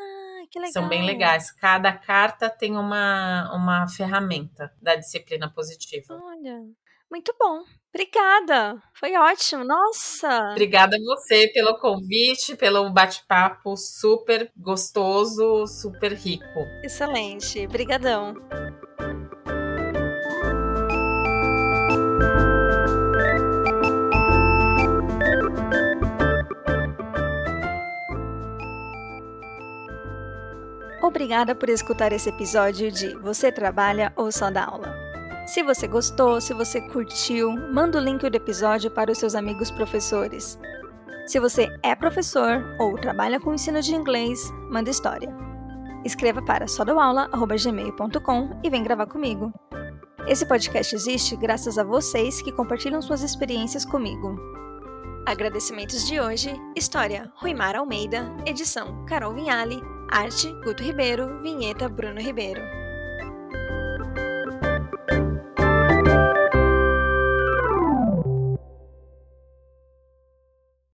legal. 0.58 0.72
São 0.72 0.88
bem 0.88 1.06
legais. 1.06 1.52
Cada 1.52 1.91
carta 1.91 2.50
tem 2.50 2.78
uma, 2.78 3.54
uma 3.54 3.88
ferramenta 3.88 4.74
da 4.82 4.95
disciplina 4.95 5.52
positiva. 5.54 6.20
Olha, 6.24 6.64
muito 7.12 7.36
bom. 7.39 7.64
Obrigada. 7.93 8.82
Foi 8.93 9.16
ótimo. 9.16 9.64
Nossa. 9.64 10.52
Obrigada 10.52 10.95
a 10.95 11.00
você 11.00 11.47
pelo 11.54 11.78
convite, 11.80 12.56
pelo 12.56 12.89
bate-papo 12.91 13.76
super 13.76 14.52
gostoso, 14.56 15.66
super 15.68 16.14
rico. 16.14 16.60
Excelente. 16.84 17.66
Obrigadão. 17.66 18.36
Obrigada 31.10 31.55
por 31.55 31.70
escutar 31.70 32.14
esse 32.14 32.30
episódio 32.30 32.91
de 32.91 33.16
Você 33.16 33.51
Trabalha 33.51 34.14
ou 34.16 34.32
Só 34.32 34.51
Dá 34.51 34.66
Aula. 34.66 34.95
Se 35.47 35.64
você 35.64 35.88
gostou, 35.88 36.39
se 36.39 36.53
você 36.53 36.80
curtiu, 36.80 37.51
manda 37.74 37.97
o 37.97 38.01
link 38.01 38.30
do 38.30 38.38
episódio 38.38 38.91
para 38.91 39.12
os 39.12 39.18
seus 39.18 39.34
amigos 39.34 39.72
professores. 39.72 40.60
Se 41.26 41.39
você 41.39 41.68
é 41.82 41.95
professor 41.95 42.64
ou 42.80 42.95
trabalha 42.95 43.39
com 43.39 43.55
ensino 43.55 43.82
de 43.82 43.95
inglês, 43.95 44.51
manda 44.70 44.91
história. 44.91 45.36
Escreva 46.05 46.43
para 46.43 46.68
sodoaula.gmail.com 46.68 48.60
e 48.64 48.70
vem 48.70 48.84
gravar 48.84 49.07
comigo. 49.07 49.51
Esse 50.28 50.45
podcast 50.45 50.93
existe 50.93 51.36
graças 51.36 51.80
a 51.80 51.84
vocês 51.84 52.39
que 52.39 52.51
compartilham 52.51 53.01
suas 53.01 53.24
experiências 53.24 53.84
comigo. 53.84 54.38
Agradecimentos 55.26 56.07
de 56.07 56.20
hoje: 56.20 56.49
História 56.76 57.32
Ruimar 57.36 57.76
Almeida, 57.76 58.36
edição 58.45 59.05
Carol 59.05 59.34
Vinhali, 59.34 59.80
Arte 60.09 60.51
Guto 60.63 60.82
Ribeiro, 60.82 61.41
vinheta 61.41 61.88
Bruno 61.88 62.20
Ribeiro. 62.20 62.79